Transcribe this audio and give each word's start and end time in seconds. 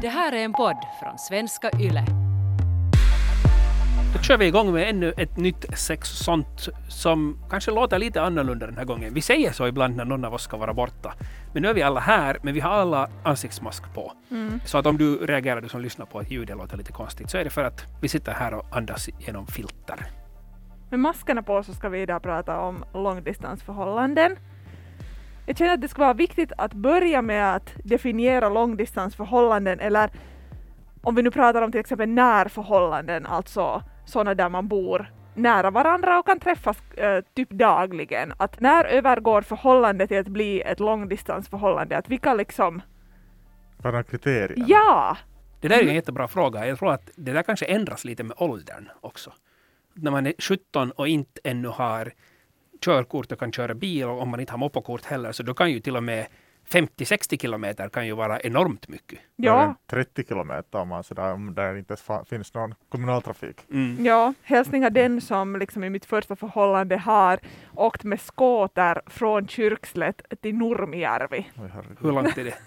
Det 0.00 0.08
här 0.08 0.32
är 0.32 0.44
en 0.44 0.52
podd 0.52 0.76
från 1.00 1.18
svenska 1.18 1.70
YLE. 1.80 2.04
Då 4.16 4.22
kör 4.22 4.36
vi 4.36 4.46
igång 4.46 4.72
med 4.72 4.88
ännu 4.88 5.12
ett 5.16 5.36
nytt 5.36 5.78
sex 5.78 6.08
sånt 6.08 6.68
som 6.88 7.38
kanske 7.50 7.70
låter 7.70 7.98
lite 7.98 8.22
annorlunda 8.22 8.66
den 8.66 8.76
här 8.76 8.84
gången. 8.84 9.14
Vi 9.14 9.20
säger 9.20 9.52
så 9.52 9.66
ibland 9.66 9.96
när 9.96 10.04
någon 10.04 10.24
av 10.24 10.34
oss 10.34 10.42
ska 10.42 10.56
vara 10.56 10.74
borta. 10.74 11.14
Men 11.52 11.62
nu 11.62 11.68
är 11.68 11.74
vi 11.74 11.82
alla 11.82 12.00
här, 12.00 12.38
men 12.42 12.54
vi 12.54 12.60
har 12.60 12.70
alla 12.70 13.10
ansiktsmask 13.22 13.94
på. 13.94 14.12
Så 14.64 14.78
att 14.78 14.86
om 14.86 14.98
du 14.98 15.26
reagerar, 15.26 15.60
du 15.60 15.68
som 15.68 15.80
lyssnar 15.80 16.06
på 16.06 16.18
att 16.18 16.30
ljudet 16.30 16.56
låter 16.56 16.76
lite 16.76 16.92
konstigt, 16.92 17.30
så 17.30 17.38
är 17.38 17.44
det 17.44 17.50
för 17.50 17.64
att 17.64 17.84
vi 18.02 18.08
sitter 18.08 18.32
här 18.32 18.54
och 18.54 18.76
andas 18.76 19.08
genom 19.18 19.46
filter. 19.46 20.06
Med 20.90 21.00
maskerna 21.00 21.42
på 21.42 21.62
så 21.62 21.74
ska 21.74 21.88
vi 21.88 22.02
idag 22.02 22.22
prata 22.22 22.60
om 22.60 22.84
långdistansförhållanden. 22.94 24.36
Jag 25.46 25.56
känner 25.58 25.74
att 25.74 25.80
det 25.80 25.88
skulle 25.88 26.04
vara 26.04 26.14
viktigt 26.14 26.52
att 26.58 26.74
börja 26.74 27.22
med 27.22 27.54
att 27.54 27.72
definiera 27.84 28.48
långdistansförhållanden 28.48 29.80
eller 29.80 30.10
om 31.02 31.14
vi 31.14 31.22
nu 31.22 31.30
pratar 31.30 31.62
om 31.62 31.72
till 31.72 31.80
exempel 31.80 32.08
närförhållanden, 32.08 33.26
alltså 33.26 33.82
sådana 34.04 34.34
där 34.34 34.48
man 34.48 34.68
bor 34.68 35.12
nära 35.34 35.70
varandra 35.70 36.18
och 36.18 36.26
kan 36.26 36.40
träffas 36.40 36.92
eh, 36.92 37.24
typ 37.34 37.50
dagligen. 37.50 38.32
Att 38.36 38.60
när 38.60 38.84
övergår 38.84 39.42
förhållandet 39.42 40.08
till 40.08 40.18
att 40.18 40.28
bli 40.28 40.60
ett 40.62 40.80
långdistansförhållande? 40.80 41.96
Att 41.96 42.08
vilka 42.08 42.34
liksom, 42.34 42.82
Vad 43.76 43.94
är 43.94 44.02
kriterierna? 44.02 44.64
ja! 44.68 45.16
Det 45.60 45.68
där 45.68 45.78
är 45.78 45.88
en 45.88 45.94
jättebra 45.94 46.28
fråga. 46.28 46.66
Jag 46.66 46.78
tror 46.78 46.92
att 46.92 47.10
det 47.16 47.32
där 47.32 47.42
kanske 47.42 47.66
ändras 47.66 48.04
lite 48.04 48.24
med 48.24 48.36
åldern 48.38 48.88
också. 49.00 49.32
När 49.94 50.10
man 50.10 50.26
är 50.26 50.34
17 50.38 50.90
och 50.90 51.08
inte 51.08 51.40
ännu 51.44 51.68
har 51.68 52.12
körkort 52.84 53.32
och 53.32 53.38
kan 53.38 53.52
köra 53.52 53.74
bil 53.74 54.04
och 54.04 54.22
om 54.22 54.28
man 54.28 54.40
inte 54.40 54.52
har 54.52 54.58
moppokort 54.58 55.04
heller, 55.04 55.32
så 55.32 55.42
då 55.42 55.54
kan 55.54 55.70
ju 55.70 55.80
till 55.80 55.96
och 55.96 56.02
med 56.04 56.26
50-60 56.70 57.40
kilometer 57.40 57.88
kan 57.88 58.06
ju 58.06 58.12
vara 58.12 58.40
enormt 58.40 58.88
mycket. 58.88 59.18
Ja, 59.36 59.74
30 59.86 60.24
kilometer 60.28 60.78
om 60.78 60.88
man 60.88 61.04
sådär, 61.04 61.32
om 61.32 61.54
det 61.54 61.78
inte 61.78 61.96
finns 62.30 62.54
någon 62.54 62.74
kommunaltrafik. 62.88 63.56
Mm. 63.72 64.04
Ja, 64.06 64.34
hälsningar 64.42 64.90
den 64.90 65.20
som 65.20 65.56
liksom 65.56 65.84
i 65.84 65.90
mitt 65.90 66.04
första 66.04 66.36
förhållande 66.36 66.96
har 66.96 67.38
åkt 67.74 68.04
med 68.04 68.20
skåter 68.20 69.02
från 69.06 69.48
Kyrkslätt 69.48 70.22
till 70.42 70.54
Nurmijärvi. 70.54 71.46
Hur 72.00 72.12
långt 72.12 72.38
är 72.38 72.44
det? 72.44 72.54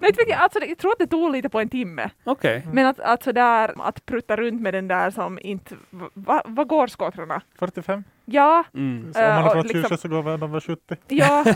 Nej, 0.00 0.10
jag, 0.28 0.30
alltså, 0.38 0.58
det- 0.60 0.66
jag 0.66 0.78
tror 0.78 0.92
att 0.92 0.98
det 0.98 1.06
tog 1.06 1.32
lite 1.32 1.48
på 1.48 1.60
en 1.60 1.68
timme. 1.68 2.10
Okej. 2.24 2.66
Men 2.72 2.86
att, 2.86 3.00
att 3.00 3.22
sådär, 3.22 3.74
att 3.78 4.06
prutta 4.06 4.36
runt 4.36 4.60
med 4.62 4.74
den 4.74 4.88
där 4.88 5.10
som 5.10 5.38
inte... 5.42 5.74
Va, 6.14 6.42
vad 6.44 6.68
går 6.68 6.86
skåtrarna? 6.86 7.42
45? 7.58 8.04
Ja, 8.24 8.64
Mm. 8.74 9.12
Så 9.12 9.20
om 9.20 9.26
man 9.26 9.38
Eh, 9.38 9.38
är 9.38 9.46
och 9.46 9.52
från 9.52 9.66
liksom- 9.80 9.96
så 9.98 10.08
går 10.08 10.22
vi 10.22 10.30
över 10.30 10.60
70. 10.60 10.96
ja. 11.08 11.44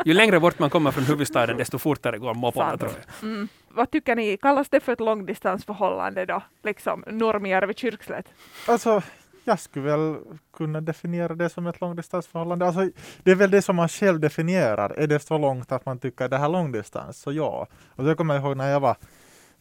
Ju 0.04 0.14
längre 0.14 0.40
bort 0.40 0.58
man 0.58 0.70
kommer 0.70 0.90
från 0.90 1.04
huvudstaden, 1.04 1.56
desto 1.56 1.78
fortare 1.78 2.18
går 2.18 2.34
mopparna 2.34 2.68
Sant. 2.68 2.80
tror 2.80 2.92
jag. 3.20 3.28
Mm. 3.30 3.48
Vad 3.68 3.90
tycker 3.90 4.16
ni, 4.16 4.36
kallas 4.36 4.68
det 4.68 4.80
för 4.80 4.92
ett 4.92 5.00
långdistansförhållande 5.00 6.24
då? 6.26 6.42
Liksom 6.62 7.04
Nurmijärvi, 7.10 7.74
Kyrkslätt? 7.74 8.28
Alltså, 8.68 9.02
jag 9.44 9.60
skulle 9.60 9.84
väl 9.84 10.16
kunna 10.56 10.80
definiera 10.80 11.34
det 11.34 11.48
som 11.48 11.66
ett 11.66 11.80
långdistansförhållande. 11.80 12.66
Alltså, 12.66 12.88
det 13.22 13.30
är 13.30 13.34
väl 13.34 13.50
det 13.50 13.62
som 13.62 13.76
man 13.76 13.88
själv 13.88 14.20
definierar. 14.20 14.90
Är 14.90 15.06
det 15.06 15.18
så 15.20 15.38
långt 15.38 15.72
att 15.72 15.86
man 15.86 15.98
tycker 15.98 16.28
det 16.28 16.36
här 16.36 16.44
är 16.44 16.48
långdistans, 16.48 17.20
så 17.20 17.32
ja. 17.32 17.66
Och 17.96 18.04
så 18.04 18.14
kommer 18.14 18.34
jag 18.34 18.44
ihåg 18.44 18.56
när 18.56 18.70
jag 18.70 18.80
var 18.80 18.96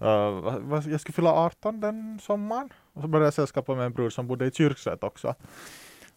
Uh, 0.02 0.81
jag 0.91 1.02
skulle 1.02 1.13
fylla 1.13 1.33
18 1.33 1.80
den 1.80 2.19
sommaren. 2.22 2.69
Och 2.98 3.02
så 3.03 3.08
började 3.08 3.26
jag 3.26 3.34
sällskapa 3.34 3.76
med 3.76 3.86
en 3.86 3.94
bror 3.94 4.09
som 4.09 4.28
bodde 4.28 4.45
i 4.45 4.52
Kyrkslätt 4.52 5.03
också. 5.03 5.36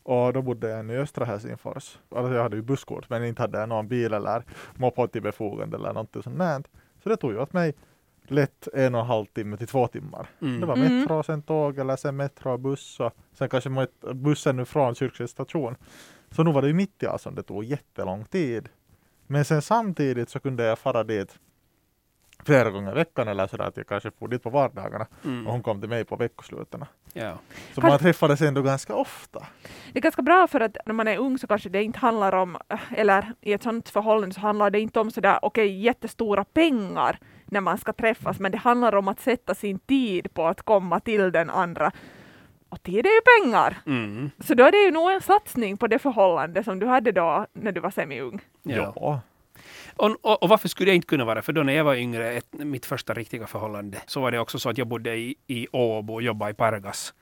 Och 0.03 0.33
då 0.33 0.43
bodde 0.43 0.69
jag 0.69 0.91
i 0.91 0.97
östra 0.97 1.25
Helsingfors. 1.25 1.99
Alltså 2.09 2.35
jag 2.35 2.43
hade 2.43 2.57
ju 2.57 2.63
busskort 2.63 3.11
men 3.11 3.25
inte 3.25 3.43
hade 3.43 3.59
jag 3.59 3.69
någon 3.69 3.89
bil 3.89 4.13
eller 4.15 4.43
moped 4.75 5.13
till 5.13 5.23
befogande 5.23 5.77
eller 5.77 5.93
någonting 5.93 6.23
sånt. 6.23 6.69
Så 7.03 7.09
det 7.09 7.17
tog 7.17 7.33
ju 7.33 7.39
åt 7.41 7.53
mig 7.53 7.75
lätt 8.27 8.69
en 8.75 8.95
och 8.95 9.01
en 9.01 9.07
halv 9.07 9.27
timme 9.27 9.57
till 9.57 9.67
två 9.67 9.87
timmar. 9.87 10.29
Mm. 10.41 10.61
Det 10.61 10.67
var 10.67 10.77
Mm. 10.77 10.99
metro, 10.99 11.23
sen 11.23 11.43
tåg 11.43 11.79
eller 11.79 11.97
sen 11.97 12.17
metro 12.17 12.53
och 12.53 12.61
buss 12.61 13.01
och 13.01 13.13
sen 13.33 13.49
kanske 13.49 13.87
bussen 14.15 14.57
nu 14.57 14.65
från 14.65 14.95
Kyrkslätts 14.95 15.33
station. 15.33 15.77
Så 16.31 16.43
nu 16.43 16.53
var 16.53 16.63
det 16.63 16.69
ju 16.69 16.75
mitt 16.75 17.03
i 17.03 17.07
allt 17.07 17.23
som 17.23 17.35
det 17.35 17.43
tog 17.43 17.65
jättelång 17.65 18.25
tid. 18.25 18.69
Men 19.27 19.45
sen 19.45 19.63
samtidigt 19.63 20.29
så 20.29 20.41
kunde 20.41 20.65
jag 20.65 20.79
fara 20.79 21.05
dit 21.05 21.39
flera 22.45 22.71
gånger 22.71 22.91
i 22.93 22.95
veckan 22.95 23.29
eller 23.29 23.47
sådär 23.47 23.65
att 23.65 23.77
jag 23.77 23.87
kanske 23.87 24.11
for 24.11 24.29
dit 24.29 24.43
på 24.43 24.51
vardagarna 24.51 25.07
och 25.21 25.25
Mm. 25.27 25.47
hon 25.47 25.63
kom 25.63 25.81
till 25.81 25.89
mig 25.91 26.05
på 26.05 26.17
veckosluten. 26.17 26.85
Ja. 27.13 27.33
Så 27.75 27.81
Kanske- 27.81 27.89
man 27.89 27.99
träffades 27.99 28.41
ändå 28.41 28.63
ganska 28.63 28.95
ofta. 28.95 29.47
Det 29.93 29.99
är 29.99 30.03
ganska 30.03 30.23
bra 30.23 30.47
för 30.47 30.61
att 30.61 30.77
när 30.87 30.95
man 30.95 31.09
är 31.09 31.19
ung 31.19 31.39
så 31.39 31.47
kanske 31.47 31.69
det 31.69 31.83
inte 31.85 31.99
handlar 31.99 32.35
om, 32.35 32.57
eller 32.97 33.33
i 33.41 33.53
ett 33.53 33.63
sådant 33.63 33.89
förhållande 33.89 34.35
så 34.35 34.41
handlar 34.41 34.71
det 34.71 34.81
inte 34.81 35.01
om 35.01 35.11
sådär, 35.11 35.39
okej, 35.43 35.81
jättestora 35.81 36.45
pengar 36.45 37.19
när 37.45 37.61
man 37.61 37.79
ska 37.79 37.93
träffas, 37.93 38.39
men 38.41 38.53
det 38.53 38.59
handlar 38.59 38.95
om 38.95 39.09
att 39.09 39.21
sätta 39.21 39.55
sin 39.55 39.79
tid 39.79 40.35
på 40.35 40.47
att 40.47 40.63
komma 40.63 41.01
till 41.01 41.33
den 41.33 41.51
andra. 41.51 41.91
Och 42.69 42.83
tid 42.83 43.07
är 43.07 43.11
ju 43.11 43.45
pengar! 43.45 43.79
Mm. 43.87 44.31
Så 44.45 44.55
då 44.55 44.65
är 44.65 44.71
det 44.73 44.79
ju 44.85 44.91
nog 44.91 45.11
en 45.11 45.21
satsning 45.21 45.77
på 45.77 45.87
det 45.87 45.99
förhållande 45.99 46.65
som 46.65 46.79
du 46.79 46.87
hade 46.87 47.13
då 47.13 47.47
när 47.53 47.73
du 47.73 47.81
var 47.81 47.91
semi-ung. 47.91 48.41
Ja. 48.63 49.21
Och, 50.01 50.17
och, 50.23 50.43
och 50.43 50.49
varför 50.49 50.69
skulle 50.69 50.91
jag 50.91 50.97
inte 50.97 51.07
kunna 51.07 51.25
vara? 51.25 51.43
För 51.43 51.53
då 51.53 51.63
när 51.63 51.73
jag 51.73 51.85
var 51.85 51.95
yngre, 51.95 52.33
ett, 52.33 52.47
mitt 52.53 52.87
första 52.87 53.15
riktiga 53.15 53.47
förhållande, 53.47 54.03
så 54.07 54.21
var 54.21 54.31
det 54.31 54.39
också 54.39 54.59
så 54.59 54.69
att 54.71 54.79
jag 54.79 54.87
bodde 54.87 55.17
i, 55.17 55.35
i 55.47 55.67
Åbo 55.73 56.15
och 56.15 56.23
jobbade 56.23 56.51
i 56.51 56.55
Pargas. 56.55 57.15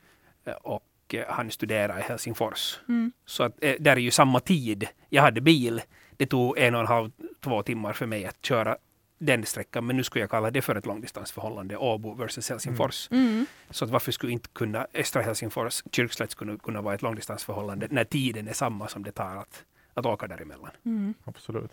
eh, 0.45 0.53
Och 0.53 0.83
eh, 1.13 1.25
han 1.27 1.51
studerade 1.51 1.99
i 1.99 2.03
Helsingfors. 2.03 2.79
Mm. 2.87 3.11
Så 3.25 3.43
att, 3.43 3.63
eh, 3.63 3.75
där 3.79 3.91
är 3.91 3.99
ju 3.99 4.11
samma 4.11 4.39
tid. 4.39 4.87
Jag 5.09 5.21
hade 5.21 5.41
bil. 5.41 5.81
Det 6.17 6.25
tog 6.25 6.57
en 6.57 6.75
och 6.75 6.81
en 6.81 6.87
halv, 6.87 7.11
två 7.43 7.63
timmar 7.63 7.93
för 7.93 8.05
mig 8.05 8.25
att 8.25 8.45
köra 8.45 8.77
den 9.17 9.45
sträckan. 9.45 9.85
Men 9.85 9.97
nu 9.97 10.03
skulle 10.03 10.23
jag 10.23 10.29
kalla 10.31 10.51
det 10.51 10.61
för 10.61 10.75
ett 10.75 10.85
långdistansförhållande. 10.85 11.77
Åbo 11.77 12.13
versus 12.13 12.49
Helsingfors. 12.49 13.07
Mm. 13.11 13.45
Så 13.69 13.85
att 13.85 13.91
varför 13.91 14.11
skulle 14.11 14.31
inte 14.31 14.49
kunna 14.53 14.87
östra 14.93 15.21
Helsingfors, 15.21 15.83
Kyrkslätt 15.91 16.31
skulle 16.31 16.57
kunna 16.57 16.81
vara 16.81 16.95
ett 16.95 17.01
långdistansförhållande 17.01 17.87
när 17.91 18.03
tiden 18.03 18.47
är 18.47 18.53
samma 18.53 18.87
som 18.87 19.03
det 19.03 19.11
tar 19.11 19.35
att, 19.35 19.63
att 19.93 20.05
åka 20.05 20.27
däremellan. 20.27 20.71
Mm. 20.85 21.13
Absolut. 21.25 21.71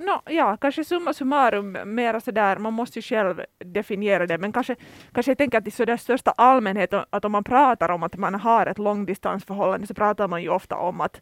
No, 0.00 0.20
ja, 0.32 0.56
kanske 0.56 0.84
summa 0.84 1.12
summarum 1.12 1.78
mera 1.84 2.20
sådär, 2.20 2.56
man 2.56 2.72
måste 2.72 2.98
ju 2.98 3.02
själv 3.02 3.42
definiera 3.58 4.26
det, 4.26 4.38
men 4.38 4.52
kanske, 4.52 4.76
kanske 5.12 5.30
jag 5.30 5.38
tänker 5.38 5.58
att 5.58 5.66
i 5.66 5.70
sådär 5.70 5.96
största 5.96 6.30
allmänhet, 6.30 6.92
att 7.10 7.24
om 7.24 7.32
man 7.32 7.44
pratar 7.44 7.88
om 7.88 8.02
att 8.02 8.16
man 8.16 8.34
har 8.34 8.66
ett 8.66 8.78
långdistansförhållande 8.78 9.86
så 9.86 9.94
pratar 9.94 10.28
man 10.28 10.42
ju 10.42 10.48
ofta 10.48 10.76
om 10.76 11.00
att 11.00 11.20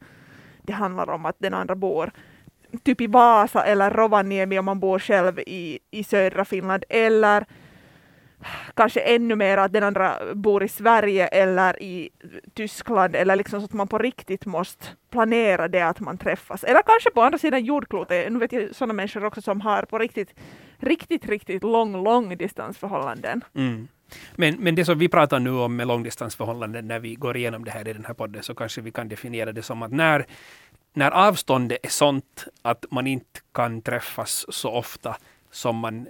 det 0.63 0.73
handlar 0.73 1.11
om 1.11 1.27
att 1.27 1.37
den 1.39 1.55
andra 1.55 1.75
bor 1.75 2.11
typ 2.83 3.01
i 3.01 3.07
Vasa 3.07 3.65
eller 3.65 3.91
Rovaniemi 3.91 4.59
om 4.59 4.65
man 4.65 4.81
bor 4.81 4.99
själv 4.99 5.39
i, 5.39 5.79
i 5.91 6.05
södra 6.05 6.45
Finland 6.45 6.85
eller 6.89 7.47
kanske 8.75 9.01
ännu 9.01 9.37
mer 9.37 9.59
att 9.59 9.73
den 9.73 9.83
andra 9.83 10.35
bor 10.35 10.63
i 10.63 10.69
Sverige 10.69 11.27
eller 11.27 11.83
i 11.83 12.11
Tyskland 12.55 13.17
eller 13.17 13.37
liksom 13.37 13.61
så 13.61 13.65
att 13.65 13.73
man 13.73 13.89
på 13.89 13.99
riktigt 13.99 14.47
måste 14.47 14.87
planera 15.11 15.69
det 15.69 15.83
att 15.83 16.01
man 16.01 16.19
träffas. 16.19 16.65
Eller 16.65 16.83
kanske 16.83 17.11
på 17.11 17.23
andra 17.23 17.39
sidan 17.39 17.65
jordklotet. 17.65 18.33
Nu 18.33 18.39
vet 18.39 18.53
jag 18.53 18.75
sådana 18.75 18.93
människor 18.93 19.25
också 19.25 19.43
som 19.43 19.61
har 19.61 19.83
på 19.83 19.99
riktigt, 19.99 20.35
riktigt, 20.79 21.27
riktigt 21.27 21.63
lång, 21.63 22.05
lång 22.05 22.37
distansförhållanden. 22.37 23.45
Mm. 23.55 23.89
Men, 24.37 24.57
men 24.59 24.75
det 24.75 24.85
som 24.85 24.99
vi 24.99 25.09
pratar 25.09 25.41
nu 25.41 25.51
om 25.51 25.77
med 25.77 25.87
långdistansförhållanden 25.87 26.89
när 26.89 26.99
vi 26.99 27.15
går 27.15 27.37
igenom 27.37 27.65
det 27.65 27.71
här 27.71 27.89
i 27.89 27.93
den 27.93 28.05
här 28.05 28.15
podden 28.15 28.43
så 28.43 28.55
kanske 28.55 28.81
vi 28.81 28.91
kan 28.91 29.09
definiera 29.09 29.53
det 29.53 29.63
som 29.63 29.83
att 29.83 29.93
när, 29.93 30.27
när 30.93 31.11
avståndet 31.11 31.79
är 31.83 31.89
sånt 31.89 32.47
att 32.63 32.85
man 32.91 33.07
inte 33.07 33.41
kan 33.53 33.83
träffas 33.83 34.47
så 34.49 34.71
ofta 34.71 35.17
som 35.51 35.77
man 35.77 36.07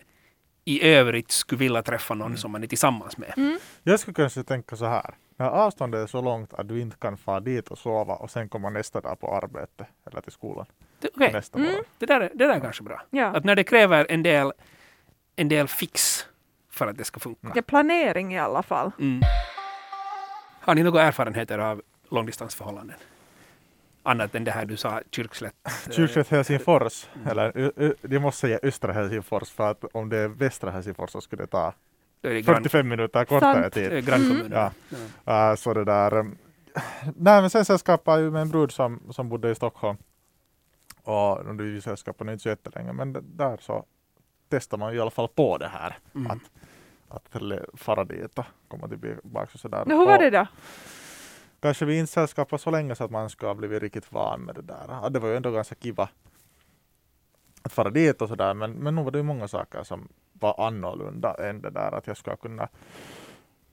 i 0.65 0.82
övrigt 0.88 1.31
skulle 1.31 1.59
vilja 1.59 1.82
träffa 1.82 2.15
någon 2.15 2.37
som 2.37 2.50
man 2.53 2.62
är 2.62 2.66
tillsammans 2.66 3.19
med. 3.19 3.59
Jag 3.82 4.00
skulle 4.00 4.15
kanske 4.15 4.43
tänka 4.43 4.76
så 4.76 4.84
här. 4.87 5.15
När 5.37 5.47
avståndet 5.48 6.00
är 6.03 6.06
så 6.06 6.21
långt 6.22 6.54
att 6.54 6.69
du 6.69 6.81
inte 6.81 6.97
kan 6.97 7.16
fara 7.16 7.41
dit 7.41 7.69
och 7.69 7.78
sova 7.78 8.15
och 8.15 8.31
sen 8.31 8.48
komma 8.48 8.71
nästa 8.71 9.00
dag 9.00 9.21
på 9.21 9.34
arbete 9.37 9.87
eller 10.06 10.21
till 10.21 10.32
skolan 10.32 10.66
Det, 11.00 11.09
okej, 11.16 11.32
nästa 11.32 11.59
Mm. 11.59 11.71
morgon. 11.71 11.84
det, 11.98 12.06
där, 12.06 12.21
är- 12.21 12.31
det 12.34 12.47
där 12.47 12.54
är 12.54 12.60
kanske 12.60 12.82
bra. 12.82 13.03
Ja. 13.10 13.26
Att 13.26 13.44
när 13.44 13.56
det 13.56 13.65
kräver 13.65 14.06
en 14.10 14.22
del, 14.22 14.53
en 15.37 15.48
del 15.48 15.69
fix 15.69 16.27
för 16.71 16.86
att 16.86 16.97
det 16.98 17.04
ska 17.04 17.21
funka. 17.21 17.48
Det 17.54 17.60
är 17.60 17.63
planering 17.63 18.34
i 18.34 18.39
alla 18.39 18.63
fall. 18.63 18.91
Mm. 18.98 19.21
Har 20.60 20.74
ni 20.74 20.83
några 20.83 21.03
erfarenheter 21.03 21.59
av 21.59 21.83
långdistansförhållanden? 22.10 22.97
Annat 24.03 24.35
än 24.35 24.45
det 24.45 24.51
här 24.51 24.65
du 24.65 24.77
sa, 24.77 25.01
Kyrkslätt. 25.11 25.55
eh, 25.65 25.93
Kyrkslätt 25.93 26.29
Helsingfors, 26.29 27.09
eller 27.31 27.53
ö, 27.59 27.71
ö, 27.77 27.93
jag 28.01 28.23
måste 28.23 28.41
säga 28.41 28.59
östra 28.63 28.93
Helsingfors 28.93 29.51
för 29.51 29.71
att 29.71 29.85
om 29.93 30.09
det 30.09 30.19
är 30.19 30.29
västra 30.29 30.71
Helsingfors 30.71 31.11
så 31.11 31.21
skulle 31.21 31.43
det 31.43 31.47
ta 31.47 31.75
det 32.21 32.43
grann, 32.43 32.57
45 32.57 32.89
minuter 32.89 33.25
kortare 33.25 33.71
tid. 33.71 34.07
grannkommunen. 34.07 34.53
Ja. 34.53 34.71
Ja. 35.25 35.51
Uh, 35.51 35.57
så 35.57 35.75
det 35.75 35.85
där. 35.85 36.15
um, 36.15 36.39
Nej 37.17 37.41
men 37.41 37.51
sen 37.51 37.65
sällskapade 37.65 38.17
jag 38.17 38.25
ju 38.25 38.31
med 38.31 38.43
en 38.43 38.51
brud 38.51 38.73
som, 38.73 39.03
som 39.11 39.29
bodde 39.29 39.51
i 39.51 39.55
Stockholm. 39.55 39.97
Och 41.03 41.55
nu 41.57 41.69
är 41.69 41.73
vi 41.75 41.81
sällskapade 41.81 42.33
inte 42.33 42.43
så 42.43 42.49
jättelänge 42.49 42.93
men 42.93 43.13
där 43.37 43.57
så 43.61 43.85
testar 44.49 44.79
man 44.79 44.95
i 44.95 45.01
alla 45.01 45.11
fall 45.11 45.29
på 45.29 45.59
det 45.59 45.69
här. 45.69 45.99
Mm. 46.15 46.31
Att, 46.31 46.51
att 47.09 47.43
fara 47.75 48.05
dit 48.05 48.39
och 48.39 48.45
komma 48.69 48.89
tillbaka 48.89 49.51
och 49.55 49.61
sådär. 49.61 49.85
Nå, 49.87 49.99
hur 49.99 50.07
var 50.07 50.15
Och 50.15 50.23
det 50.23 50.31
då? 50.31 50.47
Kanske 51.60 51.84
vi 51.84 51.98
inte 51.98 52.12
sällskapade 52.12 52.62
så 52.62 52.71
länge 52.71 52.95
så 52.95 53.04
att 53.04 53.10
man 53.10 53.30
ska 53.30 53.47
ha 53.47 53.54
blivit 53.54 53.83
riktigt 53.83 54.12
van 54.12 54.41
med 54.41 54.54
det 54.54 54.62
där. 54.62 54.84
Ja, 54.89 55.09
det 55.09 55.18
var 55.18 55.28
ju 55.28 55.36
ändå 55.36 55.51
ganska 55.51 55.74
kiva 55.74 56.09
att 57.62 57.72
fara 57.72 57.91
dit 57.91 58.22
och 58.22 58.28
sådär 58.28 58.54
men, 58.54 58.72
men 58.72 58.95
nu 58.95 59.03
var 59.03 59.10
det 59.10 59.18
ju 59.18 59.24
många 59.24 59.48
saker 59.48 59.83
som, 59.83 60.09
vara 60.33 60.66
annorlunda 60.66 61.34
än 61.34 61.60
det 61.60 61.71
där 61.71 61.92
att 61.92 62.07
jag 62.07 62.16
ska 62.16 62.36
kunna 62.36 62.68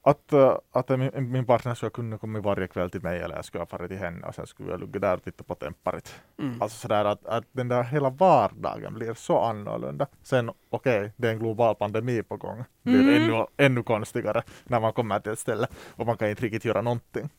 att, 0.02 0.34
uh, 0.34 0.58
att 0.72 0.90
min, 0.90 1.32
min 1.32 1.46
partner 1.46 1.76
skulle 1.76 1.90
kunna 1.90 2.18
komma 2.18 2.40
varje 2.40 2.68
kväll 2.68 2.90
till 2.90 3.02
mig 3.04 3.20
eller 3.20 3.36
jag 3.36 3.46
skulle 3.46 3.66
fara 3.66 3.88
till 3.88 3.98
henne 3.98 4.28
och 4.28 4.36
sen 4.36 4.48
skulle 4.48 4.72
jag 4.72 4.80
ligga 4.80 5.00
där 5.00 5.18
och 5.18 5.24
titta 5.24 5.44
på 5.44 5.56
Temparit. 5.56 6.16
Mm. 6.40 6.62
Alltså 6.62 6.78
sådär 6.78 7.06
att, 7.06 7.26
att 7.26 7.46
den 7.52 7.68
där 7.68 7.84
hela 7.84 8.10
vardagen 8.10 8.94
blir 8.94 9.14
så 9.14 9.40
annorlunda. 9.40 10.08
Sen 10.24 10.50
okej, 10.50 11.00
okay, 11.00 11.12
det 11.18 11.28
är 11.28 11.32
en 11.32 11.40
global 11.40 11.76
pandemi 11.76 12.24
på 12.24 12.38
gång. 12.38 12.64
Det 12.84 12.90
blir 12.90 13.18
Mm. 13.18 13.24
ännu, 13.24 13.46
ännu 13.58 13.84
konstigare 13.84 14.44
när 14.64 14.80
man 14.80 14.94
kommer 14.94 15.20
till 15.20 15.32
ett 15.32 15.40
ställe 15.40 15.68
och 15.96 16.06
man 16.06 16.18
kan 16.18 16.30
inte 16.30 16.44
riktigt 16.44 16.66
göra 16.66 16.82
någonting. 16.82 17.30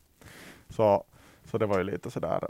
Så, 0.69 1.03
så 1.43 1.57
det 1.57 1.65
var 1.65 1.77
ju 1.77 1.83
lite 1.83 2.11
sådär, 2.11 2.49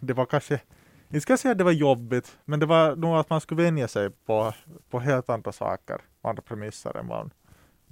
det 0.00 0.12
var 0.12 0.26
kanske, 0.26 0.60
inte 1.08 1.20
ska 1.20 1.32
jag 1.32 1.40
säga 1.40 1.52
att 1.52 1.58
det 1.58 1.64
var 1.64 1.72
jobbigt, 1.72 2.38
men 2.44 2.60
det 2.60 2.66
var 2.66 2.96
nog 2.96 3.16
att 3.16 3.30
man 3.30 3.40
skulle 3.40 3.62
vänja 3.62 3.88
sig 3.88 4.10
på, 4.10 4.54
på 4.90 5.00
helt 5.00 5.30
andra 5.30 5.52
saker, 5.52 6.00
andra 6.22 6.42
premisser 6.42 6.96
än 6.96 7.08
vad 7.08 7.30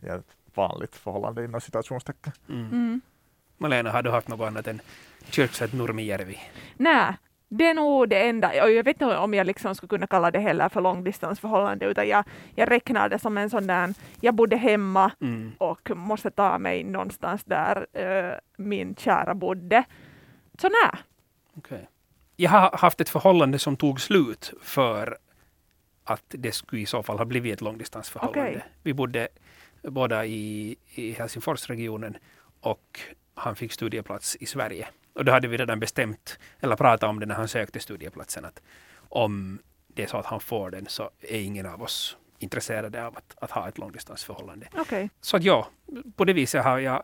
i 0.03 0.07
ett 0.07 0.37
vanligt 0.55 0.97
förhållande 0.97 1.45
inom 1.45 1.61
citationstecken. 1.61 2.33
Mm. 2.49 2.67
Mm. 2.67 3.01
Malena, 3.59 3.91
har 3.91 4.03
du 4.03 4.11
haft 4.11 4.29
något 4.29 4.47
annat 4.47 4.67
än 4.67 4.81
Kyrksät 5.31 5.73
Nurmijärvi? 5.73 6.39
Nej, 6.77 7.17
det 7.59 7.67
är 7.67 7.75
nog 7.75 8.09
det 8.09 8.29
enda. 8.29 8.55
Jag 8.55 8.85
vet 8.85 9.01
inte 9.03 9.17
om 9.17 9.35
jag 9.35 9.47
liksom 9.47 9.75
skulle 9.75 9.89
kunna 9.89 10.07
kalla 10.07 10.31
det 10.31 10.39
heller 10.39 10.69
för 10.69 10.81
långdistansförhållande, 10.81 11.87
utan 11.87 12.09
jag, 12.09 12.25
jag 12.55 12.71
räknar 12.71 13.09
det 13.09 13.19
som 13.19 13.39
en 13.39 13.51
sån 13.51 13.67
där, 13.67 13.95
jag 14.21 14.35
bodde 14.35 14.57
hemma 14.57 15.11
Mm. 15.21 15.53
och 15.59 15.91
måste 15.97 16.31
ta 16.31 16.59
mig 16.59 16.85
någonstans 16.85 17.45
där 17.45 17.87
eh, 17.93 18.35
min 18.57 18.95
kära 18.95 19.35
bodde. 19.35 19.85
Så 20.59 20.69
nej. 20.69 21.01
Okej. 21.57 21.89
Jag 22.37 22.51
har 22.51 22.77
haft 22.79 23.01
ett 23.01 23.09
förhållande 23.09 23.59
som 23.59 23.77
tog 23.77 24.01
slut 24.01 24.53
för 24.63 25.19
att 26.05 26.25
det 26.29 26.53
skulle 26.53 26.83
i 26.83 26.87
så 26.87 27.03
fall 27.03 27.19
ha 27.19 27.25
blivit 27.25 27.53
ett 27.53 27.61
långdistansförhållande. 27.61 28.51
Okej. 28.51 28.65
Vi 28.83 28.95
bodde 28.95 29.29
båda 29.83 30.27
i, 30.27 30.77
i 30.95 31.13
Helsingforsregionen 31.13 32.17
och 32.61 33.01
han 33.35 33.57
fick 33.57 33.73
studieplats 33.73 34.37
i 34.37 34.47
Sverige. 34.47 34.89
Och 35.15 35.25
då 35.25 35.33
hade 35.33 35.49
vi 35.49 35.57
redan 35.57 35.81
bestämt, 35.81 36.39
eller 36.61 36.77
pratat 36.77 37.09
om 37.11 37.21
det 37.21 37.27
när 37.27 37.35
han 37.35 37.49
sökte 37.49 37.81
studieplatsen, 37.81 38.45
att 38.45 38.63
om 39.09 39.59
det 39.95 40.03
är 40.03 40.07
så 40.07 40.17
att 40.17 40.27
han 40.27 40.41
får 40.41 40.71
den 40.71 40.87
så 40.89 41.11
är 41.21 41.41
ingen 41.41 41.67
av 41.67 41.83
oss 41.83 42.17
intresserade 42.39 43.07
av 43.07 43.17
att, 43.17 43.35
att 43.41 43.51
ha 43.51 43.69
ett 43.69 43.79
långdistansförhållande. 43.79 44.67
Okej. 44.77 45.11
Så 45.21 45.37
att 45.37 45.43
ja, 45.43 45.69
på 46.17 46.25
det 46.25 46.33
viset 46.33 46.65
har 46.65 46.79
jag, 46.79 47.03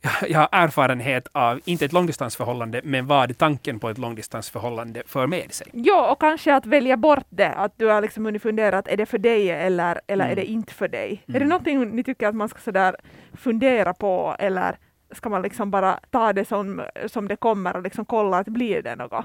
jag, 0.28 0.38
har 0.38 0.48
erfarenhet 0.52 1.28
av, 1.32 1.60
inte 1.64 1.84
ett 1.84 1.92
långdistansförhållande, 1.92 2.80
men 2.84 3.06
vad 3.06 3.38
tanken 3.38 3.78
på 3.80 3.90
ett 3.90 3.98
långdistansförhållande 3.98 5.02
för 5.06 5.26
med 5.26 5.52
sig. 5.52 5.66
Ja, 5.72 6.10
och 6.12 6.20
kanske 6.20 6.54
att 6.54 6.66
välja 6.66 6.96
bort 6.96 7.26
det. 7.28 7.52
Att 7.52 7.72
du 7.76 7.86
har 7.86 8.02
liksom 8.02 8.24
hunnit 8.24 8.42
fundera 8.42 8.78
att 8.78 8.88
är 8.88 8.96
det 8.96 9.06
för 9.06 9.18
dig 9.18 9.50
eller, 9.50 10.00
eller 10.06 10.24
Mm. 10.24 10.32
är 10.32 10.36
det 10.36 10.44
inte 10.50 10.74
för 10.74 10.88
dig? 10.88 11.22
Är 11.26 11.32
det 11.32 11.36
Mm. 11.38 11.48
någonting 11.48 11.90
ni 11.90 12.04
tycker 12.04 12.28
att 12.28 12.34
man 12.34 12.48
ska 12.48 12.58
sådär 12.58 12.96
fundera 13.34 13.94
på 13.94 14.36
eller 14.38 14.78
ska 15.10 15.28
man 15.28 15.42
liksom 15.42 15.70
bara 15.70 16.00
ta 16.10 16.32
det 16.32 16.44
som, 16.44 16.82
som 17.06 17.28
det 17.28 17.36
kommer 17.36 17.76
och 17.76 17.82
liksom 17.82 18.04
kolla 18.04 18.38
att 18.38 18.46
blir 18.48 18.82
det 18.82 18.96
något? 18.96 19.24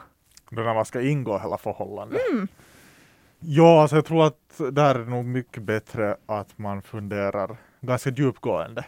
När 0.50 0.74
man 0.74 0.86
ska 0.86 1.02
ingå 1.02 1.38
hela 1.38 1.58
förhållandet. 1.58 2.22
Mm. 2.32 2.48
Ja, 3.40 3.82
alltså 3.82 3.96
jag 3.96 4.06
tror 4.06 4.26
att 4.26 4.62
där 4.72 4.96
är 4.96 5.00
det 5.00 5.10
nog 5.10 5.26
mycket 5.26 5.64
bättre 5.64 6.18
att 6.26 6.58
man 6.58 6.82
funderar 6.82 7.58
ganska 7.82 8.10
djupgående. 8.10 8.86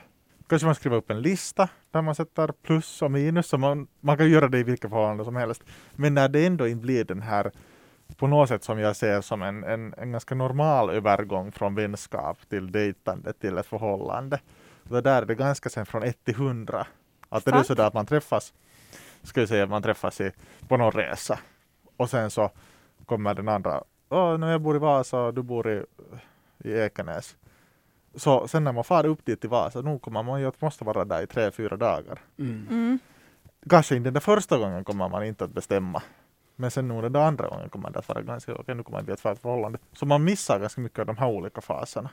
Kanske 0.47 0.65
man 0.65 0.75
skriver 0.75 0.97
upp 0.97 1.11
en 1.11 1.21
lista 1.21 1.69
där 1.91 2.01
man 2.01 2.15
sätter 2.15 2.47
plus 2.47 3.01
och 3.01 3.11
minus. 3.11 3.47
Så 3.47 3.57
man, 3.57 3.87
man 3.99 4.17
kan 4.17 4.29
göra 4.29 4.47
det 4.47 4.59
i 4.59 4.63
vilka 4.63 4.89
förhållanden 4.89 5.25
som 5.25 5.35
helst. 5.35 5.63
Men 5.91 6.13
när 6.13 6.29
det 6.29 6.45
ändå 6.45 6.67
inte 6.67 6.81
blir 6.81 7.03
den 7.03 7.21
här 7.21 7.51
på 8.17 8.27
något 8.27 8.49
sätt 8.49 8.63
som 8.63 8.79
jag 8.79 8.95
ser 8.95 9.21
som 9.21 9.41
en, 9.41 9.63
en, 9.63 9.93
en 9.97 10.11
ganska 10.11 10.35
normal 10.35 10.89
övergång 10.89 11.51
från 11.51 11.75
vänskap 11.75 12.49
till 12.49 12.71
dejtande 12.71 13.33
till 13.33 13.57
ett 13.57 13.65
förhållande. 13.65 14.39
Så 14.87 15.01
där 15.01 15.21
är 15.21 15.25
det 15.25 15.35
ganska 15.35 15.69
sen 15.69 15.85
från 15.85 16.03
1 16.03 16.23
till 16.23 16.35
100. 16.35 16.87
Att 17.29 17.45
det 17.45 17.51
är 17.51 17.63
sådär 17.63 17.87
att 17.87 17.93
man 17.93 18.05
träffas, 18.05 18.53
ska 19.23 19.41
vi 19.41 19.47
säga, 19.47 19.65
man 19.65 19.83
träffas 19.83 20.21
i, 20.21 20.31
på 20.67 20.77
någon 20.77 20.91
resa. 20.91 21.39
Och 21.97 22.09
sen 22.09 22.31
så 22.31 22.51
kommer 23.05 23.33
den 23.33 23.49
andra, 23.49 23.83
Åh, 24.09 24.37
nu 24.37 24.47
jag 24.47 24.61
bor 24.61 24.75
i 24.75 24.79
Vasa 24.79 25.21
och 25.21 25.33
du 25.33 25.41
bor 25.41 25.71
i, 25.71 25.83
i 26.63 26.73
Ekenäs. 26.73 27.35
Så 28.15 28.47
sen 28.47 28.63
när 28.63 28.71
man 28.71 28.83
far 28.83 29.05
upp 29.05 29.25
dit 29.25 29.41
till 29.41 29.49
Vasa, 29.49 29.81
nu 29.81 29.99
kommer 29.99 30.23
man 30.23 30.41
ju 30.41 30.47
att 30.47 30.61
måste 30.61 30.83
vara 30.83 31.05
där 31.05 31.21
i 31.21 31.27
tre, 31.27 31.51
fyra 31.51 31.77
dagar. 31.77 32.19
Mm. 32.39 32.67
Mm. 32.69 32.99
Kanske 33.69 33.95
inte 33.95 34.07
den 34.07 34.13
där 34.13 34.21
första 34.21 34.57
gången 34.57 34.83
kommer 34.83 35.09
man 35.09 35.23
inte 35.23 35.43
att 35.43 35.51
bestämma. 35.51 36.01
Men 36.55 36.71
sen 36.71 36.87
nog 36.87 37.03
den 37.03 37.13
där 37.13 37.19
andra 37.19 37.47
gången 37.47 37.69
kommer 37.69 37.89
det 37.89 37.99
att 37.99 38.07
vara 38.09 38.21
ganska, 38.21 38.55
okej 38.55 38.75
nu 38.75 38.83
kommer 38.83 38.97
det 38.97 39.03
bli 39.03 39.13
ett 39.13 39.21
färdigt 39.21 39.41
förhållande. 39.41 39.79
Så 39.93 40.05
man 40.05 40.23
missar 40.23 40.59
ganska 40.59 40.81
mycket 40.81 40.99
av 40.99 41.05
de 41.05 41.17
här 41.17 41.27
olika 41.27 41.61
faserna. 41.61 42.09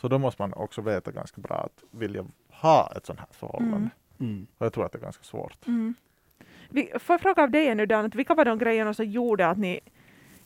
Så 0.00 0.08
då 0.08 0.18
måste 0.18 0.42
man 0.42 0.52
också 0.52 0.80
veta 0.80 1.10
ganska 1.10 1.40
bra 1.40 1.56
att 1.56 1.84
vilja 1.90 2.24
ha 2.50 2.92
ett 2.96 3.06
sånt 3.06 3.18
här 3.18 3.28
förhållande. 3.30 3.76
Mm. 3.76 3.90
Mm. 4.20 4.46
Och 4.58 4.66
jag 4.66 4.72
tror 4.72 4.86
att 4.86 4.92
det 4.92 4.98
är 4.98 5.02
ganska 5.02 5.24
svårt. 5.24 5.66
Mm. 5.66 5.94
Vi, 6.68 6.92
får 7.00 7.14
jag 7.14 7.20
fråga 7.20 7.42
av 7.42 7.50
dig 7.50 7.74
nu 7.74 7.86
Dan, 7.86 8.10
vilka 8.14 8.34
var 8.34 8.44
de 8.44 8.58
grejerna 8.58 8.94
som 8.94 9.06
gjorde 9.06 9.46
att 9.46 9.58
ni, 9.58 9.80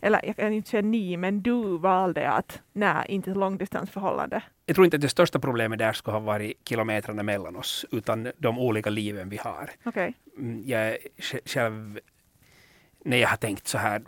eller 0.01 0.21
jag 0.27 0.37
kan 0.37 0.53
inte 0.53 0.71
säga 0.71 0.83
ni, 0.83 1.17
men 1.17 1.43
du 1.43 1.79
valde 1.79 2.31
att 2.31 2.63
nej, 2.73 3.07
inte 3.09 3.31
ett 3.31 3.37
långdistansförhållande? 3.37 4.43
Jag 4.67 4.75
tror 4.75 4.85
inte 4.85 4.97
att 4.97 5.01
det 5.01 5.09
största 5.09 5.39
problemet 5.39 5.79
där 5.79 5.93
skulle 5.93 6.15
ha 6.15 6.21
varit 6.21 6.69
kilometrarna 6.69 7.23
mellan 7.23 7.57
oss, 7.57 7.87
utan 7.91 8.33
de 8.39 8.59
olika 8.59 8.91
liven 8.91 9.29
vi 9.29 9.37
har. 9.37 9.71
Okej. 9.85 10.15
Mm, 10.39 10.63
Jag 10.67 10.97
själv, 11.45 12.01
när 13.05 13.17
jag 13.17 13.29
har 13.29 13.37
tänkt 13.37 13.67
så 13.67 13.79
här, 13.79 14.03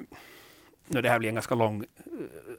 nu 0.87 1.03
det 1.03 1.09
här 1.09 1.19
blir 1.19 1.29
en 1.29 1.35
ganska 1.35 1.55
lång 1.55 1.81
eh, 1.83 1.85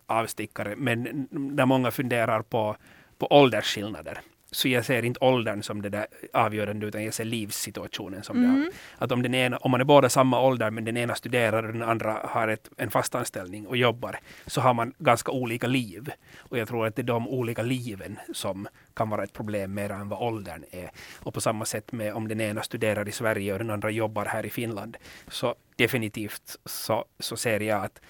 avstickare, 0.06 0.76
men 0.76 1.28
när 1.32 1.66
många 1.66 1.92
funderar 1.92 2.42
på, 2.42 2.76
på 3.18 3.28
åldersskillnader, 3.32 4.22
så 4.52 4.68
jag 4.68 4.86
ser 4.86 5.06
inte 5.06 5.20
åldern 5.20 5.64
som 5.64 5.82
det 5.82 5.90
där 5.90 6.08
avgörande, 6.34 6.86
utan 6.86 7.04
jag 7.04 7.14
ser 7.14 7.26
livssituationen 7.26 8.24
som 8.24 8.42
det. 8.42 8.48
Mm. 8.48 8.72
Att 8.98 9.12
om, 9.12 9.24
den 9.24 9.36
ena, 9.36 9.58
om 9.58 9.72
man 9.72 9.82
är 9.82 9.86
båda 9.86 10.10
samma 10.10 10.42
ålder, 10.42 10.72
men 10.72 10.86
den 10.86 10.98
ena 10.98 11.16
studerar 11.16 11.64
och 11.64 11.74
den 11.74 11.84
andra 11.84 12.22
har 12.24 12.48
ett, 12.48 12.70
en 12.78 12.92
fast 12.92 13.16
anställning 13.16 13.68
och 13.68 13.78
jobbar, 13.78 14.20
så 14.46 14.62
har 14.62 14.74
man 14.74 14.94
ganska 15.00 15.32
olika 15.32 15.68
liv. 15.68 16.12
Och 16.38 16.58
jag 16.58 16.68
tror 16.68 16.88
att 16.88 16.96
det 16.96 17.02
är 17.02 17.04
de 17.04 17.28
olika 17.28 17.62
liven 17.62 18.20
som 18.34 18.68
kan 18.94 19.10
vara 19.10 19.24
ett 19.24 19.34
problem 19.34 19.74
mer 19.74 19.92
än 19.92 20.10
vad 20.10 20.22
åldern 20.22 20.64
är. 20.72 20.92
Och 21.20 21.34
på 21.34 21.42
samma 21.42 21.66
sätt 21.66 21.92
med 21.92 22.14
om 22.14 22.28
den 22.28 22.42
ena 22.42 22.64
studerar 22.64 23.08
i 23.08 23.12
Sverige 23.12 23.54
och 23.54 23.60
den 23.60 23.70
andra 23.70 23.90
jobbar 23.90 24.26
här 24.26 24.46
i 24.46 24.50
Finland, 24.50 24.98
så 25.28 25.56
definitivt 25.76 26.58
så, 26.66 27.06
så 27.20 27.38
ser 27.38 27.60
jag 27.60 27.86
att 27.86 28.02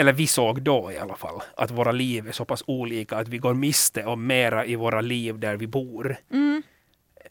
eller 0.00 0.12
vi 0.12 0.26
såg 0.26 0.62
då 0.62 0.92
i 0.92 0.98
alla 0.98 1.14
fall, 1.16 1.40
att 1.56 1.70
våra 1.70 1.92
liv 1.92 2.28
är 2.28 2.32
så 2.32 2.44
pass 2.44 2.64
olika 2.66 3.16
att 3.16 3.28
vi 3.28 3.38
går 3.38 3.54
miste 3.54 4.04
om 4.04 4.26
mera 4.26 4.64
i 4.66 4.76
våra 4.76 5.00
liv 5.00 5.38
där 5.38 5.56
vi 5.56 5.66
bor 5.66 6.16
Mm. 6.30 6.62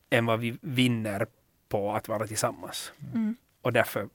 än 0.10 0.26
vad 0.26 0.40
vi 0.40 0.58
vinner 0.62 1.28
på 1.70 1.92
att 1.94 2.08
vara 2.08 2.28
tillsammans. 2.28 2.94
Mm. 3.14 3.36
Och 3.62 3.74
därför 3.74 4.10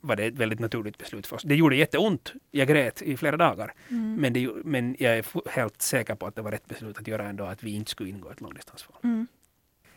var 0.00 0.16
det 0.16 0.24
ett 0.24 0.34
väldigt 0.34 0.58
naturligt 0.60 0.98
beslut 0.98 1.26
för 1.26 1.36
oss. 1.36 1.42
Det 1.42 1.54
gjorde 1.54 1.76
jätteont. 1.76 2.32
Jag 2.50 2.68
grät 2.68 3.02
i 3.02 3.16
flera 3.16 3.36
dagar. 3.36 3.72
Mm. 3.90 4.16
Men, 4.16 4.32
det, 4.32 4.50
men 4.64 4.96
jag 4.98 5.18
är 5.18 5.50
helt 5.50 5.82
säker 5.82 6.14
på 6.14 6.26
att 6.26 6.36
det 6.36 6.42
var 6.42 6.50
rätt 6.50 6.66
beslut 6.66 6.98
att 6.98 7.08
göra 7.08 7.28
ändå 7.28 7.44
att 7.44 7.62
vi 7.62 7.74
inte 7.74 7.90
skulle 7.90 8.10
ingå 8.10 8.30
ett 8.30 8.40
långdistansförhållande. 8.40 9.26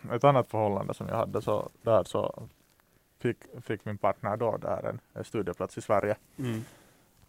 Mm. 0.01 0.15
Ett 0.15 0.23
annat 0.23 0.49
förhållande 0.49 0.93
som 0.93 1.07
jag 1.07 1.15
hade 1.15 1.41
så 1.41 1.69
där 1.81 2.03
så 2.03 2.49
fick, 3.19 3.37
fick 3.61 3.85
min 3.85 3.97
partner 3.97 4.37
då 4.37 4.57
där 4.57 4.89
en, 4.89 4.99
en 5.13 5.23
studieplats 5.23 5.77
i 5.77 5.81
Sverige. 5.81 6.15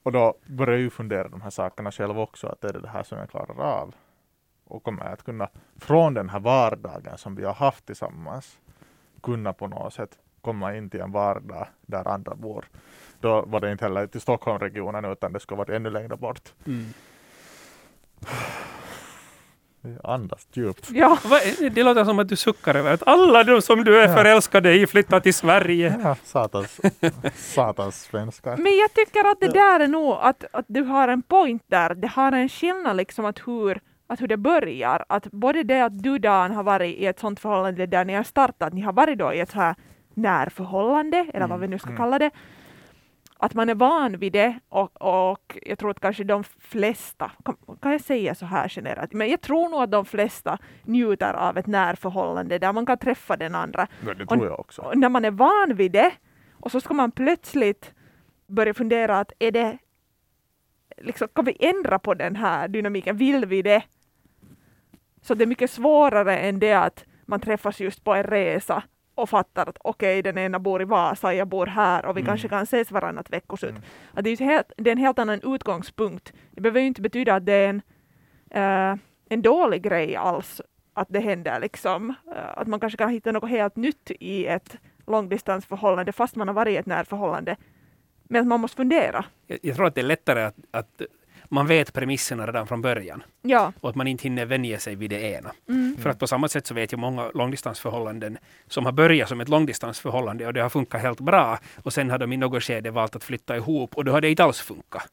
Och 0.08 0.12
då 0.12 0.34
börjar 0.46 0.72
jag 0.72 0.80
ju 0.80 0.90
fundera 0.90 1.28
de 1.28 1.40
här 1.40 1.50
sakerna 1.50 1.92
själv 1.92 2.20
också, 2.20 2.46
att 2.46 2.64
är 2.64 2.72
det 2.72 2.80
det 2.80 2.88
här 2.88 3.02
som 3.02 3.18
jag 3.18 3.30
klarar 3.30 3.60
av? 3.60 3.94
Och 4.64 4.82
kommer 4.82 5.04
jag 5.04 5.12
att 5.12 5.22
kunna, 5.22 5.48
från 5.76 6.14
den 6.14 6.28
här 6.28 6.40
vardagen 6.40 7.18
som 7.18 7.34
vi 7.34 7.44
har 7.44 7.54
haft 7.54 7.86
tillsammans, 7.86 8.58
kunna 9.22 9.52
på 9.52 9.66
något 9.66 9.94
sätt 9.94 10.18
komma 10.40 10.76
in 10.76 10.90
till 10.90 11.00
en 11.00 11.12
vardag 11.12 11.66
där 11.80 12.08
andra 12.08 12.34
bor. 12.34 12.64
Då 13.20 13.42
var 13.42 13.60
det 13.60 13.72
inte 13.72 13.84
heller 13.84 14.06
till 14.06 14.20
Stockholmsregionen 14.20 15.04
utan 15.04 15.32
det 15.32 15.40
skulle 15.40 15.58
varit 15.58 15.70
ännu 15.70 15.90
längre 15.90 16.16
bort. 16.16 16.54
Mm. 16.66 16.86
Andas 20.04 20.46
djupt. 20.52 20.90
Ja. 20.92 21.18
Det 21.72 21.82
låter 21.82 22.04
som 22.04 22.18
att 22.18 22.28
du 22.28 22.36
suckar 22.36 22.74
över 22.74 22.92
att 22.94 23.02
alla 23.08 23.44
de 23.44 23.62
som 23.62 23.84
du 23.84 24.00
är 24.00 24.08
Ja. 24.08 24.14
förälskade 24.16 24.74
i 24.74 24.86
flyttar 24.86 25.20
till 25.20 25.34
Sverige. 25.34 25.98
Ja, 26.02 26.16
satans, 26.24 26.80
satans 27.34 28.02
svenskar. 28.02 28.56
Men 28.56 28.76
jag 28.76 28.94
tycker 28.94 29.24
att 29.30 29.40
det 29.40 29.48
där 29.48 29.80
är 29.80 29.88
nog 29.88 30.16
att, 30.20 30.44
att 30.52 30.64
du 30.68 30.82
har 30.82 31.08
en 31.08 31.22
point 31.22 31.62
där. 31.66 31.94
Det 31.94 32.08
har 32.08 32.32
en 32.32 32.48
skillnad 32.48 32.96
liksom 32.96 33.24
att 33.24 33.38
hur, 33.46 33.80
att 34.08 34.20
hur 34.20 34.26
det 34.28 34.36
börjar. 34.36 35.04
Att 35.08 35.26
både 35.30 35.62
det 35.62 35.80
att 35.80 36.02
du 36.02 36.18
Dan 36.18 36.50
har 36.54 36.62
varit 36.62 36.96
i 36.98 37.06
ett 37.06 37.18
sånt 37.18 37.40
förhållande 37.40 37.86
där 37.86 38.04
ni 38.04 38.14
har 38.14 38.22
startat, 38.24 38.72
ni 38.72 38.80
har 38.80 38.92
varit 38.92 39.18
då 39.18 39.32
i 39.32 39.40
ett 39.40 39.50
så 39.50 39.58
här 39.58 39.74
närförhållande, 40.14 41.16
eller 41.34 41.46
vad 41.46 41.50
Mm, 41.58 41.60
vi 41.60 41.68
nu 41.68 41.78
ska 41.78 41.88
mm. 41.88 41.96
kalla 41.98 42.18
det. 42.18 42.30
Att 43.40 43.54
man 43.54 43.68
är 43.68 43.74
van 43.74 44.18
vid 44.18 44.32
det 44.32 44.58
och, 44.68 45.02
och 45.30 45.58
jag 45.62 45.78
tror 45.78 45.90
att 45.90 46.00
kanske 46.00 46.24
de 46.24 46.44
flesta, 46.44 47.32
kan, 47.44 47.56
kan 47.80 47.92
jag 47.92 48.00
säga 48.00 48.34
så 48.34 48.46
här 48.46 48.72
generellt, 48.76 49.12
men 49.12 49.30
jag 49.30 49.40
tror 49.40 49.68
nog 49.68 49.82
att 49.82 49.90
de 49.90 50.04
flesta 50.04 50.58
njuter 50.84 51.34
av 51.34 51.58
ett 51.58 51.66
närförhållande 51.66 52.58
där 52.58 52.72
man 52.72 52.86
kan 52.86 52.98
träffa 52.98 53.36
den 53.36 53.54
andra. 53.54 53.86
Ja, 54.06 54.14
det 54.14 54.26
tror 54.26 54.46
jag 54.46 54.60
också. 54.60 54.82
Och 54.82 54.98
när 54.98 55.08
man 55.08 55.24
är 55.24 55.30
van 55.30 55.74
vid 55.74 55.92
det 55.92 56.12
och 56.52 56.72
så 56.72 56.80
ska 56.80 56.94
man 56.94 57.10
plötsligt 57.10 57.94
börja 58.46 58.74
fundera 58.74 59.18
att 59.18 59.32
är 59.38 59.50
det, 59.50 59.78
liksom, 60.96 61.28
kan 61.28 61.44
vi 61.44 61.56
ändra 61.60 61.98
på 61.98 62.14
den 62.14 62.36
här 62.36 62.68
dynamiken? 62.68 63.16
Vill 63.16 63.46
vi 63.46 63.62
det? 63.62 63.82
Så 65.22 65.34
det 65.34 65.44
är 65.44 65.46
mycket 65.46 65.70
svårare 65.70 66.38
än 66.38 66.58
det 66.58 66.74
att 66.74 67.04
man 67.26 67.40
träffas 67.40 67.80
just 67.80 68.04
på 68.04 68.14
en 68.14 68.22
resa 68.22 68.82
och 69.18 69.30
fattar 69.30 69.66
att 69.68 69.78
okej, 69.80 70.18
okay, 70.18 70.32
den 70.32 70.38
ena 70.38 70.58
bor 70.58 70.82
i 70.82 70.84
Vasa, 70.84 71.34
jag 71.34 71.48
bor 71.48 71.66
här 71.66 72.06
och 72.06 72.16
vi 72.16 72.20
mm. 72.20 72.26
kanske 72.30 72.48
kan 72.48 72.62
ses 72.62 72.90
varannat 72.90 73.30
veckoslut. 73.30 73.70
Mm. 73.70 73.82
Att 74.14 74.24
det, 74.24 74.30
är 74.30 74.36
helt, 74.36 74.72
det 74.76 74.90
är 74.90 74.92
en 74.92 74.98
helt 74.98 75.18
annan 75.18 75.40
utgångspunkt. 75.54 76.32
Det 76.50 76.60
behöver 76.60 76.80
ju 76.80 76.86
inte 76.86 77.02
betyda 77.02 77.34
att 77.34 77.46
det 77.46 77.52
är 77.52 77.68
en, 77.68 77.82
uh, 78.92 78.98
en 79.28 79.42
dålig 79.42 79.82
grej 79.82 80.16
alls 80.16 80.60
att 80.94 81.08
det 81.10 81.20
händer 81.20 81.60
liksom. 81.60 82.08
Uh, 82.10 82.58
att 82.58 82.68
man 82.68 82.80
kanske 82.80 82.96
kan 82.96 83.10
hitta 83.10 83.32
något 83.32 83.50
helt 83.50 83.76
nytt 83.76 84.10
i 84.20 84.46
ett 84.46 84.76
långdistansförhållande 85.06 86.12
fast 86.12 86.36
man 86.36 86.48
har 86.48 86.54
varit 86.54 86.72
i 86.72 86.76
ett 86.76 86.86
närförhållande. 86.86 87.56
Men 88.22 88.48
man 88.48 88.60
måste 88.60 88.76
fundera. 88.76 89.24
Jag, 89.46 89.58
jag 89.62 89.76
tror 89.76 89.86
att 89.86 89.94
det 89.94 90.00
är 90.00 90.04
lättare 90.04 90.42
att, 90.42 90.56
att 90.70 91.02
man 91.48 91.66
vet 91.66 91.92
premisserna 91.92 92.46
redan 92.46 92.66
från 92.66 92.82
början. 92.82 93.22
Ja. 93.42 93.72
Och 93.80 93.90
att 93.90 93.96
man 93.96 94.06
inte 94.06 94.22
hinner 94.22 94.46
vänja 94.46 94.78
sig 94.78 94.94
vid 94.94 95.10
det 95.10 95.20
ena. 95.20 95.52
Mm. 95.68 95.96
För 95.98 96.10
att 96.10 96.18
på 96.18 96.26
samma 96.26 96.48
sätt 96.48 96.66
så 96.66 96.74
vet 96.74 96.92
jag 96.92 96.98
många 96.98 97.30
långdistansförhållanden 97.34 98.38
som 98.66 98.84
har 98.84 98.92
börjat 98.92 99.28
som 99.28 99.40
ett 99.40 99.48
långdistansförhållande 99.48 100.46
och 100.46 100.54
det 100.54 100.62
har 100.62 100.68
funkat 100.68 101.02
helt 101.02 101.20
bra. 101.20 101.58
Och 101.82 101.92
sen 101.92 102.10
har 102.10 102.18
de 102.18 102.32
i 102.32 102.36
något 102.36 102.62
skede 102.62 102.90
valt 102.90 103.16
att 103.16 103.24
flytta 103.24 103.56
ihop 103.56 103.96
och 103.96 104.04
då 104.04 104.12
har 104.12 104.20
det 104.20 104.30
inte 104.30 104.44
alls 104.44 104.60
funkat. 104.60 105.08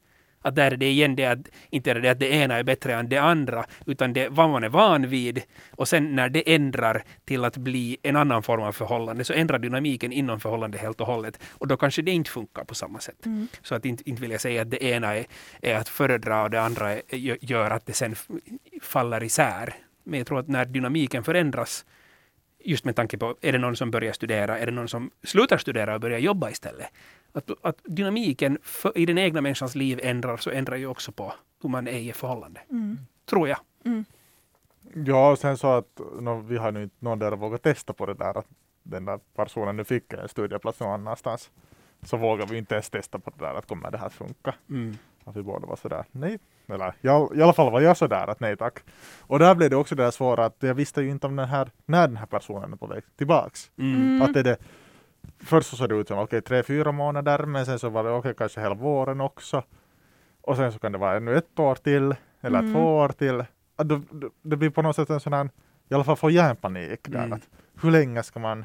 Att 0.46 0.54
där 0.54 0.70
är 0.70 0.76
det 0.76 0.90
igen 0.90 1.16
det 1.16 1.26
att, 1.26 1.38
inte 1.70 1.90
är 1.90 1.94
det 1.94 2.10
att 2.10 2.18
det 2.18 2.32
ena 2.32 2.54
är 2.54 2.62
bättre 2.62 2.94
än 2.94 3.08
det 3.08 3.18
andra, 3.18 3.64
utan 3.86 4.12
det 4.12 4.28
vad 4.28 4.50
man 4.50 4.64
är 4.64 4.68
van 4.68 5.08
vid. 5.08 5.42
Och 5.70 5.88
sen 5.88 6.16
när 6.16 6.28
det 6.28 6.54
ändrar 6.54 7.02
till 7.24 7.44
att 7.44 7.56
bli 7.56 7.96
en 8.02 8.16
annan 8.16 8.42
form 8.42 8.62
av 8.62 8.72
förhållande, 8.72 9.24
så 9.24 9.32
ändrar 9.32 9.58
dynamiken 9.58 10.12
inom 10.12 10.40
förhållandet 10.40 10.80
helt 10.80 11.00
och 11.00 11.06
hållet. 11.06 11.40
Och 11.52 11.66
då 11.66 11.76
kanske 11.76 12.02
det 12.02 12.10
inte 12.10 12.30
funkar 12.30 12.64
på 12.64 12.74
samma 12.74 12.98
sätt. 12.98 13.26
Mm. 13.26 13.48
Så 13.62 13.74
att 13.74 13.84
inte, 13.84 14.10
inte 14.10 14.22
vill 14.22 14.30
jag 14.30 14.40
säga 14.40 14.62
att 14.62 14.70
det 14.70 14.84
ena 14.84 15.16
är, 15.16 15.26
är 15.62 15.74
att 15.74 15.88
föredra 15.88 16.42
och 16.42 16.50
det 16.50 16.60
andra 16.60 16.92
är, 16.92 17.02
gör 17.40 17.70
att 17.70 17.86
det 17.86 17.92
sen 17.92 18.14
faller 18.82 19.22
isär. 19.22 19.74
Men 20.04 20.18
jag 20.18 20.26
tror 20.26 20.38
att 20.38 20.48
när 20.48 20.64
dynamiken 20.64 21.24
förändras, 21.24 21.84
just 22.64 22.84
med 22.84 22.96
tanke 22.96 23.18
på, 23.18 23.36
är 23.40 23.52
det 23.52 23.58
någon 23.58 23.76
som 23.76 23.90
börjar 23.90 24.12
studera, 24.12 24.58
är 24.58 24.66
det 24.66 24.72
någon 24.72 24.88
som 24.88 25.10
slutar 25.24 25.58
studera 25.58 25.94
och 25.94 26.00
börjar 26.00 26.18
jobba 26.18 26.50
istället? 26.50 26.88
Att, 27.32 27.50
att 27.62 27.78
dynamiken 27.84 28.58
för, 28.62 28.98
i 28.98 29.06
den 29.06 29.18
egna 29.18 29.40
människans 29.40 29.74
liv 29.74 30.00
ändrar, 30.02 30.36
så 30.36 30.50
ändrar 30.50 30.76
ju 30.76 30.86
också 30.86 31.12
på 31.12 31.32
hur 31.62 31.70
man 31.70 31.88
är 31.88 31.98
i 31.98 32.10
ett 32.10 32.16
förhållande. 32.16 32.60
Mm. 32.70 32.98
Tror 33.26 33.48
jag. 33.48 33.58
Mm. 33.84 34.04
Ja, 34.94 35.30
och 35.30 35.38
sen 35.38 35.56
så 35.56 35.72
att 35.72 36.00
no, 36.20 36.40
vi 36.48 36.56
har 36.56 36.72
nu 36.72 36.82
inte 36.82 36.96
någon 36.98 37.18
där 37.18 37.36
vågat 37.36 37.62
testa 37.62 37.92
på 37.92 38.06
det 38.06 38.14
där 38.14 38.38
att 38.38 38.46
den 38.82 39.04
där 39.04 39.20
personen 39.36 39.76
nu 39.76 39.84
fick 39.84 40.12
en 40.12 40.28
studieplats 40.28 40.80
någon 40.80 40.90
annanstans. 40.90 41.50
Så 42.02 42.16
vågar 42.16 42.46
vi 42.46 42.58
inte 42.58 42.74
ens 42.74 42.90
testa 42.90 43.18
på 43.18 43.30
det 43.30 43.44
där 43.44 43.54
att 43.54 43.66
kommer 43.66 43.90
det 43.90 43.98
här 43.98 44.08
funka. 44.08 44.54
Mm. 44.70 44.96
Att 45.24 45.36
vi 45.36 45.42
båda 45.42 45.66
var 45.66 45.76
sådär, 45.76 46.04
nej. 46.12 46.38
Eller 46.66 46.94
i 47.36 47.42
alla 47.42 47.52
fall 47.52 47.72
var 47.72 47.80
jag 47.80 47.96
sådär 47.96 48.26
att 48.26 48.40
nej 48.40 48.56
tack. 48.56 48.78
Och 49.20 49.38
där 49.38 49.54
blev 49.54 49.70
det 49.70 49.76
också 49.76 49.94
det 49.94 50.02
där 50.02 50.10
svåra 50.10 50.44
att 50.44 50.56
jag 50.60 50.74
visste 50.74 51.02
ju 51.02 51.10
inte 51.10 51.26
om 51.26 51.36
den 51.36 51.48
här, 51.48 51.70
när 51.86 52.08
den 52.08 52.16
här 52.16 52.26
personen 52.26 52.72
är 52.72 52.76
på 52.76 52.86
väg 52.86 53.02
tillbaks. 53.16 53.70
Mm. 53.78 54.22
Att 54.22 54.34
det 54.34 54.40
är 54.40 54.44
det 54.44 54.56
först 55.38 55.70
så 55.70 55.76
såg 55.76 55.88
det 55.88 55.94
ut 55.94 56.08
som 56.08 56.18
okej, 56.18 56.24
okay, 56.24 56.40
tre, 56.40 56.62
fyra 56.62 56.92
månader, 56.92 57.38
men 57.46 57.66
sen 57.66 57.78
så 57.78 57.88
var 57.88 58.04
det 58.04 58.10
okej, 58.10 58.18
okay, 58.18 58.34
kanske 58.34 58.60
hela 58.60 58.74
våren 58.74 59.20
också. 59.20 59.62
Och 60.40 60.56
sen 60.56 60.72
så 60.72 60.78
kan 60.78 60.92
det 60.92 60.98
vara 60.98 61.16
ännu 61.16 61.36
ett 61.36 61.58
år 61.58 61.74
till, 61.74 62.14
eller 62.40 62.58
mm. 62.58 62.72
två 62.72 62.96
år 62.96 63.08
till. 63.08 63.44
Att 63.76 63.88
det, 63.88 64.00
det 64.42 64.56
blir 64.56 64.70
på 64.70 64.82
något 64.82 64.96
sätt 64.96 65.10
en 65.10 65.20
sån 65.20 65.32
här, 65.32 65.50
i 65.88 65.94
alla 65.94 66.04
fall 66.04 66.16
får 66.16 66.30
jag 66.30 66.50
en 66.50 66.56
panik 66.56 67.00
där. 67.02 67.18
Mm. 67.18 67.32
Att 67.32 67.48
hur 67.82 67.90
länge 67.90 68.22
ska 68.22 68.40
man 68.40 68.64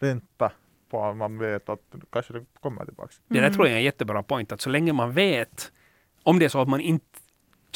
vänta 0.00 0.52
på 0.90 1.04
att 1.04 1.16
man 1.16 1.38
vet 1.38 1.68
att 1.68 1.80
kanske 2.12 2.32
det 2.32 2.44
kommer 2.60 2.84
tillbaka? 2.84 3.12
Det 3.28 3.40
där 3.40 3.50
tror 3.50 3.66
jag 3.66 3.72
är 3.72 3.78
en 3.78 3.84
jättebra 3.84 4.22
point, 4.22 4.52
att 4.52 4.60
så 4.60 4.70
länge 4.70 4.92
man 4.92 5.12
vet, 5.12 5.72
om 6.22 6.38
det 6.38 6.44
är 6.44 6.48
så 6.48 6.60
att 6.60 6.68
man 6.68 6.80
inte 6.80 7.18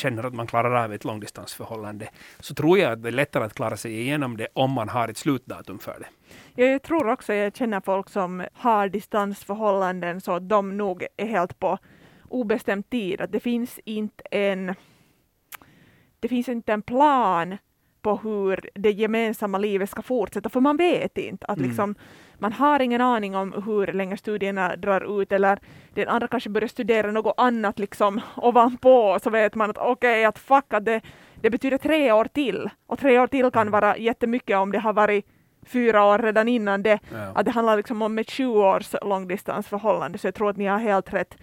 känner 0.01 0.25
att 0.25 0.35
man 0.35 0.47
klarar 0.47 0.85
av 0.85 0.93
ett 0.93 1.05
långdistansförhållande, 1.05 2.09
så 2.41 2.55
tror 2.55 2.79
jag 2.79 2.93
att 2.93 3.03
det 3.03 3.09
är 3.09 3.13
lättare 3.13 3.45
att 3.45 3.55
klara 3.55 3.77
sig 3.77 4.01
igenom 4.01 4.37
det 4.37 4.49
om 4.53 4.71
man 4.71 4.89
har 4.89 5.09
ett 5.09 5.17
slutdatum 5.17 5.79
för 5.79 5.99
det. 6.01 6.63
Jag 6.63 6.83
tror 6.83 7.09
också, 7.09 7.35
jag 7.35 7.57
känner 7.57 7.81
folk 7.81 8.09
som 8.09 8.45
har 8.53 8.89
distansförhållanden 8.89 10.21
så 10.21 10.33
att 10.33 10.49
de 10.49 10.77
nog 10.77 11.07
är 11.17 11.27
helt 11.27 11.59
på 11.59 11.79
obestämd 12.29 12.91
tid. 12.91 13.21
Att 13.21 13.33
det 13.33 13.41
finns 13.41 13.81
inte 13.85 14.25
en 14.31 14.75
det 16.21 16.29
finns 16.29 16.49
inte 16.49 16.73
en 16.73 16.83
plan 16.83 17.57
på 18.03 18.17
hur 18.17 18.71
det 18.75 18.91
gemensamma 18.91 19.59
livet 19.59 19.91
ska 19.91 20.03
fortsätta, 20.03 20.49
för 20.49 20.61
man 20.61 20.77
vet 20.77 21.19
inte. 21.19 21.47
att 21.47 21.59
mm. 21.59 21.95
Man 22.39 22.53
har 22.53 22.81
ingen 22.81 23.01
aning 23.01 23.37
om 23.37 23.63
hur 23.67 23.87
länge 23.87 24.17
studierna 24.17 24.77
drar 24.77 25.23
ut, 25.23 25.33
eller 25.33 25.59
den 25.95 26.09
andra 26.09 26.29
kanske 26.29 26.51
börjar 26.51 26.69
studera 26.69 27.11
något 27.11 27.35
annat 27.37 27.79
liksom 27.79 28.21
ovanpå, 28.37 29.19
så 29.23 29.31
vet 29.31 29.55
man 29.55 29.71
att 29.71 29.79
okej, 29.79 29.93
okay, 29.93 30.25
att 30.25 30.39
fuck, 30.39 30.73
att 30.73 30.85
det, 30.85 31.01
det 31.35 31.51
betyder 31.51 31.79
tre 31.79 32.13
år 32.13 32.25
till. 32.25 32.71
Och 32.87 32.99
tre 32.99 33.19
år 33.19 33.27
till 33.27 33.51
kan 33.51 33.63
mm. 33.69 33.73
vara 33.73 33.97
jättemycket 33.97 34.57
om 34.57 34.73
det 34.73 34.79
har 34.79 34.93
varit 34.93 35.27
fyra 35.67 36.05
år 36.05 36.19
redan 36.19 36.49
innan 36.49 36.83
det. 36.83 36.99
Ja. 37.13 37.33
Att 37.35 37.45
det 37.45 37.51
handlar 37.51 37.77
liksom 37.77 38.03
om 38.03 38.19
ett 38.19 38.31
20 38.31 38.77
års 38.77 38.95
långdistansförhållande, 39.03 40.19
så 40.19 40.27
jag 40.27 40.35
tror 40.35 40.51
att 40.51 40.57
ni 40.57 40.67
har 40.67 40.79
helt 40.79 41.13
rätt. 41.13 41.37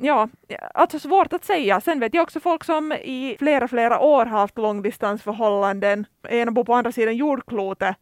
Ja, 0.00 0.28
alltså 0.74 0.98
svårt 0.98 1.32
att 1.32 1.44
säga. 1.44 1.80
Sen 1.80 2.00
vet 2.00 2.14
jag 2.14 2.22
också 2.22 2.40
folk 2.40 2.64
som 2.64 2.92
i 2.92 3.36
flera, 3.38 3.68
flera 3.68 4.00
år 4.00 4.26
har 4.26 4.38
haft 4.38 4.58
långdistansförhållanden. 4.58 6.06
Ena 6.28 6.50
bor 6.50 6.64
på 6.64 6.74
andra 6.74 6.92
sidan 6.92 7.16
jordklotet 7.16 7.96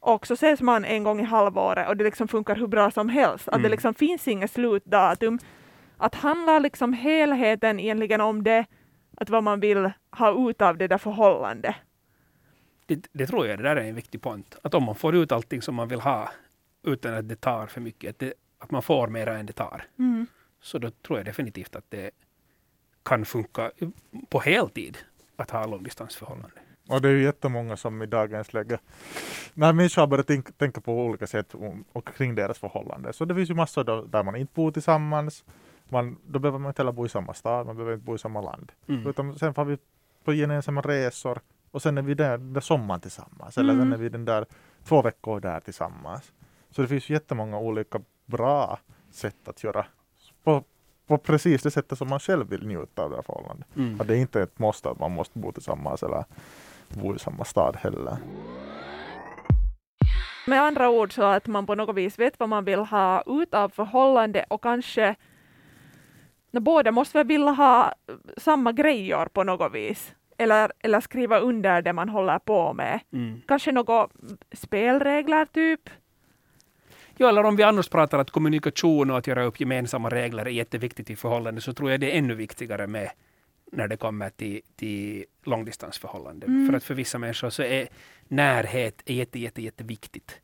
och 0.00 0.26
så 0.26 0.34
ses 0.34 0.60
man 0.60 0.84
en 0.84 1.04
gång 1.04 1.20
i 1.20 1.24
halvåret 1.24 1.88
och 1.88 1.96
det 1.96 2.04
liksom 2.04 2.28
funkar 2.28 2.56
hur 2.56 2.66
bra 2.66 2.90
som 2.90 3.08
helst. 3.08 3.48
Att 3.48 3.54
mm. 3.54 3.62
det 3.62 3.68
liksom 3.68 3.94
finns 3.94 4.28
inget 4.28 4.50
slutdatum. 4.50 5.38
Att 5.96 6.14
handla 6.14 6.58
liksom 6.58 6.92
helheten 6.92 7.80
egentligen 7.80 8.20
om 8.20 8.44
det, 8.44 8.66
att 9.16 9.30
vad 9.30 9.42
man 9.42 9.60
vill 9.60 9.90
ha 10.10 10.50
ut 10.50 10.62
av 10.62 10.78
det 10.78 10.88
där 10.88 10.98
förhållandet. 10.98 11.76
Det, 12.86 13.08
det, 13.12 13.26
tror 13.26 13.46
jag, 13.46 13.58
det 13.58 13.62
där 13.62 13.76
är 13.76 13.88
en 13.88 13.94
viktig 13.94 14.22
point. 14.22 14.56
Att 14.62 14.74
om 14.74 14.82
man 14.82 14.94
får 14.94 15.16
ut 15.16 15.32
allting 15.32 15.62
som 15.62 15.74
man 15.74 15.88
vill 15.88 16.00
ha 16.00 16.30
utan 16.82 17.14
att 17.14 17.28
det 17.28 17.36
tar 17.36 17.66
för 17.66 17.80
mycket, 17.80 18.10
att, 18.10 18.18
det, 18.18 18.32
att 18.58 18.70
man 18.70 18.82
får 18.82 19.08
mera 19.08 19.38
än 19.38 19.46
det 19.46 19.52
tar. 19.52 19.84
Mm. 19.98 20.26
Så 20.60 20.78
då 20.78 20.90
tror 20.90 21.18
jag 21.18 21.26
definitivt 21.26 21.76
att 21.76 21.90
det 21.90 22.10
kan 23.02 23.24
funka 23.24 23.70
på 24.28 24.40
heltid 24.40 24.98
att 25.36 25.50
ha 25.50 25.66
långdistansförhållande. 25.66 26.60
Och 26.88 27.00
det 27.00 27.08
är 27.08 27.12
ju 27.12 27.22
jättemånga 27.22 27.76
som 27.76 28.02
i 28.02 28.06
dagens 28.06 28.52
läge, 28.52 28.78
när 29.54 29.72
människor 29.72 30.02
har 30.02 30.06
börjat 30.06 30.58
tänka, 30.58 30.80
på 30.80 30.92
olika 30.92 31.26
sätt 31.26 31.54
och 31.92 32.08
kring 32.16 32.34
deras 32.34 32.58
förhållande, 32.58 33.12
så 33.12 33.24
det 33.24 33.34
finns 33.34 33.50
ju 33.50 33.54
massor 33.54 33.84
då, 33.84 34.02
där 34.02 34.22
man 34.22 34.36
inte 34.36 34.52
bor 34.54 34.70
tillsammans, 34.70 35.44
man, 35.88 36.16
då 36.26 36.38
behöver 36.38 36.58
man 36.58 36.70
inte 36.70 36.82
heller 36.82 36.92
bo 36.92 37.06
i 37.06 37.08
samma 37.08 37.34
stad, 37.34 37.66
man 37.66 37.76
behöver 37.76 37.94
inte 37.94 38.04
bo 38.04 38.14
i 38.14 38.18
samma 38.18 38.40
land. 38.40 38.72
Mm. 38.88 39.06
Utan 39.06 39.38
sen 39.38 39.54
får 39.54 39.64
vi 39.64 39.78
på 40.24 40.32
gemensamma 40.32 40.80
resor 40.80 41.40
och 41.70 41.82
sen 41.82 41.98
är 41.98 42.02
vi 42.02 42.14
där, 42.14 42.38
där 42.38 42.60
sommaren 42.60 43.00
tillsammans, 43.00 43.58
eller 43.58 43.72
mm. 43.72 43.84
sen 43.84 43.92
är 43.92 43.96
vi 43.96 44.08
den 44.08 44.24
där 44.24 44.46
två 44.84 45.02
veckor 45.02 45.40
där 45.40 45.60
tillsammans. 45.60 46.32
Så 46.70 46.82
det 46.82 46.88
finns 46.88 47.10
jättemånga 47.10 47.58
olika 47.58 48.00
bra 48.26 48.78
sätt 49.10 49.48
att 49.48 49.64
göra 49.64 49.86
på, 50.44 50.64
på 51.06 51.18
precis 51.18 51.62
det 51.62 51.70
sättet 51.70 51.98
som 51.98 52.08
man 52.08 52.20
själv 52.20 52.48
vill 52.48 52.66
njuta 52.66 53.02
av 53.02 53.10
det 53.10 53.16
här 53.16 53.22
förhållandet. 53.22 53.66
Mm. 53.76 54.00
Att 54.00 54.08
det 54.08 54.16
är 54.16 54.20
inte 54.20 54.42
ett 54.42 54.58
måste 54.58 54.90
att 54.90 54.98
man 54.98 55.12
måste 55.12 55.38
bo 55.38 55.52
tillsammans 55.52 56.02
eller 56.02 56.24
bo 56.94 57.14
i 57.14 57.18
samma 57.18 57.44
stad 57.44 57.76
heller. 57.76 58.16
Med 60.46 60.62
andra 60.62 60.90
ord 60.90 61.12
så 61.12 61.22
att 61.22 61.46
man 61.46 61.66
på 61.66 61.74
något 61.74 61.96
vis 61.96 62.18
vet 62.18 62.40
vad 62.40 62.48
man 62.48 62.64
vill 62.64 62.80
ha 62.80 63.22
ut 63.26 63.54
av 63.54 63.68
förhållande 63.68 64.44
och 64.48 64.62
kanske 64.62 65.14
båda 66.52 66.92
måste 66.92 67.18
väl 67.18 67.26
vilja 67.26 67.50
ha 67.50 67.94
samma 68.36 68.72
grejer 68.72 69.26
på 69.26 69.44
något 69.44 69.74
vis. 69.74 70.14
Eller, 70.38 70.72
eller 70.80 71.00
skriva 71.00 71.38
under 71.38 71.82
det 71.82 71.92
man 71.92 72.08
håller 72.08 72.38
på 72.38 72.72
med. 72.72 73.00
Mm. 73.12 73.40
Kanske 73.48 73.72
några 73.72 74.08
spelregler 74.52 75.44
typ. 75.44 75.90
Ja, 77.16 77.28
eller 77.28 77.44
om 77.44 77.56
vi 77.56 77.62
annars 77.62 77.88
pratar 77.88 78.18
att 78.18 78.30
kommunikation 78.30 79.10
och 79.10 79.18
att 79.18 79.26
göra 79.26 79.44
upp 79.44 79.60
gemensamma 79.60 80.08
regler 80.08 80.46
är 80.46 80.50
jätteviktigt 80.50 81.10
i 81.10 81.16
förhållande 81.16 81.60
så 81.60 81.72
tror 81.72 81.90
jag 81.90 82.00
det 82.00 82.14
är 82.14 82.18
ännu 82.18 82.34
viktigare 82.34 82.86
med 82.86 83.10
när 83.72 83.88
det 83.88 83.96
kommer 83.96 84.30
till, 84.30 84.60
till 84.76 85.24
långdistansförhållande. 85.42 86.46
Mm. 86.46 86.66
För 86.66 86.76
att 86.76 86.84
för 86.84 86.94
vissa 86.94 87.18
människor 87.18 87.50
så 87.50 87.62
är 87.62 87.88
närhet 88.28 89.02
är 89.04 89.14
jätte, 89.14 89.38
jätte, 89.38 89.62
jätteviktigt. 89.62 90.40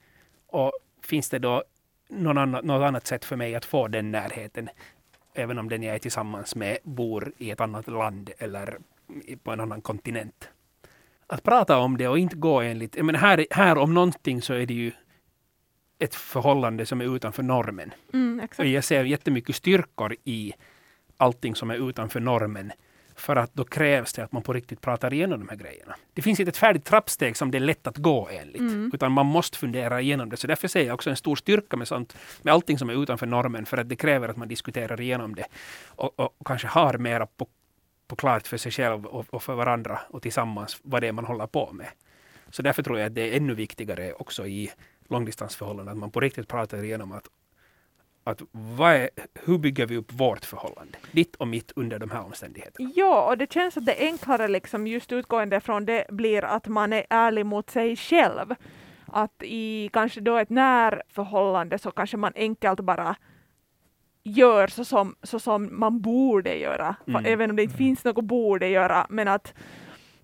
Och 0.47 0.73
finns 1.03 1.31
det 1.31 1.39
då 1.39 1.65
någon 2.09 2.39
annan, 2.39 2.67
något 2.67 2.87
annat 2.87 3.07
sätt 3.07 3.25
för 3.25 3.37
mig 3.37 3.55
att 3.55 3.65
få 3.65 3.89
den 3.89 4.11
närheten, 4.11 4.69
även 5.35 5.59
om 5.59 5.69
den 5.69 5.83
jag 5.83 5.95
är 5.95 5.99
tillsammans 5.99 6.57
med 6.57 6.79
bor 6.83 7.33
i 7.39 7.51
ett 7.51 7.61
annat 7.61 7.89
land 7.89 8.31
eller 8.39 8.79
på 9.43 9.51
en 9.53 9.61
annan 9.61 9.81
kontinent. 9.81 10.49
Att 11.27 11.43
prata 11.43 11.79
om 11.79 11.99
det 11.99 12.09
och 12.09 12.19
inte 12.19 12.37
gå 12.37 12.61
enligt, 12.61 13.05
menar 13.05 13.19
här, 13.19 13.47
här 13.51 13.79
om 13.79 13.95
någonting 13.95 14.43
så 14.43 14.55
är 14.55 14.67
det 14.67 14.75
ju 14.75 14.93
ett 15.99 16.15
förhållande 16.15 16.87
som 16.87 17.01
är 17.01 17.17
utanför 17.17 17.43
normen. 17.43 17.93
Mm, 18.13 18.49
jag 18.59 18.85
ser 18.85 19.05
jättemycket 19.05 19.57
styrkor 19.57 20.17
i 20.25 20.53
allting 21.17 21.55
som 21.55 21.71
är 21.71 21.89
utanför 21.89 22.21
normen. 22.21 22.73
För 23.17 23.37
att 23.37 23.55
då 23.55 23.65
krävs 23.65 24.13
det 24.13 24.25
att 24.25 24.33
man 24.33 24.43
på 24.43 24.53
riktigt 24.53 24.81
pratar 24.81 25.13
igenom 25.13 25.41
de 25.41 25.49
här 25.49 25.57
grejerna. 25.57 25.95
Det 26.13 26.23
finns 26.23 26.41
inte 26.41 26.51
ett 26.51 26.57
färdigt 26.57 26.85
trappsteg 26.85 27.37
som 27.37 27.51
det 27.51 27.59
är 27.59 27.61
lätt 27.61 27.87
att 27.87 27.97
gå 27.97 28.29
enligt. 28.33 28.61
Mm. 28.61 28.91
Utan 28.95 29.13
man 29.13 29.27
måste 29.27 29.59
fundera 29.59 30.01
igenom 30.01 30.29
det. 30.31 30.37
Så 30.37 30.47
därför 30.47 30.69
säger 30.69 30.87
jag 30.87 30.95
också 30.95 31.11
en 31.11 31.17
stor 31.17 31.37
styrka 31.37 31.77
med 31.77 31.89
sånt. 31.89 32.17
Med 32.43 32.55
allting 32.55 32.79
som 32.79 32.91
är 32.91 33.03
utanför 33.03 33.27
normen. 33.27 33.67
För 33.67 33.77
att 33.77 33.89
det 33.89 33.97
kräver 33.97 34.29
att 34.29 34.37
man 34.37 34.49
diskuterar 34.49 35.01
igenom 35.01 35.35
det. 35.35 35.47
Och, 35.87 36.21
och 36.21 36.47
kanske 36.47 36.69
har 36.69 36.99
mera 36.99 37.27
på, 37.27 37.47
på 38.07 38.17
klart 38.17 38.47
för 38.47 38.57
sig 38.57 38.73
själv 38.73 39.07
och, 39.07 39.27
och 39.35 39.43
för 39.43 39.55
varandra 39.55 40.01
och 40.11 40.23
tillsammans 40.23 40.81
vad 40.83 41.03
det 41.03 41.09
är 41.09 41.13
man 41.13 41.25
håller 41.25 41.47
på 41.47 41.73
med. 41.73 41.89
Så 42.51 42.63
därför 42.63 42.83
tror 42.83 42.99
jag 42.99 43.07
att 43.07 43.15
det 43.15 43.33
är 43.33 43.37
ännu 43.37 43.55
viktigare 43.55 44.13
också 44.13 44.47
i 44.47 44.71
långdistansförhållanden. 45.09 45.93
Att 45.93 45.99
man 45.99 46.11
på 46.11 46.21
riktigt 46.21 46.49
pratar 46.49 46.85
igenom 46.85 47.13
att 47.13 47.29
att 48.25 48.43
vad 48.53 48.93
är, 48.93 49.11
hur 49.45 49.59
bygger 49.59 49.87
vi 49.87 49.97
upp 49.97 50.13
vårt 50.13 50.45
förhållande? 50.45 50.99
Ditt 51.13 51.37
och 51.37 51.49
mitt 51.49 51.73
under 51.77 51.99
de 51.99 52.11
här 52.11 52.25
omständigheterna. 52.25 52.91
Ja, 52.95 53.29
och 53.31 53.39
det 53.39 53.53
känns 53.53 53.77
att 53.77 53.87
det 53.87 53.97
enklare 53.99 54.49
liksom 54.49 54.87
just 54.87 55.13
utgående 55.13 55.61
från 55.61 55.85
det 55.85 56.07
blir 56.09 56.45
att 56.45 56.69
man 56.69 56.93
är 56.93 57.07
ärlig 57.11 57.47
mot 57.47 57.71
sig 57.71 57.97
själv. 57.97 58.55
Att 59.07 59.43
i 59.43 59.91
kanske 59.93 60.21
då 60.21 60.37
ett 60.37 60.51
närförhållande 60.51 61.79
så 61.79 61.91
kanske 61.91 62.17
man 62.17 62.33
enkelt 62.35 62.81
bara 62.81 63.17
gör 64.23 64.67
så 64.67 64.85
som, 64.85 65.15
så 65.23 65.39
som 65.39 65.69
man 65.79 66.01
borde 66.01 66.55
göra. 66.59 66.97
Mm. 67.07 67.25
Även 67.27 67.51
om 67.51 67.57
det 67.57 67.63
inte 67.63 67.77
finns 67.77 68.05
något 68.05 68.25
borde 68.25 68.69
göra. 68.69 69.07
Men 69.11 69.29
att, 69.29 69.55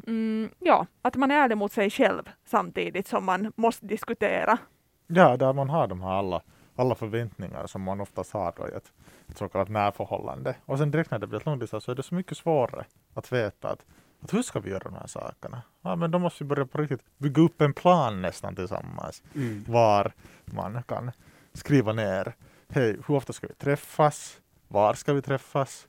mm, 0.07 0.50
ja, 0.59 0.87
att 1.02 1.16
man 1.16 1.30
är 1.30 1.35
ärlig 1.35 1.57
mot 1.57 1.73
sig 1.73 1.90
själv 1.90 2.23
samtidigt 2.45 3.09
som 3.09 3.25
man 3.25 3.52
måste 3.57 3.87
diskutera. 3.87 4.59
Ja, 5.07 5.37
där 5.37 5.52
man 5.52 5.71
har 5.71 5.87
de 5.87 6.00
här 6.02 6.11
alla, 6.11 6.42
alla 6.77 6.95
förväntningar 6.95 7.67
som 7.67 7.83
man 7.83 8.00
oftast 8.00 8.33
har 8.33 8.53
då 8.57 8.69
i 8.69 8.73
ett, 8.73 8.93
ett 9.29 9.39
så 9.39 9.49
kallat 9.49 9.69
närförhållande. 9.69 10.57
Och 10.65 10.79
sen 10.79 10.91
direkt 10.91 11.11
när 11.11 11.19
det 11.19 11.27
blir 11.27 11.39
ett 11.39 11.47
långdistans 11.47 11.85
så 11.85 11.91
är 11.91 11.95
det 11.95 12.03
så 12.03 12.15
mycket 12.15 12.37
svårare 12.37 12.85
att 13.15 13.33
veta 13.33 13.69
att, 13.69 13.87
att 14.21 14.35
hur 14.35 14.43
ska 14.43 14.61
vi 14.61 14.71
göra 14.71 14.85
de 14.85 14.95
här 14.95 15.07
sakerna? 15.07 15.62
Ja, 15.83 15.97
men 15.97 16.11
då 16.11 16.19
måste 16.19 16.45
vi 16.45 16.49
börja 16.49 16.67
på 16.67 16.79
riktigt 16.79 17.05
bygga 17.19 17.43
upp 17.43 17.61
en 17.61 17.73
plan 17.73 18.23
nästan 18.23 18.57
tillsammans. 18.57 19.23
Mm. 19.35 19.65
var 19.69 20.12
man 20.45 20.83
kan 20.83 21.11
skriva 21.53 21.93
ner, 21.93 22.35
hej, 22.69 22.97
hur 23.07 23.15
ofta 23.15 23.33
ska 23.33 23.47
vi 23.47 23.55
träffas? 23.55 24.41
Var 24.69 24.95
ska 24.95 25.12
vi 25.12 25.23
träffas? 25.23 25.89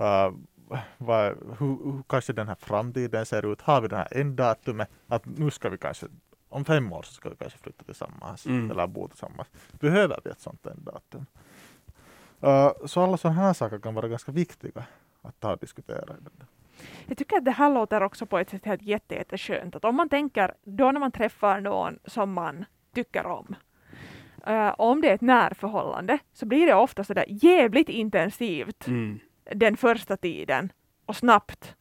Uh, 0.00 0.30
vad, 0.98 1.36
hur, 1.58 1.92
hur 1.92 2.02
kanske 2.08 2.32
den 2.32 2.48
här 2.48 2.56
framtiden 2.60 3.26
ser 3.26 3.52
ut? 3.52 3.60
Har 3.60 3.80
vi 3.80 3.88
det 3.88 3.96
här 3.96 4.16
enddatumet? 4.16 4.88
Att 5.06 5.26
nu 5.26 5.50
ska 5.50 5.68
vi 5.68 5.78
kanske, 5.78 6.06
om 6.48 6.64
fem 6.64 6.92
år 6.92 7.02
så 7.02 7.12
ska 7.12 7.28
vi 7.30 7.36
kanske 7.36 7.58
flytta 7.58 7.84
tillsammans 7.84 8.46
Mm. 8.46 8.70
eller 8.70 8.86
bo 8.86 9.08
tillsammans. 9.08 9.48
Behöver 9.80 10.20
vi 10.24 10.30
ett 10.30 10.40
sånt 10.40 10.66
änddatum? 10.66 11.26
Uh, 12.44 12.86
så 12.86 13.00
alla 13.00 13.16
sådana 13.16 13.40
här 13.40 13.52
saker 13.52 13.78
kan 13.78 13.94
vara 13.94 14.08
ganska 14.08 14.32
viktiga 14.32 14.84
att 15.22 15.40
ta 15.40 15.52
och 15.52 15.58
diskutera. 15.58 16.14
Jag 17.06 17.18
tycker 17.18 17.36
att 17.36 17.44
det 17.44 17.50
här 17.50 17.70
låter 17.74 18.02
också 18.02 18.26
på 18.26 18.38
ett 18.38 18.50
sätt 18.50 18.64
helt 18.64 18.82
jätte, 18.82 19.14
jätteskönt. 19.14 19.76
Att 19.76 19.84
om 19.84 19.96
man 19.96 20.08
tänker 20.08 20.54
då 20.64 20.92
när 20.92 21.00
man 21.00 21.12
träffar 21.12 21.60
någon 21.60 21.98
som 22.04 22.32
man 22.32 22.64
tycker 22.94 23.26
om. 23.26 23.54
eh, 24.46 24.74
om 24.78 25.00
det 25.00 25.08
är 25.10 25.14
ett 25.14 25.20
närförhållande 25.20 26.18
så 26.32 26.46
blir 26.46 26.66
det 26.66 26.74
ofta 26.74 27.04
sådär 27.04 27.24
jävligt 27.28 27.88
intensivt 27.88 28.86
Mm. 28.86 29.18
den 29.54 29.76
första 29.76 30.16
tiden 30.16 30.72
och 31.06 31.16
snabbt. 31.16 31.74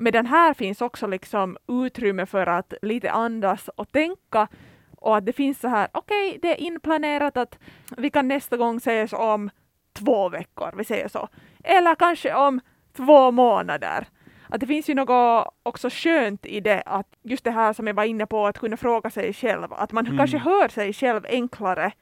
Men 0.00 0.12
den 0.12 0.26
här 0.26 0.54
finns 0.54 0.80
också 0.80 1.06
liksom 1.06 1.56
utrymme 1.68 2.26
för 2.26 2.46
att 2.46 2.74
lite 2.82 3.10
andas 3.10 3.68
och 3.68 3.92
tänka 3.92 4.48
och 4.96 5.16
att 5.16 5.26
det 5.26 5.32
finns 5.32 5.60
så 5.60 5.68
här, 5.68 5.88
okej, 5.92 6.38
det 6.42 6.52
är 6.52 6.60
inplanerat 6.60 7.36
att 7.36 7.58
vi 7.96 8.10
kan 8.10 8.28
nästa 8.28 8.56
gång 8.56 8.76
ses 8.76 9.12
om 9.12 9.50
två 9.92 10.28
veckor, 10.28 10.74
vi 10.76 10.84
säger 10.84 11.08
så. 11.08 11.28
Eller 11.64 11.94
kanske 11.94 12.34
om 12.34 12.60
två 12.96 13.30
månader. 13.30 14.06
Att 14.48 14.60
det 14.60 14.66
finns 14.66 14.88
ju 14.90 14.94
något 14.94 15.54
också 15.62 15.88
skönt 15.90 16.46
i 16.46 16.60
det, 16.60 16.82
att 16.86 17.06
just 17.22 17.44
det 17.44 17.50
här 17.50 17.72
som 17.72 17.86
jag 17.86 17.94
var 17.94 18.04
inne 18.04 18.26
på, 18.26 18.46
att 18.46 18.58
kunna 18.58 18.76
fråga 18.76 19.10
sig 19.10 19.32
själv, 19.32 19.72
att 19.72 19.92
man 19.92 20.06
Mm. 20.06 20.18
kanske 20.18 20.38
hör 20.38 20.68
sig 20.68 20.92
själv 20.92 21.26
enklare 21.28 21.92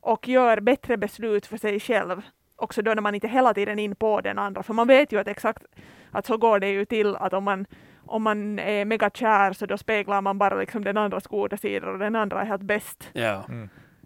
och 0.00 0.28
gör 0.28 0.60
bättre 0.60 0.96
beslut 0.96 1.46
för 1.46 1.56
sig 1.56 1.80
själv. 1.80 2.22
Också 2.56 2.82
då 2.82 2.94
när 2.94 3.02
man 3.02 3.14
inte 3.14 3.28
hela 3.28 3.54
tiden 3.54 3.78
är 3.78 3.84
in 3.84 3.94
på 3.96 4.20
den 4.20 4.38
andra, 4.38 4.62
för 4.62 4.74
man 4.74 4.86
vet 4.88 5.12
ju 5.12 5.20
att 5.20 5.28
exakt 5.28 5.62
att 6.12 6.26
så 6.26 6.36
går 6.36 6.60
det 6.60 6.70
ju 6.70 6.84
till 6.84 7.16
att 7.16 7.32
om 7.32 7.44
man, 7.44 7.66
om 8.06 8.22
man 8.22 8.58
är 8.58 8.84
mega 8.84 9.10
kär 9.10 9.52
så 9.52 9.66
då 9.66 9.78
speglar 9.78 10.20
man 10.20 10.38
bara 10.38 10.54
liksom 10.54 10.84
den 10.84 10.96
andras 10.96 11.26
goda 11.26 11.56
sidor 11.56 11.88
och 11.92 11.98
den 11.98 12.16
andra 12.16 12.40
är 12.40 12.46
helt 12.46 12.62
bäst. 12.62 13.08
Ja. 13.12 13.44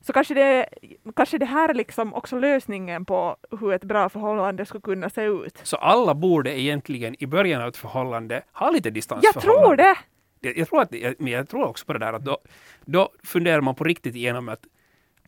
Så 0.01 0.12
kanske 0.12 0.35
det, 0.35 0.69
kanske 1.16 1.38
det 1.38 1.45
här 1.47 1.69
är 1.69 1.75
liksom 1.75 2.14
också 2.14 2.38
lösningen 2.38 3.05
på 3.05 3.37
hur 3.61 3.73
ett 3.73 3.85
bra 3.85 4.09
förhållande 4.09 4.66
skulle 4.66 4.81
kunna 4.81 5.11
se 5.11 5.25
ut. 5.25 5.61
Så 5.62 5.77
alla 5.77 6.14
borde 6.14 6.61
egentligen 6.61 7.23
i 7.23 7.27
början 7.27 7.62
av 7.62 7.69
ett 7.69 7.77
förhållande 7.77 8.42
ha 8.53 8.71
lite 8.71 8.88
Jag 8.88 8.95
distansförhållande. 8.95 9.66
tror 9.66 9.77
det! 9.77 9.97
Jag, 10.40 10.59
jag 10.59 10.69
tror 10.69 10.81
att, 10.83 10.95
jag, 10.95 11.14
men 11.19 11.33
jag 11.33 11.49
tror 11.49 11.64
också 11.64 11.87
på 11.87 11.92
det 11.92 11.99
där 11.99 12.12
att 12.12 12.25
då, 12.25 12.38
då 12.85 13.09
funderar 13.25 13.61
man 13.61 13.75
på 13.75 13.85
riktigt 13.85 14.14
igenom 14.14 14.49
att 14.49 14.61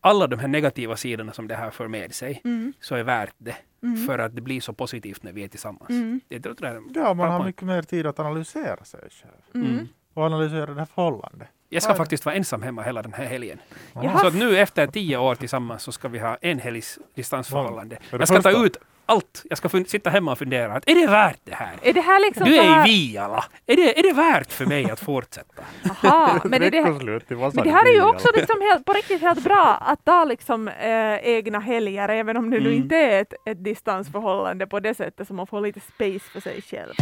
alla 0.01 0.27
de 0.27 0.39
här 0.39 0.47
negativa 0.47 0.95
sidorna 0.95 1.33
som 1.33 1.47
det 1.47 1.55
här 1.55 1.69
för 1.71 1.87
med 1.87 2.13
sig 2.15 2.41
Mm. 2.43 2.73
så 2.79 2.95
är 2.95 3.03
värt 3.03 3.33
det. 3.37 3.55
Mm. 3.83 4.05
För 4.07 4.19
att 4.19 4.35
det 4.35 4.41
blir 4.41 4.61
så 4.61 4.73
positivt 4.73 5.23
när 5.23 5.31
vi 5.31 5.43
är 5.43 5.47
tillsammans. 5.47 5.89
Mm. 5.89 6.21
Det 6.27 6.39
tror 6.39 6.55
jag 6.61 6.71
är 6.75 6.81
Ja, 6.95 7.13
man 7.13 7.31
har 7.31 7.45
mycket 7.45 7.61
mer 7.63 7.81
tid 7.81 8.05
att 8.07 8.19
analysera 8.19 8.83
sig 8.83 8.99
själv 8.99 9.33
Mm. 9.65 9.73
Mm. 9.73 9.87
och 10.13 10.23
analysera 10.23 10.65
det 10.65 10.79
här 10.79 10.85
förhållandet. 10.85 11.47
Jag 11.71 11.83
ska 11.83 11.95
faktiskt 11.95 12.25
vara 12.25 12.35
ensam 12.35 12.61
hemma 12.61 12.81
hela 12.83 13.01
den 13.01 13.13
här 13.13 13.25
helgen. 13.25 13.59
Jaha. 13.93 14.19
Så 14.19 14.27
att 14.27 14.35
nu 14.35 14.57
efter 14.57 14.87
tio 14.87 15.17
år 15.17 15.35
tillsammans 15.35 15.83
så 15.83 15.91
ska 15.91 16.07
vi 16.07 16.19
ha 16.19 16.35
en 16.41 16.59
helgs 16.59 16.99
distansförhållande. 17.15 17.97
Jag 18.11 18.27
ska 18.27 18.41
ta 18.41 18.65
ut 18.65 18.77
allt. 19.09 19.43
Jag 19.49 19.57
ska 19.57 19.69
sitta 19.69 20.09
hemma 20.09 20.31
och 20.31 20.37
fundera. 20.37 20.73
Att, 20.73 20.89
är 20.89 20.95
det 20.95 21.07
värt 21.07 21.39
det 21.43 21.55
här? 21.55 21.73
Är 21.81 21.93
det 21.93 22.01
här 22.01 22.19
liksom 22.19 22.45
Du 22.45 22.55
så 22.55 22.61
är 22.61 22.67
här... 22.67 22.87
i 22.89 23.11
Viala. 23.11 23.45
Är 23.65 23.75
det, 23.75 23.99
är 23.99 24.03
det 24.03 24.13
värt 24.13 24.51
för 24.51 24.65
mig 24.65 24.91
att 24.91 24.99
fortsätta? 24.99 25.63
Aha, 26.03 26.39
men, 26.43 26.63
är 26.63 26.71
det, 26.71 26.77
i 26.77 26.81
men 26.81 27.63
det 27.63 27.71
här 27.71 27.85
är 27.85 27.93
ju 27.93 28.01
också 28.01 28.27
liksom 28.35 28.61
helt, 28.61 28.85
på 28.85 28.93
riktigt 28.93 29.21
helt 29.21 29.43
bra 29.43 29.77
att 29.81 30.05
ta 30.05 30.23
liksom 30.23 30.67
eh, 30.67 31.15
egna 31.15 31.59
helger, 31.59 32.09
även 32.09 32.37
om 32.37 32.49
det 32.49 32.59
nu 32.59 32.69
Mm. 32.69 32.83
inte 32.83 32.95
är 32.95 33.21
ett, 33.21 33.33
ett 33.45 33.63
distansförhållande 33.63 34.67
på 34.67 34.79
det 34.79 34.93
sättet, 34.93 35.27
så 35.27 35.33
man 35.33 35.47
får 35.47 35.61
lite 35.61 35.79
space 35.79 36.19
för 36.33 36.39
sig 36.39 36.61
själv. 36.61 36.93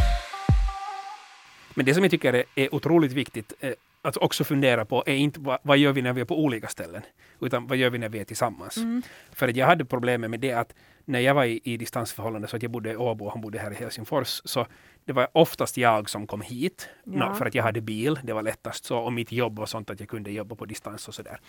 Men 1.74 1.86
det 1.86 1.94
som 1.94 2.04
jag 2.04 2.12
tycker 2.12 2.34
är, 2.34 2.44
är 2.56 2.76
otroligt 2.76 3.12
viktigt 3.12 3.54
eh, 3.60 3.72
att 4.08 4.18
också 4.18 4.44
fundera 4.44 4.86
på 4.86 5.04
är 5.06 5.16
inte 5.16 5.40
vad, 5.40 5.60
vad 5.62 5.78
gör 5.78 5.94
vi 5.94 6.02
när 6.02 6.14
vi 6.14 6.22
är 6.22 6.26
på 6.26 6.44
olika 6.44 6.68
ställen, 6.68 7.02
utan 7.42 7.68
vad 7.68 7.78
gör 7.78 7.90
vi 7.90 7.98
när 7.98 8.10
vi 8.10 8.20
är 8.20 8.24
tillsammans. 8.24 8.78
Mm. 8.78 9.02
För 9.32 9.48
att 9.48 9.56
jag 9.56 9.66
hade 9.66 9.86
problemet 9.86 10.30
med 10.30 10.40
det 10.40 10.52
att 10.52 10.74
när 11.06 11.20
jag 11.20 11.34
var 11.34 11.46
i, 11.46 11.62
i 11.64 11.78
distansförhållande, 11.78 12.48
så 12.48 12.56
att 12.56 12.64
jag 12.64 12.72
bodde 12.72 12.92
i 12.92 12.96
Åbo 12.96 13.26
och 13.26 13.32
han 13.32 13.42
bodde 13.42 13.60
här 13.60 13.72
i 13.72 13.76
Helsingfors, 13.76 14.42
så 14.46 14.68
det 15.06 15.14
var 15.14 15.28
oftast 15.34 15.78
jag 15.78 16.10
som 16.10 16.28
kom 16.28 16.42
hit, 16.42 16.90
Ja. 17.04 17.34
För 17.34 17.46
att 17.46 17.56
jag 17.56 17.64
hade 17.64 17.82
bil, 17.82 18.20
det 18.24 18.34
var 18.34 18.44
lättast 18.44 18.86
så, 18.86 18.98
och 18.98 19.14
mitt 19.14 19.32
jobb 19.32 19.60
och 19.60 19.70
sånt, 19.70 19.90
att 19.90 20.00
jag 20.00 20.10
kunde 20.10 20.32
jobba 20.32 20.56
på 20.56 20.66
distans 20.66 21.08
och 21.08 21.16
sådär. 21.16 21.40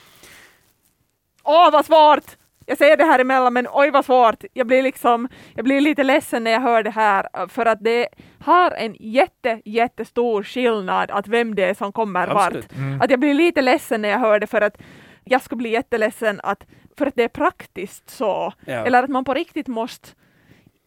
Åh, 1.42 1.72
vad 1.72 1.86
svårt! 1.86 2.36
Jag 2.68 2.78
säger 2.78 2.96
det 2.96 3.04
här 3.04 3.18
emellan, 3.18 3.52
men 3.52 3.66
oj 3.72 3.90
vad 3.90 4.04
svårt. 4.04 4.44
Jag 4.52 4.66
blir 4.66 4.83
liksom, 4.83 5.28
jag 5.54 5.64
blir 5.64 5.81
lite 5.81 6.04
ledsen 6.04 6.44
när 6.44 6.50
jag 6.50 6.61
hör 6.61 6.83
det 6.83 6.90
här, 6.90 7.48
för 7.48 7.66
att 7.66 7.85
det 7.85 8.09
har 8.40 8.70
en 8.70 8.96
jätte, 9.00 9.62
jättestor 9.64 10.42
skillnad 10.42 11.11
att 11.11 11.28
vem 11.28 11.54
det 11.54 11.64
är 11.64 11.74
som 11.74 11.92
kommer 11.92 12.26
vart. 12.26 12.46
Absolut. 12.46 12.72
Mm. 12.72 13.00
Att 13.00 13.11
jag 13.11 13.20
blir 13.20 13.35
lite 13.35 13.62
ledsen 13.62 14.02
när 14.02 14.09
jag 14.09 14.18
hör 14.18 14.40
det 14.40 14.46
för 14.46 14.61
att 14.61 14.78
jag 15.24 15.42
skulle 15.42 15.57
bli 15.57 15.70
jätteledsen 15.70 16.40
att, 16.42 16.66
för 16.98 17.07
att 17.07 17.14
det 17.16 17.24
är 17.24 17.28
praktiskt 17.28 18.11
så. 18.11 18.52
Ja. 18.64 18.87
Eller 18.87 19.02
att 19.02 19.11
man 19.11 19.24
på 19.24 19.35
riktigt 19.35 19.68
måste 19.68 20.09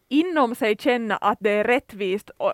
inom 0.08 0.54
sig 0.54 0.76
känna 0.76 1.16
att 1.16 1.38
det 1.40 1.50
är 1.50 1.64
rättvist. 1.64 2.30
Och, 2.30 2.52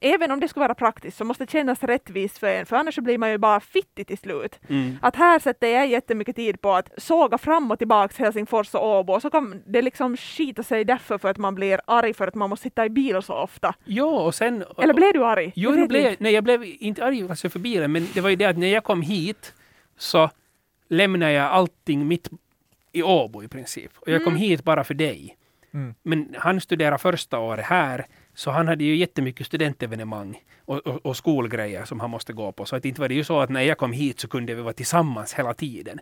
även 0.00 0.30
om 0.30 0.40
det 0.40 0.48
skulle 0.48 0.64
vara 0.64 0.74
praktiskt 0.74 1.16
så 1.16 1.24
måste 1.24 1.44
det 1.44 1.50
kännas 1.50 1.82
rättvist 1.82 2.38
för 2.38 2.46
en, 2.46 2.66
för 2.66 2.76
annars 2.76 2.94
så 2.94 3.00
blir 3.02 3.18
man 3.18 3.30
ju 3.30 3.38
bara 3.38 3.60
fittig 3.60 4.06
till 4.06 4.18
slut. 4.18 4.58
Mm. 4.68 4.96
Att 5.02 5.16
här 5.16 5.38
sätter 5.38 5.66
jag 5.68 5.86
jättemycket 5.86 6.36
tid 6.36 6.60
på 6.60 6.72
att 6.72 6.88
såga 6.96 7.38
fram 7.38 7.70
och 7.70 7.78
tillbaks 7.78 8.18
Helsingfors 8.18 8.74
och 8.74 8.98
Åbo, 8.98 9.12
och 9.12 9.22
så 9.22 9.30
kan 9.30 9.62
det 9.66 9.82
liksom 9.82 10.16
skita 10.16 10.62
sig 10.62 10.84
därför 10.84 11.18
för 11.18 11.28
att 11.28 11.38
man 11.38 11.54
blir 11.54 11.80
arg 11.86 12.14
för 12.14 12.26
att 12.26 12.34
man 12.34 12.50
måste 12.50 12.62
sitta 12.62 12.86
i 12.86 12.90
bil 12.90 13.22
så 13.22 13.34
ofta. 13.34 13.74
Jo, 13.84 14.08
och 14.08 14.34
sen... 14.34 14.64
Eller 14.82 14.94
blev 14.94 15.12
du 15.12 15.24
arg? 15.24 15.52
Jo, 15.56 15.74
Jag 15.76 15.88
blev, 15.88 16.06
inte. 16.10 16.22
nej, 16.22 16.32
jag 16.34 16.44
blev 16.44 16.64
inte 16.64 17.04
arg 17.04 17.26
alltså 17.30 17.48
för 17.50 17.58
bilen, 17.58 17.92
men 17.92 18.08
det 18.14 18.20
var 18.20 18.30
ju 18.30 18.36
det 18.36 18.44
att 18.44 18.58
när 18.58 18.68
jag 18.72 18.84
kom 18.84 19.02
hit 19.02 19.54
så 19.98 20.30
lämnade 20.88 21.32
jag 21.32 21.46
allting 21.46 22.08
mitt 22.08 22.28
i 22.92 23.02
Åbo 23.02 23.42
i 23.42 23.48
princip. 23.48 23.90
Och 23.98 24.08
jag 24.08 24.24
kom 24.24 24.32
Mm. 24.32 24.40
hit 24.42 24.64
bara 24.64 24.84
för 24.84 24.94
dig. 24.94 25.36
Mm. 25.74 25.94
Men 26.02 26.34
han 26.38 26.60
studerade 26.60 26.98
första 26.98 27.38
året 27.38 27.64
här, 27.64 28.06
så 28.38 28.50
han 28.50 28.68
hade 28.68 28.84
ju 28.84 28.96
jättemycket 28.96 29.46
studentevenemang 29.46 30.38
och, 30.64 30.86
och, 30.86 31.06
och 31.06 31.16
skolgrejer 31.16 31.84
som 31.84 32.00
han 32.00 32.10
måste 32.10 32.32
gå 32.32 32.52
på. 32.52 32.64
Så 32.64 32.76
att 32.76 32.84
inte 32.84 33.00
var 33.00 33.08
det 33.08 33.14
ju 33.14 33.24
så 33.24 33.40
att 33.40 33.50
när 33.50 33.60
jag 33.60 33.78
kom 33.78 33.92
hit 33.92 34.20
så 34.20 34.28
kunde 34.28 34.54
vi 34.54 34.62
vara 34.62 34.72
tillsammans 34.72 35.34
hela 35.34 35.54
tiden. 35.54 36.00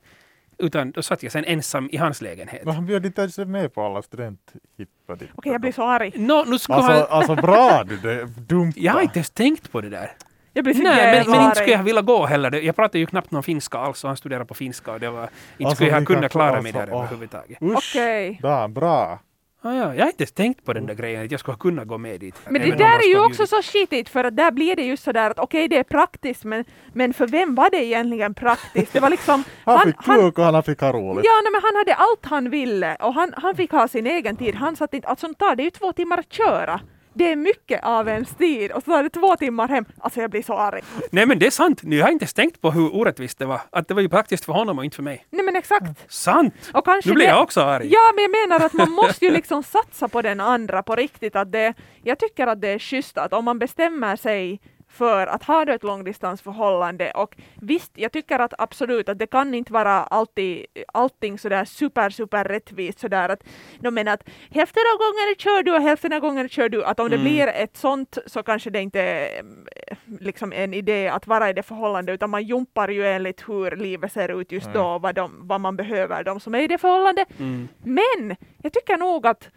Utan 0.58 0.90
då 0.90 1.02
satt 1.02 1.22
jag 1.22 1.32
sen 1.32 1.44
ensam 1.44 1.88
i 1.92 1.96
hans 1.96 2.20
lägenhet. 2.22 2.64
Men 2.64 2.74
han 2.74 2.86
bjöd 2.86 3.06
inte 3.06 3.20
ens 3.20 3.38
med 3.38 3.74
på 3.74 3.82
alla 3.82 4.02
studenthippa 4.02 5.14
dit. 5.18 5.28
Okej, 5.34 5.52
jag 5.52 5.60
blir 5.60 5.72
så 5.72 5.82
arg. 5.82 6.12
Nå, 6.16 6.44
nu 6.46 6.58
skulle 6.58 6.76
Alltså, 6.76 6.92
han... 6.92 7.06
alltså 7.08 7.34
bra 7.34 7.84
du, 7.84 7.96
det 7.96 8.24
dumt. 8.24 8.72
Jag 8.76 8.92
har 8.92 9.00
inte 9.02 9.18
ens 9.18 9.30
tänkt 9.30 9.72
på 9.72 9.80
det 9.80 9.88
där. 9.88 10.12
Jag 10.52 10.64
blir 10.64 10.74
Nej, 10.74 11.18
men, 11.18 11.30
men 11.30 11.44
inte 11.44 11.56
skulle 11.56 11.72
jag 11.72 11.82
vilja 11.82 12.02
gå 12.02 12.26
heller. 12.26 12.52
Jag 12.52 12.76
pratar 12.76 12.98
ju 12.98 13.06
knappt 13.06 13.30
någon 13.30 13.42
finska 13.42 13.78
alls 13.78 14.04
och 14.04 14.10
han 14.10 14.16
studerar 14.16 14.44
på 14.44 14.54
finska 14.54 14.92
och 14.92 15.00
det 15.00 15.10
var... 15.10 15.22
Inte 15.22 15.30
Alltså, 15.58 15.74
skulle 15.74 15.90
jag 15.90 16.06
kunna 16.06 16.28
klara 16.28 16.48
alltså, 16.48 16.62
mig 16.62 16.72
där 16.72 16.88
åh. 16.92 16.98
överhuvudtaget. 16.98 17.62
Usch, 17.62 17.92
Okej. 17.96 18.38
da, 18.42 18.68
bra. 18.68 19.18
Ah, 19.66 19.74
ja. 19.74 19.94
Jag 19.94 20.02
har 20.02 20.06
inte 20.06 20.22
ens 20.22 20.32
tänkt 20.32 20.64
på 20.64 20.72
den 20.72 20.86
där 20.86 20.94
grejen 20.94 21.24
att 21.24 21.30
jag 21.30 21.40
skulle 21.40 21.56
kunna 21.56 21.84
gå 21.84 21.98
med 21.98 22.20
dit. 22.20 22.34
Men 22.48 22.62
det 22.62 22.76
där 22.76 22.98
är 22.98 23.08
ju 23.08 23.18
också 23.20 23.42
bjudit. 23.42 23.50
så 23.50 23.62
skitigt 23.62 24.08
för 24.08 24.24
att 24.24 24.36
där 24.36 24.50
blir 24.50 24.76
det 24.76 24.82
just 24.82 25.02
sådär 25.04 25.30
att 25.30 25.38
okej 25.38 25.68
det 25.68 25.76
är 25.78 25.82
praktiskt 25.82 26.44
men, 26.44 26.64
men 26.92 27.14
för 27.14 27.26
vem 27.26 27.54
var 27.54 27.70
det 27.70 27.84
egentligen 27.84 28.34
praktiskt? 28.34 28.92
Det 28.92 29.00
var 29.00 29.10
liksom 29.10 29.44
Han 29.64 29.78
fick 29.86 29.96
kuk 29.96 30.38
och 30.38 30.44
han 30.44 30.62
fick 30.62 30.80
ha 30.80 30.92
roligt. 30.92 31.24
Ja, 31.24 31.32
nej, 31.42 31.52
men 31.52 31.60
han 31.64 31.76
hade 31.76 31.94
allt 31.94 32.26
han 32.26 32.50
ville 32.50 32.96
och 32.96 33.14
han, 33.14 33.34
han 33.36 33.56
fick 33.56 33.72
ha 33.72 33.88
sin 33.88 34.06
egen 34.06 34.36
tid. 34.36 34.54
Han 34.54 34.76
satt 34.76 34.94
inte, 34.94 35.08
alltså 35.08 35.34
tar 35.34 35.56
det 35.56 35.62
ju 35.62 35.70
två 35.70 35.92
timmar 35.92 36.18
att 36.18 36.32
köra. 36.32 36.80
Det 37.18 37.32
är 37.32 37.36
mycket 37.36 37.84
av 37.84 38.08
ens 38.08 38.34
tid 38.34 38.72
och 38.72 38.82
så 38.82 38.90
tar 38.90 39.02
det 39.02 39.10
två 39.10 39.36
timmar 39.36 39.68
hem. 39.68 39.84
Alltså 40.00 40.20
jag 40.20 40.30
blir 40.30 40.42
så 40.42 40.54
arg. 40.58 40.80
Nej 41.10 41.26
men 41.26 41.38
det 41.38 41.46
är 41.46 41.50
sant. 41.50 41.82
Nu 41.82 41.96
har 42.00 42.08
jag 42.08 42.12
inte 42.12 42.26
tänkt 42.26 42.60
på 42.60 42.70
hur 42.70 42.94
orättvist 42.96 43.38
det 43.38 43.46
var. 43.46 43.60
Att 43.70 43.88
det 43.88 43.94
var 43.94 44.02
ju 44.02 44.08
praktiskt 44.08 44.44
för 44.44 44.52
honom 44.52 44.78
och 44.78 44.84
inte 44.84 44.94
för 44.96 45.02
mig. 45.02 45.26
Nej 45.30 45.44
men 45.44 45.56
exakt. 45.56 46.12
Sant! 46.12 46.54
Och 46.74 46.84
kanske 46.84 47.10
Nu 47.10 47.14
blir 47.14 47.26
det- 47.26 47.30
jag 47.32 47.42
också 47.42 47.60
arg. 47.60 47.88
Ja, 47.90 48.12
men 48.14 48.22
jag 48.22 48.30
menar 48.30 48.66
att 48.66 48.72
man 48.72 48.90
måste 48.90 49.24
ju 49.24 49.30
liksom 49.30 49.62
satsa 49.62 50.08
på 50.08 50.22
den 50.22 50.40
andra 50.40 50.82
på 50.82 50.96
riktigt. 50.96 51.36
Att 51.36 51.52
det, 51.52 51.74
jag 52.02 52.18
tycker 52.18 52.46
att 52.46 52.60
det 52.60 52.68
är 52.68 52.78
schysst 52.78 53.18
att 53.18 53.32
om 53.32 53.44
man 53.44 53.58
bestämmer 53.58 54.16
sig 54.16 54.60
för 54.96 55.26
att 55.26 55.42
ha 55.44 55.62
ett 55.74 55.82
långdistansförhållande 55.82 57.10
och 57.10 57.36
visst, 57.54 57.92
jag 57.94 58.12
tycker 58.12 58.38
att 58.38 58.54
absolut 58.58 59.08
att 59.08 59.18
det 59.18 59.26
kan 59.26 59.54
inte 59.54 59.72
vara 59.72 59.90
alltid 59.92 60.66
allting 60.92 61.38
sådär 61.38 61.64
super, 61.64 62.10
super 62.10 62.44
rättvist 62.44 62.98
sådär 62.98 63.28
att 63.28 63.42
de 63.80 63.94
menar 63.94 64.12
att 64.12 64.28
hälften 64.50 64.82
av 64.92 64.98
gångerna 64.98 65.34
kör 65.38 65.62
du 65.62 65.72
och 65.74 65.82
hälften 65.82 66.12
av 66.12 66.20
gångerna 66.20 66.48
kör 66.48 66.68
du. 66.68 66.84
Att 66.84 67.00
om 67.00 67.08
det 67.10 67.16
Mm. 67.16 67.24
blir 67.24 67.46
ett 67.46 67.76
sånt 67.76 68.18
så 68.26 68.42
kanske 68.42 68.70
det 68.70 68.80
inte 68.82 69.00
är 69.00 69.42
eh, 69.86 69.96
liksom 70.20 70.52
en 70.52 70.74
idé 70.74 71.08
att 71.08 71.26
vara 71.26 71.50
i 71.50 71.52
det 71.52 71.62
förhållandet 71.62 72.14
utan 72.14 72.30
man 72.30 72.42
jumpar 72.44 72.88
ju 72.88 73.06
enligt 73.06 73.48
hur 73.48 73.76
livet 73.76 74.12
ser 74.12 74.40
ut 74.40 74.52
just 74.52 74.72
då, 74.72 74.98
vad, 74.98 75.14
de, 75.14 75.48
vad 75.48 75.60
man 75.60 75.76
behöver, 75.76 76.24
de 76.24 76.40
som 76.40 76.54
är 76.54 76.58
i 76.58 76.66
det 76.66 76.78
förhållandet. 76.78 77.28
Mm. 77.38 77.68
Men 77.84 78.36
jag 78.62 78.72
tycker 78.72 78.96
nog 78.96 79.26
att 79.26 79.48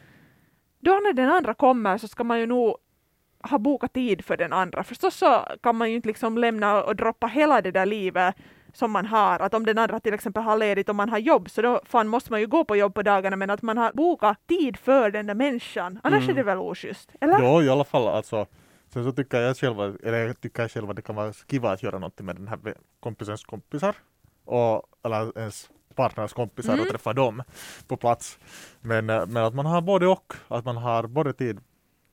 då 0.79 0.91
när 0.91 1.13
den 1.13 1.29
andra 1.29 1.53
kommer 1.53 1.97
så 1.97 2.07
ska 2.07 2.23
man 2.23 2.39
ju 2.39 2.45
nog 2.45 2.77
ha 3.43 3.57
bokat 3.59 3.93
tid 3.93 4.25
för 4.25 4.37
den 4.37 4.53
andra. 4.53 4.83
Förstås 4.83 5.15
så 5.15 5.45
kan 5.63 5.75
man 5.75 5.89
ju 5.89 5.95
inte 5.95 6.07
liksom 6.07 6.37
lämna 6.37 6.83
och 6.83 6.95
droppa 6.95 7.27
hela 7.27 7.61
det 7.61 7.71
där 7.71 7.85
livet 7.85 8.35
som 8.73 8.91
man 8.91 9.05
har. 9.05 9.39
Att 9.39 9.53
om 9.53 9.65
den 9.65 9.77
andra 9.77 9.99
till 9.99 10.13
exempel 10.13 10.43
har 10.43 10.57
ledigt 10.57 10.89
och 10.89 10.95
man 10.95 11.09
har 11.09 11.17
jobb 11.17 11.49
så 11.49 11.61
då 11.61 11.81
fan 11.85 12.07
måste 12.07 12.31
man 12.31 12.39
ju 12.39 12.47
gå 12.47 12.65
på 12.65 12.75
jobb 12.75 12.93
på 12.93 13.01
dagarna 13.01 13.35
men 13.35 13.49
att 13.49 13.61
man 13.61 13.77
har 13.77 13.91
bokat 13.93 14.47
tid 14.47 14.77
för 14.77 15.11
den 15.11 15.27
där 15.27 15.35
människan. 15.35 15.99
Annars 16.03 16.23
Mm. 16.23 16.29
är 16.29 16.33
det 16.35 16.43
väl 16.43 16.57
oschysst? 16.57 17.11
Eller? 17.21 17.39
Jo, 17.39 17.61
i 17.61 17.69
alla 17.69 17.83
fall 17.83 18.07
alltså. 18.07 18.45
Sen 18.93 19.03
så 19.03 19.11
tycker 19.11 19.41
jag 19.41 19.57
själv, 19.57 19.97
eller 20.03 20.17
jag 20.27 20.41
tycker 20.41 20.63
jag 20.63 20.71
själv 20.71 20.89
att 20.89 20.95
det 20.95 21.01
kan 21.01 21.15
vara 21.15 21.33
kiva 21.33 21.71
att 21.71 21.83
göra 21.83 21.99
något 21.99 22.21
med 22.21 22.35
den 22.35 22.47
här 22.47 22.59
kompisens 22.99 23.43
kompisar. 23.45 23.95
Och, 24.45 24.83
eller 25.03 25.37
ens 25.39 25.69
partners 25.95 26.33
kompisar 26.33 26.73
Mm. 26.73 26.83
och 26.85 26.91
träffa 26.91 27.13
dem 27.13 27.43
på 27.87 27.97
plats. 27.97 28.39
Men, 28.81 29.09
eh, 29.09 29.25
men 29.25 29.43
att 29.43 29.53
man 29.55 29.65
har 29.65 29.81
både 29.81 30.07
och. 30.07 30.33
Att 30.47 30.65
man 30.65 30.77
har 30.77 31.07
både 31.07 31.33
tid 31.33 31.59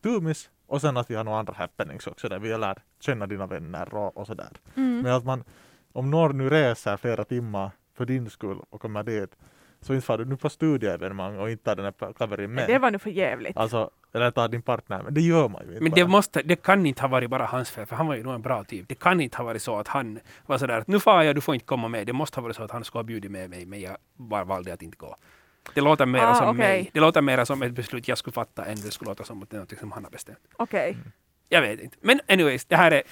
tumis 0.03 0.51
och 0.66 0.81
sen 0.81 0.96
att 0.96 1.11
vi 1.11 1.14
har 1.14 1.24
några 1.24 1.38
andra 1.38 1.55
happenings 1.55 2.07
också 2.07 2.29
där 2.29 2.38
vi 2.38 2.59
lär 2.59 2.79
känna 3.00 3.26
dina 3.26 3.46
vänner 3.46 3.94
och, 3.94 4.16
och 4.16 4.26
sådär. 4.26 4.50
Mm. 4.76 5.00
Men 5.00 5.12
att 5.12 5.24
man, 5.24 5.44
om 5.92 6.11
någon 6.11 6.38
nu 6.38 6.50
reser 6.50 6.96
flera 6.96 7.24
timmar 7.24 7.70
för 7.94 8.05
din 8.05 8.31
skull 8.31 8.59
och 8.70 8.81
kommer 8.81 9.02
dit 9.02 9.37
så 9.81 9.94
inte 9.94 10.07
far 10.07 10.18
du 10.18 10.24
nu 10.24 10.37
på 10.37 10.48
studieevenemang 10.48 11.38
och 11.38 11.50
inte 11.50 11.64
tar 11.64 11.76
den 11.76 11.85
här 11.85 12.12
kaverin 12.12 12.55
med. 12.55 12.68
Det 12.68 12.79
var 12.79 12.90
nu 12.90 12.98
för 12.98 13.11
jävligt. 13.11 13.57
Alltså, 13.57 13.90
eller 14.12 14.31
tar 14.31 14.48
din 14.48 14.62
partner 14.62 15.02
men 15.02 15.14
det 15.14 15.20
gör 15.20 15.48
man 15.48 15.62
ju 15.62 15.68
inte 15.68 15.83
Men 15.83 15.92
det, 15.92 16.05
bara. 16.05 16.11
måste, 16.11 16.42
det 16.42 16.57
kan 16.57 16.87
inte 16.87 17.02
ha 17.02 17.09
varit 17.09 17.31
bara 17.31 17.46
hans 17.46 17.70
fel, 17.70 17.87
för 17.87 17.96
han 17.96 18.07
var 18.07 18.14
ju 18.14 18.22
nog 18.22 18.35
en 18.35 18.42
bra 18.42 18.64
typ. 18.64 18.88
Det 18.88 18.94
kan 18.94 19.20
inte 19.20 19.37
ha 19.37 19.44
varit 19.44 19.62
så 19.62 19.79
att 19.79 19.88
han 19.88 20.18
var 20.46 20.59
sådär 20.59 20.79
att 20.79 20.88
nu 20.88 21.00
far 21.00 21.22
jag, 21.22 21.35
du 21.35 21.40
får 21.40 21.55
inte 21.55 21.66
komma 21.66 21.88
med. 21.88 22.07
Det 22.07 22.12
måste 22.12 22.37
ha 22.40 22.42
varit 22.42 22.57
så 22.57 22.62
att 22.62 22.70
han 22.70 22.85
skulle 22.85 22.98
ha 22.98 23.05
bjudit 23.07 23.31
med 23.31 23.50
mig, 23.50 23.66
men 23.66 23.81
jag 23.81 23.96
bara 24.16 24.44
valde 24.44 24.72
att 24.72 24.83
inte 24.83 24.96
gå. 24.96 25.16
Det 25.74 25.81
låter 25.81 26.07
mer 26.07 26.20
Ah, 26.20 26.35
som 26.35 26.48
okej. 26.48 26.59
mig. 26.59 26.90
Det 26.92 27.00
låter 27.00 27.22
mer 27.22 27.44
som 27.44 27.62
ett 27.62 27.72
beslut 27.72 28.09
jag 28.09 28.18
skulle 28.18 28.35
fatta 28.35 28.64
än 28.64 28.76
det 28.76 28.90
skulle 28.90 29.09
låta 29.09 29.24
som 29.24 29.42
att 29.42 29.50
det 29.50 29.57
är 29.57 29.61
något 29.61 29.79
som 29.79 29.92
han 29.92 30.05
har 30.05 30.11
bestämt. 30.11 30.38
Okej. 30.57 30.96
Jag 31.48 31.61
vet 31.62 31.81
inte. 31.81 31.96
Men 32.00 32.20
anyways, 32.29 32.64
det 32.64 32.76
här 32.76 32.90
är 32.90 33.02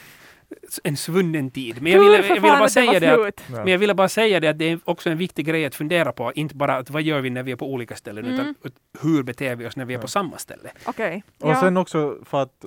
en 0.84 0.96
svunnen 0.96 1.50
tid. 1.50 1.82
Men 1.82 1.92
jag 1.92 2.00
ville, 2.00 2.16
jag 2.16 2.22
ville 2.34 2.40
bara 2.40 2.68
säga 2.68 3.00
det 3.00 3.26
att. 3.26 3.42
Ja. 3.50 3.56
men 3.56 3.66
jag 3.68 3.78
ville 3.78 3.94
bara 3.94 4.08
säga 4.08 4.40
det 4.40 4.48
att 4.48 4.58
det 4.58 4.64
är 4.64 4.80
också 4.84 5.10
en 5.10 5.18
viktig 5.18 5.46
grej 5.46 5.64
att 5.66 5.74
fundera 5.74 6.12
på. 6.12 6.32
Inte 6.34 6.54
bara 6.54 6.76
att 6.76 6.90
vad 6.90 7.02
gör 7.02 7.20
vi 7.20 7.30
när 7.30 7.42
vi 7.42 7.52
är 7.52 7.56
på 7.56 7.72
olika 7.72 7.96
ställen, 7.96 8.24
Mm. 8.24 8.34
utan 8.40 8.54
hur 9.00 9.22
beter 9.22 9.56
vi 9.56 9.66
oss 9.66 9.76
när 9.76 9.84
vi 9.84 9.94
är 9.94 9.98
på 9.98 10.04
Ja. 10.04 10.08
samma 10.08 10.38
ställe. 10.38 10.70
Okej. 10.84 11.22
Och 11.40 11.50
Ja. 11.50 11.60
sen 11.60 11.76
också 11.76 12.18
för 12.24 12.42
att 12.42 12.64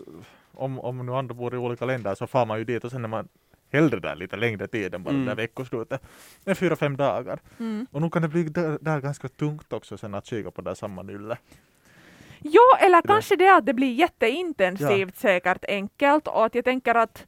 om, 0.54 0.80
om 0.80 1.06
nu 1.06 1.12
andra 1.13 1.34
bor 1.36 1.54
i 1.54 1.58
olika 1.58 1.86
länder 1.86 2.15
så 2.15 2.28
far 2.28 2.45
man 2.45 2.58
ju 2.58 2.63
dit 2.63 2.84
och 2.84 2.91
sen 2.91 3.04
är 3.04 3.08
man 3.10 3.28
hellre 3.72 4.00
där 4.00 4.16
lite 4.16 4.36
längre 4.36 4.68
tid 4.68 4.94
än 4.96 5.04
bara 5.04 5.10
Mm. 5.10 5.26
det 5.26 5.32
där 5.32 5.36
veckoslutet. 5.36 6.02
Det 6.44 6.52
är 6.52 6.56
fyra, 6.56 6.76
fem 6.76 6.98
dagar. 6.98 7.40
Mm. 7.60 7.88
Och 7.92 8.02
nu 8.02 8.10
kan 8.10 8.22
det 8.22 8.28
bli 8.28 8.44
där, 8.44 8.78
där 8.82 9.02
ganska 9.02 9.28
tungt 9.28 9.74
också 9.74 9.98
sen 9.98 10.14
att 10.16 10.26
kika 10.26 10.52
på 10.52 10.62
det 10.62 10.70
där 10.70 10.76
samma 10.76 11.04
nylle. 11.04 11.38
Jo, 12.40 12.62
eller 12.80 13.02
Det- 13.02 13.08
kanske 13.08 13.36
det 13.36 13.56
att 13.56 13.66
det 13.66 13.74
blir 13.74 13.94
jätteintensivt 13.94 15.18
säkert 15.18 15.66
enkelt 15.68 16.28
och 16.28 16.46
att 16.46 16.56
jag 16.56 16.66
tänker 16.66 16.96
att 16.96 17.26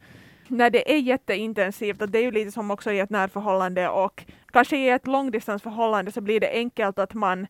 när 0.48 0.70
det 0.70 0.92
är 0.94 0.98
jätteintensivt, 0.98 2.02
att 2.02 2.12
det 2.12 2.20
är 2.20 2.24
ju 2.24 2.32
lite 2.32 2.52
som 2.52 2.72
också 2.72 2.92
i 2.92 3.00
ett 3.00 3.10
närförhållande 3.10 3.90
och 3.90 4.24
kanske 4.52 4.78
i 4.78 4.90
ett 4.90 5.08
långdistansförhållande 5.08 6.12
så 6.12 6.22
blir 6.22 6.40
det 6.40 6.52
enkelt 6.54 7.00
att 7.00 7.14
man 7.14 7.48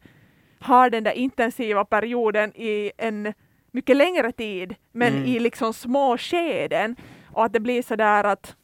har 0.59 0.89
den 0.89 1.03
där 1.03 1.11
intensiva 1.11 1.85
perioden 1.85 2.51
i 2.55 2.91
en 2.97 3.33
mycket 3.71 3.97
längre 3.97 4.31
tid, 4.31 4.75
men 4.91 5.13
Mm. 5.13 5.25
i 5.25 5.39
liksom 5.39 5.73
små 5.73 6.17
skeden 6.17 6.95
och 7.33 7.45
att 7.45 7.53
det 7.53 7.59
blir 7.59 7.81
så 7.81 7.95
där 7.95 8.23
att 8.23 8.55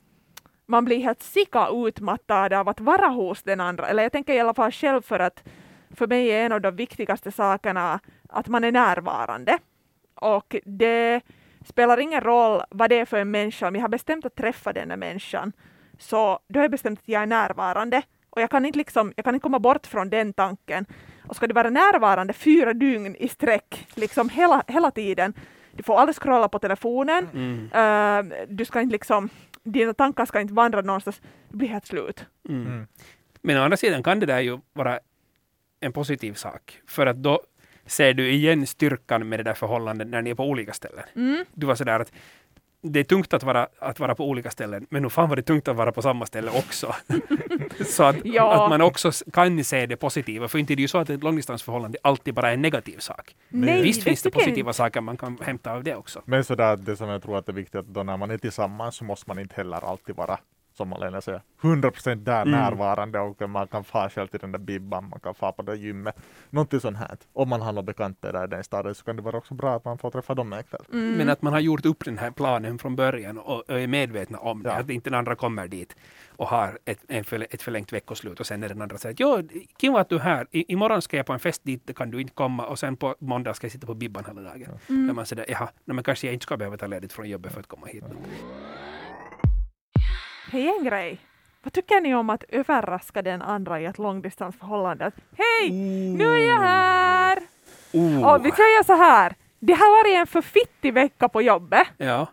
man 0.65 0.85
blir 0.85 0.99
helt 0.99 1.23
sika 1.23 1.67
utmattad 1.73 2.53
av 2.53 2.69
att 2.69 2.79
vara 2.79 3.07
hos 3.07 3.43
den 3.43 3.59
andra. 3.61 3.87
Eller 3.87 4.03
jag 4.03 4.11
tänker 4.11 4.33
i 4.33 4.39
alla 4.39 4.53
fall 4.53 4.71
själv 4.71 5.01
för 5.01 5.19
att 5.19 5.43
för 5.95 6.07
mig 6.07 6.29
är 6.29 6.45
en 6.45 6.51
av 6.51 6.61
de 6.61 6.75
viktigaste 6.75 7.31
sakerna 7.31 7.99
att 8.29 8.47
man 8.47 8.63
är 8.63 8.71
närvarande. 8.71 9.57
Och 10.15 10.55
det 10.65 11.21
spelar 11.65 11.97
ingen 11.97 12.21
roll 12.21 12.61
vad 12.69 12.89
det 12.89 12.99
är 12.99 13.05
för 13.05 13.17
en 13.17 13.31
människa. 13.31 13.67
Om 13.67 13.75
jag 13.75 13.81
har 13.81 13.89
bestämt 13.89 14.25
att 14.25 14.35
träffa 14.35 14.73
den 14.73 14.89
här 14.89 14.97
människan 14.97 15.51
så 15.99 16.39
då 16.47 16.59
har 16.59 16.63
jag 16.63 16.71
bestämt 16.71 16.99
att 16.99 17.07
jag 17.07 17.21
är 17.21 17.25
närvarande. 17.25 18.01
Och 18.29 18.41
jag 18.41 18.49
kan 18.49 18.65
inte, 18.65 18.77
liksom, 18.77 19.13
jag 19.15 19.25
kan 19.25 19.35
inte 19.35 19.43
komma 19.43 19.59
bort 19.59 19.87
från 19.87 20.09
den 20.09 20.33
tanken. 20.33 20.85
Och 21.27 21.35
ska 21.35 21.47
du 21.47 21.53
vara 21.53 21.69
närvarande 21.69 22.33
fyra 22.33 22.73
dygn 22.73 23.15
i 23.15 23.27
sträck, 23.27 23.87
liksom 23.95 24.29
hela, 24.29 24.63
hela 24.67 24.91
tiden. 24.91 25.33
Du 25.71 25.83
får 25.83 25.99
aldrig 25.99 26.15
scrolla 26.15 26.49
på 26.49 26.59
telefonen. 26.59 27.29
Mm. 27.33 27.69
Eh, 27.71 28.45
du 28.49 28.65
ska 28.65 28.81
inte 28.81 28.91
liksom, 28.91 29.29
dina 29.65 29.93
tankar 29.93 30.25
ska 30.25 30.41
inte 30.41 30.53
vandra 30.53 30.81
någonstans. 30.81 31.21
Det 31.49 31.57
blir 31.57 31.67
helt 31.67 31.85
slut. 31.85 32.25
Mm. 32.49 32.67
Mm. 32.67 32.87
Men 33.41 33.57
å 33.57 33.61
andra 33.61 33.77
sidan 33.77 34.03
kan 34.03 34.19
det 34.19 34.25
där 34.25 34.39
ju 34.39 34.59
vara 34.73 34.99
en 35.79 35.93
positiv 35.93 36.33
sak. 36.33 36.81
För 36.87 37.05
att 37.05 37.17
då 37.17 37.41
ser 37.85 38.13
du 38.13 38.31
igen 38.31 38.67
styrkan 38.67 39.29
med 39.29 39.39
det 39.39 39.43
där 39.43 39.53
förhållandet 39.53 40.07
när 40.07 40.21
ni 40.21 40.29
är 40.29 40.35
på 40.35 40.43
olika 40.43 40.73
ställen. 40.73 41.03
Mm. 41.15 41.45
Du 41.53 41.67
var 41.67 41.75
sådär 41.75 41.99
att 41.99 42.11
det 42.91 42.99
är 42.99 43.03
tungt 43.03 43.33
att 43.33 43.43
vara, 43.43 43.67
att 43.79 43.99
vara 43.99 44.15
på 44.15 44.25
olika 44.29 44.51
ställen, 44.51 44.87
men 44.89 45.01
nog 45.01 45.11
fan 45.11 45.29
var 45.29 45.35
det 45.35 45.41
tungt 45.41 45.67
att 45.67 45.75
vara 45.75 45.91
på 45.91 46.01
samma 46.01 46.25
ställe 46.25 46.51
också. 46.51 46.95
så 47.85 48.03
att, 48.03 48.15
Ja. 48.23 48.63
att 48.63 48.69
man 48.69 48.81
också 48.81 49.11
kan 49.33 49.63
se 49.63 49.85
det 49.85 49.95
positiva. 49.95 50.47
För 50.47 50.59
inte 50.59 50.73
är 50.73 50.75
det 50.75 50.81
ju 50.81 50.87
så 50.87 50.97
att 50.97 51.09
ett 51.09 51.23
långdistansförhållande 51.23 51.97
alltid 52.01 52.33
bara 52.33 52.49
är 52.49 52.53
en 52.53 52.61
negativ 52.61 52.97
sak. 52.99 53.35
Nej, 53.49 53.81
Visst 53.81 54.03
finns 54.03 54.21
det 54.21 54.29
tycker 54.29 54.39
jag 54.39 54.45
positiva 54.45 54.69
inte. 54.69 54.77
saker 54.77 55.01
man 55.01 55.17
kan 55.17 55.37
hämta 55.41 55.71
av 55.73 55.83
det 55.83 55.95
också. 55.95 56.21
Men 56.25 56.43
sådär, 56.43 56.77
det 56.77 56.95
som 56.97 57.09
jag 57.09 57.23
tror 57.23 57.37
att 57.37 57.49
är 57.49 57.53
viktigt 57.53 57.75
att 57.75 57.85
då 57.87 58.03
när 58.03 58.17
man 58.17 58.31
är 58.31 58.37
tillsammans 58.37 58.95
så 58.95 59.03
måste 59.03 59.29
man 59.29 59.39
inte 59.39 59.55
heller 59.55 59.89
alltid 59.89 60.15
vara 60.15 60.37
som 60.77 60.89
Malena 60.89 61.21
säger, 61.21 61.41
100% 61.61 62.15
där 62.23 62.41
Mm. 62.41 62.51
närvarande 62.51 63.19
och 63.19 63.49
man 63.49 63.67
kan 63.67 63.83
få 63.83 64.09
själv 64.09 64.27
till 64.27 64.39
den 64.39 64.51
där 64.51 64.59
bibban, 64.59 65.09
man 65.09 65.19
kan 65.19 65.35
få 65.35 65.51
på 65.51 65.61
det 65.61 65.75
gymmet. 65.75 66.15
Någonting 66.49 66.79
sånt 66.79 66.97
här. 66.97 67.17
Om 67.33 67.49
man 67.49 67.61
har 67.61 67.71
några 67.71 67.83
bekanta 67.83 68.31
där 68.31 68.43
i 68.43 68.47
den 68.47 68.63
staden 68.63 68.95
så 68.95 69.03
kan 69.05 69.15
det 69.15 69.21
vara 69.21 69.37
också 69.37 69.53
bra 69.53 69.75
att 69.75 69.85
man 69.85 69.97
får 69.97 70.11
träffa 70.11 70.35
dem 70.35 70.53
en 70.53 70.63
kväll. 70.63 70.81
Mm. 70.93 71.17
Men 71.17 71.29
att 71.29 71.41
man 71.41 71.53
har 71.53 71.59
gjort 71.59 71.85
upp 71.85 72.05
den 72.05 72.17
här 72.17 72.31
planen 72.31 72.79
från 72.79 72.95
början 72.95 73.37
och, 73.37 73.69
är 73.69 73.87
medvetna 73.87 74.37
om 74.37 74.63
det. 74.63 74.69
Ja. 74.69 74.75
Att 74.75 74.89
inte 74.89 75.09
den 75.09 75.19
andra 75.19 75.35
kommer 75.35 75.67
dit 75.67 75.95
och 76.29 76.47
har 76.47 76.79
ett, 76.85 76.99
ett 77.07 77.61
förlängt 77.61 77.93
veckoslut 77.93 78.39
och 78.39 78.45
sen 78.45 78.63
är 78.63 78.69
den 78.69 78.81
andra 78.81 78.97
säger 78.97 79.13
att 79.13 79.19
jo, 79.19 79.59
kiva 79.81 79.99
att 79.99 80.09
du 80.09 80.15
är 80.15 80.19
här. 80.19 80.47
I, 80.51 80.73
imorgon 80.73 81.01
ska 81.01 81.17
jag 81.17 81.25
på 81.25 81.33
en 81.33 81.39
fest 81.39 81.61
dit, 81.63 81.81
det 81.85 81.93
kan 81.93 82.11
du 82.11 82.21
inte 82.21 82.33
komma 82.33 82.65
och 82.65 82.79
sen 82.79 82.97
på 82.97 83.15
måndag 83.19 83.53
ska 83.53 83.65
jag 83.65 83.71
sitta 83.71 83.87
på 83.87 83.93
bibban 83.93 84.23
hela 84.27 84.41
dagen. 84.41 84.79
Mm. 84.89 85.07
Där 85.07 85.13
man 85.13 85.25
säger, 85.25 85.45
jaha, 85.49 85.69
men 85.85 86.03
kanske 86.03 86.27
jag 86.27 86.33
inte 86.33 86.43
ska 86.43 86.57
behöva 86.57 86.77
ta 86.77 86.87
ledigt 86.87 87.13
från 87.13 87.29
jobbet 87.29 87.53
för 87.53 87.59
att 87.59 87.67
komma 87.67 87.87
hit. 87.87 88.03
Hej 90.55 90.67
en 90.79 90.83
grej. 90.85 91.19
Vad 91.63 91.73
tycker 91.73 92.01
ni 92.01 92.15
om 92.15 92.29
att 92.29 92.43
överraska 92.49 93.21
den 93.21 93.41
andra 93.41 93.81
i 93.81 93.85
ett 93.85 93.97
långdistansförhållande? 93.97 95.05
Att, 95.05 95.13
Hej! 95.37 95.71
Nu 96.17 96.23
är 96.33 96.47
jag 96.49 96.59
här! 96.59 97.37
Oh. 97.93 98.33
Och 98.33 98.45
vi 98.45 98.51
säger 98.51 98.83
så 98.83 98.93
här. 98.95 99.35
Det 99.59 99.73
har 99.73 100.03
varit 100.03 100.19
en 100.19 100.27
för 100.27 100.41
fittig 100.41 100.93
vecka 100.93 101.29
på 101.29 101.41
jobbet. 101.41 101.87
Ja. 101.97 102.27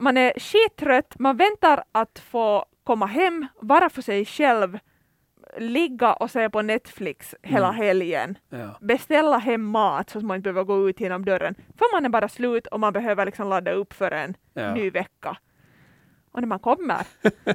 Man 0.00 0.16
är 0.16 0.32
skittrött, 0.40 1.18
man 1.18 1.36
väntar 1.36 1.84
att 1.92 2.18
få 2.18 2.64
komma 2.84 3.06
hem, 3.06 3.46
vara 3.60 3.90
för 3.90 4.02
sig 4.02 4.24
själv, 4.24 4.78
ligga 5.58 6.12
och 6.12 6.30
se 6.30 6.50
på 6.50 6.62
Netflix 6.62 7.34
hela 7.42 7.68
Mm. 7.68 7.76
helgen. 7.80 8.38
ja. 8.48 8.78
Beställa 8.80 9.38
hem 9.38 9.64
mat 9.64 10.10
så 10.10 10.18
att 10.18 10.24
man 10.24 10.36
inte 10.36 10.52
behöver 10.52 10.64
gå 10.74 10.88
ut 10.88 11.00
genom 11.00 11.24
dörren. 11.24 11.54
För 11.78 11.96
man 11.96 12.04
är 12.04 12.08
bara 12.08 12.28
slut 12.28 12.66
och 12.66 12.80
man 12.80 12.92
behöver 12.92 13.26
liksom 13.26 13.48
ladda 13.48 13.72
upp 13.72 13.92
för 13.92 14.10
en 14.10 14.34
Ja. 14.54 14.74
ny 14.74 14.90
vecka. 14.90 15.36
Och 16.36 16.42
när 16.42 16.48
man 16.48 16.58
kommer 16.58 17.06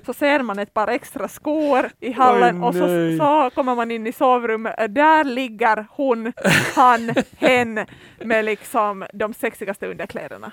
så 0.06 0.14
ser 0.14 0.42
man 0.42 0.60
ett 0.60 0.74
par 0.74 0.88
extra 0.88 1.28
skor 1.28 1.90
i 2.00 2.12
hallen 2.12 2.64
Oj, 2.64 2.68
och 2.68 2.74
så, 2.76 2.88
så 3.20 3.56
kommer 3.56 3.76
man 3.76 3.92
in 3.92 4.08
i 4.08 4.12
sovrummet. 4.12 4.76
Där 4.96 5.24
ligger 5.24 5.86
hon, 5.90 6.34
han, 6.76 7.14
hen 7.38 7.86
med 8.20 8.46
liksom 8.46 9.06
de 9.14 9.34
sexigaste 9.34 9.88
underkläderna. 9.88 10.52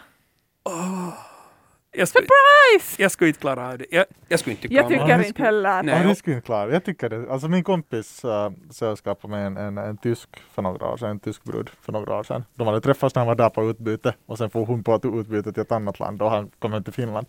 Jag 1.92 2.08
skulle, 2.08 2.26
Surprise! 2.26 3.02
jag 3.02 3.10
skulle 3.10 3.28
inte 3.28 3.40
klara 3.40 3.68
av 3.68 3.78
det. 3.78 3.86
Jag, 3.90 4.04
jag 4.28 4.40
skulle 4.40 4.52
inte 4.52 4.62
tycka 4.62 4.74
Jag 4.74 4.84
om 4.84 4.90
tycker 4.92 5.06
det 5.06 5.14
inte 5.14 5.28
skulle- 5.28 5.44
heller. 5.46 5.82
Nej. 5.82 6.00
Ja, 6.02 6.08
det 6.08 6.14
skulle 6.14 6.36
jag 6.36 6.44
klara. 6.44 6.72
Jag 6.72 6.84
tycker 6.84 7.08
det. 7.08 7.30
Alltså 7.32 7.48
min 7.48 7.64
kompis 7.64 8.24
uh, 8.24 8.50
sällskapade 8.70 9.30
med 9.30 9.46
en, 9.46 9.56
en, 9.56 9.78
en 9.78 9.96
tysk 9.96 10.28
för 10.54 10.62
några 10.62 10.86
år 10.86 10.96
sedan, 10.96 11.10
en 11.10 11.20
tysk 11.20 11.44
brud 11.44 11.70
för 11.82 11.92
några 11.92 12.16
år 12.18 12.22
sedan. 12.22 12.44
De 12.54 12.66
hade 12.66 12.80
träffats 12.80 13.14
när 13.14 13.20
han 13.20 13.26
var 13.26 13.34
där 13.34 13.50
på 13.50 13.64
utbyte 13.70 14.14
och 14.26 14.38
sen 14.38 14.50
får 14.50 14.66
hon 14.66 14.84
på 14.84 14.94
utbyte 15.04 15.52
till 15.52 15.62
ett 15.62 15.72
annat 15.72 16.00
land 16.00 16.22
och 16.22 16.30
han 16.30 16.50
kom 16.58 16.72
hem 16.72 16.84
till 16.84 16.92
Finland. 16.92 17.26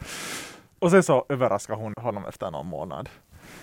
Och 0.80 0.92
sen 0.92 1.04
så 1.04 1.26
överraskade 1.30 1.80
hon 1.80 1.94
honom 1.98 2.26
efter 2.26 2.52
någon 2.52 2.68
månad. 2.68 3.10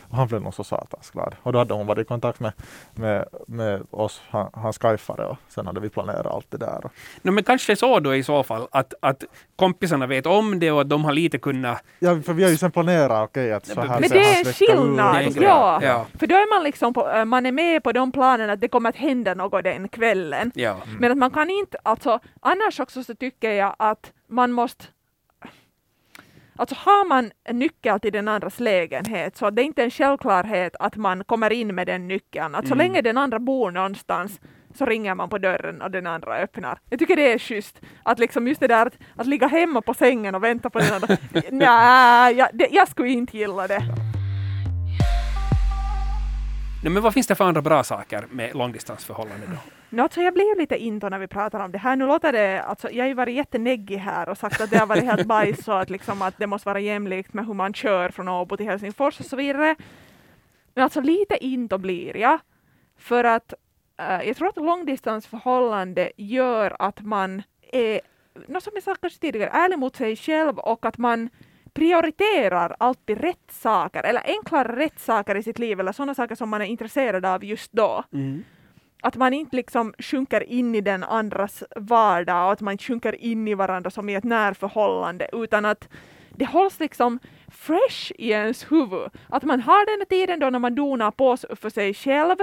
Och 0.08 0.16
han 0.16 0.28
blev 0.28 0.42
nog 0.42 0.54
så 0.54 0.64
satans 0.64 1.10
glad. 1.10 1.34
Och 1.42 1.52
då 1.52 1.58
hade 1.58 1.74
hon 1.74 1.86
varit 1.86 1.98
i 1.98 2.04
kontakt 2.04 2.40
med, 2.40 2.52
med, 2.94 3.24
med 3.46 3.86
oss, 3.90 4.22
han, 4.30 4.50
hans 4.52 4.78
skyfare 4.78 5.26
och 5.26 5.36
sen 5.48 5.66
hade 5.66 5.80
vi 5.80 5.88
planerat 5.88 6.26
allt 6.26 6.50
det 6.50 6.56
där. 6.58 6.80
No, 7.22 7.30
men 7.30 7.44
kanske 7.44 7.76
så 7.76 8.00
då 8.00 8.14
i 8.14 8.22
så 8.22 8.42
fall 8.42 8.68
att, 8.70 8.94
att 9.00 9.24
kompisarna 9.56 10.06
vet 10.06 10.26
om 10.26 10.58
det 10.58 10.70
och 10.70 10.80
att 10.80 10.88
de 10.88 11.04
har 11.04 11.12
lite 11.12 11.38
kunnat... 11.38 11.82
Ja, 11.98 12.20
för 12.22 12.32
vi 12.32 12.42
har 12.42 12.50
ju 12.50 12.56
sen 12.56 12.70
planerat, 12.70 13.28
okej, 13.28 13.52
att 13.52 13.66
så 13.66 13.80
här 13.80 14.00
Men 14.00 14.10
det 14.10 14.18
är 14.18 14.40
ut 14.40 14.56
skillnad, 14.56 15.24
ja. 15.36 15.78
Ja. 15.82 16.06
För 16.18 16.26
då 16.26 16.34
är 16.34 16.54
man 16.54 16.64
liksom 16.64 16.94
på, 16.94 17.10
äh, 17.10 17.24
man 17.24 17.46
är 17.46 17.52
med 17.52 17.82
på 17.82 17.92
de 17.92 18.12
planerna 18.12 18.52
att 18.52 18.60
det 18.60 18.68
kommer 18.68 18.88
att 18.88 18.96
hända 18.96 19.34
något 19.34 19.64
den 19.64 19.88
kvällen. 19.88 20.52
Ja. 20.54 20.76
Men 20.98 21.12
att 21.12 21.18
man 21.18 21.30
kan 21.30 21.50
inte, 21.50 21.78
alltså 21.82 22.20
annars 22.40 22.80
också 22.80 23.04
så 23.04 23.14
tycker 23.14 23.50
jag 23.50 23.76
att 23.78 24.12
man 24.28 24.52
måste 24.52 24.84
Alltså 26.58 26.74
har 26.78 27.08
man 27.08 27.30
en 27.44 27.58
nyckel 27.58 28.00
till 28.00 28.12
den 28.12 28.28
andras 28.28 28.60
lägenhet 28.60 29.36
så 29.36 29.50
det 29.50 29.62
är 29.62 29.64
inte 29.64 29.82
en 29.82 29.90
självklarhet 29.90 30.76
att 30.78 30.96
man 30.96 31.24
kommer 31.24 31.52
in 31.52 31.74
med 31.74 31.86
den 31.86 32.08
nyckeln. 32.08 32.54
Att 32.54 32.66
så 32.68 32.74
Mm. 32.74 32.78
länge 32.78 33.02
den 33.02 33.18
andra 33.18 33.38
bor 33.38 33.70
någonstans 33.70 34.40
så 34.74 34.86
ringer 34.86 35.14
man 35.14 35.28
på 35.28 35.38
dörren 35.38 35.82
och 35.82 35.90
den 35.90 36.06
andra 36.06 36.36
öppnar. 36.36 36.78
Jag 36.90 36.98
tycker 36.98 37.16
det 37.16 37.32
är 37.32 37.38
schysst. 37.38 37.80
Att 38.02 38.18
liksom 38.18 38.48
just 38.48 38.60
det 38.60 38.66
där 38.68 38.86
att, 38.86 38.94
att 39.16 39.26
ligga 39.26 39.46
hemma 39.46 39.82
på 39.82 39.94
sängen 39.94 40.34
och 40.34 40.44
vänta 40.44 40.70
på 40.70 40.78
den 40.78 40.94
andra. 40.94 41.16
Nej, 41.50 42.34
jag, 42.36 42.48
det, 42.52 42.68
jag 42.70 42.88
skulle 42.88 43.08
inte 43.08 43.38
gilla 43.38 43.66
det. 43.66 43.82
No, 46.84 46.90
men 46.90 47.02
vad 47.02 47.14
finns 47.14 47.26
det 47.26 47.34
för 47.34 47.44
andra 47.44 47.62
bra 47.62 47.84
saker 47.84 48.24
med 48.30 48.54
långdistansförhållande 48.56 49.46
då? 49.46 49.56
No, 49.90 50.02
alltså 50.02 50.20
jag 50.20 50.34
blir 50.34 50.58
lite 50.58 50.76
into 50.76 51.08
när 51.08 51.18
vi 51.18 51.26
pratar 51.26 51.64
om 51.64 51.72
det 51.72 51.78
här. 51.78 51.96
Nu 51.96 52.06
låter 52.06 52.32
det, 52.32 52.62
alltså, 52.62 52.90
jag 52.90 53.04
har 53.04 53.08
ju 53.08 53.14
varit 53.14 53.34
jätteneggig 53.34 53.96
här 53.96 54.28
och 54.28 54.38
sagt 54.38 54.60
att 54.60 54.70
det 54.70 54.78
har 54.78 54.86
varit 54.86 55.04
helt 55.04 55.26
bajs 55.26 55.68
och 55.68 55.80
att, 55.80 55.90
liksom, 55.90 56.22
att 56.22 56.38
det 56.38 56.46
måste 56.46 56.68
vara 56.68 56.80
jämlikt 56.80 57.34
med 57.34 57.46
hur 57.46 57.54
man 57.54 57.74
kör 57.74 58.08
från 58.08 58.28
Åbo 58.28 58.56
till 58.56 58.66
Helsingfors 58.66 59.20
och 59.20 59.26
så 59.26 59.36
vidare. 59.36 59.76
Men 60.74 60.84
alltså 60.84 61.00
lite 61.00 61.44
into 61.44 61.78
blir 61.78 62.16
jag. 62.16 62.38
För 62.98 63.24
att 63.24 63.54
eh, 63.98 64.22
jag 64.22 64.36
tror 64.36 64.48
att 64.48 64.56
långdistansförhållande 64.56 66.12
gör 66.16 66.76
att 66.78 67.00
man 67.00 67.42
är, 67.72 68.00
något 68.48 68.62
som 68.62 68.72
jag 68.74 68.82
sa 68.82 68.94
kanske 68.94 69.20
tidigare, 69.20 69.50
ärlig 69.50 69.78
mot 69.78 69.96
sig 69.96 70.16
själv 70.16 70.58
och 70.58 70.86
att 70.86 70.98
man 70.98 71.28
prioriterar 71.72 72.76
alltid 72.78 73.20
rätt 73.20 73.50
saker, 73.50 74.02
eller 74.02 74.22
enklare 74.26 74.76
rätt 74.76 75.00
saker 75.00 75.34
i 75.34 75.42
sitt 75.42 75.58
liv, 75.58 75.80
eller 75.80 75.92
sådana 75.92 76.14
saker 76.14 76.34
som 76.34 76.48
man 76.48 76.60
är 76.60 76.66
intresserad 76.66 77.24
av 77.24 77.44
just 77.44 77.72
då 77.72 78.04
att 79.02 79.16
man 79.16 79.32
inte 79.32 79.56
liksom 79.56 79.94
sjunker 79.98 80.42
in 80.42 80.74
i 80.74 80.80
den 80.80 81.04
andras 81.04 81.64
vardag 81.76 82.46
och 82.46 82.52
att 82.52 82.60
man 82.60 82.72
inte 82.72 82.84
sjunker 82.84 83.24
in 83.24 83.48
i 83.48 83.54
varandra 83.54 83.90
som 83.90 84.08
i 84.08 84.14
ett 84.14 84.24
närförhållande 84.24 85.28
utan 85.32 85.64
att 85.64 85.88
det 86.30 86.44
hålls 86.44 86.80
liksom 86.80 87.18
fresh 87.48 88.12
i 88.18 88.30
ens 88.30 88.72
huvud. 88.72 89.10
Att 89.28 89.42
man 89.42 89.60
har 89.60 89.86
den 89.86 90.00
här 90.00 90.04
tiden 90.04 90.40
då 90.40 90.50
när 90.50 90.58
man 90.58 90.74
donar 90.74 91.10
på 91.10 91.36
för 91.36 91.70
sig 91.70 91.94
själv 91.94 92.36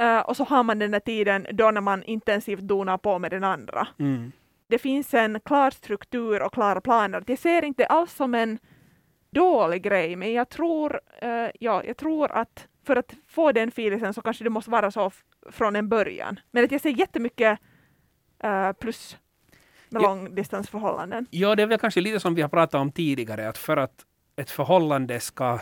eh, 0.00 0.18
och 0.18 0.36
så 0.36 0.44
har 0.44 0.62
man 0.62 0.78
den 0.78 0.92
här 0.92 1.00
tiden 1.00 1.46
då 1.52 1.70
när 1.70 1.80
man 1.80 2.02
intensivt 2.02 2.60
donar 2.60 2.98
på 2.98 3.18
med 3.18 3.30
den 3.30 3.44
andra. 3.44 3.88
Mm. 3.98 4.32
Det 4.68 4.78
finns 4.78 5.14
en 5.14 5.40
klar 5.40 5.70
struktur 5.70 6.42
och 6.42 6.52
klara 6.52 6.80
planer. 6.80 7.24
Jag 7.26 7.38
ser 7.38 7.64
inte 7.64 7.86
alls 7.86 8.14
som 8.14 8.34
en 8.34 8.58
dålig 9.30 9.82
grej, 9.82 10.16
men 10.16 10.32
jag 10.32 10.48
tror, 10.48 11.00
eh, 11.22 11.48
ja, 11.60 11.82
jag 11.84 11.96
tror 11.96 12.32
att 12.32 12.67
för 12.88 12.96
att 12.96 13.14
få 13.28 13.52
den 13.52 13.68
feelingen 13.68 14.14
så 14.14 14.22
kanske 14.22 14.44
det 14.44 14.50
måste 14.50 14.70
vara 14.70 14.90
så 14.90 15.10
från 15.50 15.76
en 15.76 15.88
början. 15.88 16.40
Men 16.50 16.64
att 16.64 16.72
jag 16.72 16.80
ser 16.80 16.90
jättemycket 16.90 17.58
eh, 18.42 18.72
plus 18.72 19.16
med 19.88 20.02
Ja. 20.02 20.08
långdistansförhållanden. 20.08 21.26
Ja, 21.30 21.54
det 21.54 21.62
är 21.62 21.66
väl 21.66 21.78
kanske 21.78 22.00
lite 22.00 22.20
som 22.20 22.34
vi 22.34 22.42
har 22.42 22.48
pratat 22.48 22.80
om 22.80 22.92
tidigare, 22.92 23.48
att 23.48 23.58
för 23.58 23.76
att 23.76 24.04
ett 24.36 24.50
förhållande 24.50 25.20
ska 25.20 25.60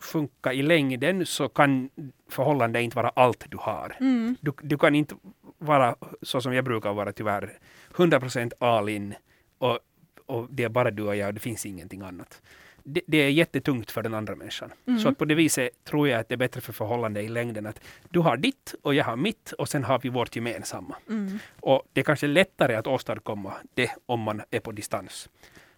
funka 0.00 0.52
i 0.52 0.62
längden 0.62 1.26
så 1.26 1.48
kan 1.48 1.90
förhållande 2.30 2.82
inte 2.82 2.96
vara 2.96 3.08
allt 3.08 3.44
du 3.48 3.56
har. 3.60 3.96
Mm. 4.00 4.36
Du, 4.40 4.52
du 4.62 4.78
kan 4.78 4.94
inte 4.94 5.14
vara 5.58 5.96
så 6.22 6.40
som 6.40 6.54
jag 6.54 6.64
brukar 6.64 6.92
vara 6.92 7.12
tyvärr, 7.12 7.58
100% 7.94 8.52
all 8.58 8.88
in 8.88 9.14
och, 9.58 9.78
och 10.26 10.46
det 10.50 10.64
är 10.64 10.68
bara 10.68 10.90
du 10.90 11.02
och 11.02 11.16
jag 11.16 11.34
det 11.34 11.40
finns 11.40 11.66
ingenting 11.66 12.02
annat. 12.02 12.42
Det, 12.84 13.00
det 13.06 13.16
är 13.18 13.30
jättetungt 13.30 13.90
för 13.90 14.02
den 14.02 14.14
andra 14.14 14.36
människan. 14.36 14.70
Mm. 14.86 15.00
Så 15.00 15.08
att 15.08 15.18
på 15.18 15.24
det 15.24 15.34
viset 15.34 15.84
tror 15.84 16.08
jag 16.08 16.20
att 16.20 16.28
det 16.28 16.34
är 16.34 16.36
bättre 16.36 16.60
för 16.60 16.72
förhållande 16.72 17.22
i 17.22 17.28
längden 17.28 17.66
att 17.66 17.80
du 18.10 18.18
har 18.20 18.36
ditt 18.36 18.74
och 18.82 18.94
jag 18.94 19.04
har 19.04 19.16
mitt 19.16 19.52
och 19.52 19.68
sen 19.68 19.84
har 19.84 19.98
vi 19.98 20.08
vårt 20.08 20.36
gemensamma. 20.36 20.96
Mm. 21.08 21.38
Och 21.60 21.82
det 21.92 22.00
är 22.00 22.04
kanske 22.04 22.26
lättare 22.26 22.74
att 22.74 22.86
åstadkomma 22.86 23.52
det 23.74 23.90
om 24.06 24.20
man 24.20 24.42
är 24.50 24.60
på 24.60 24.72
distans. 24.72 25.28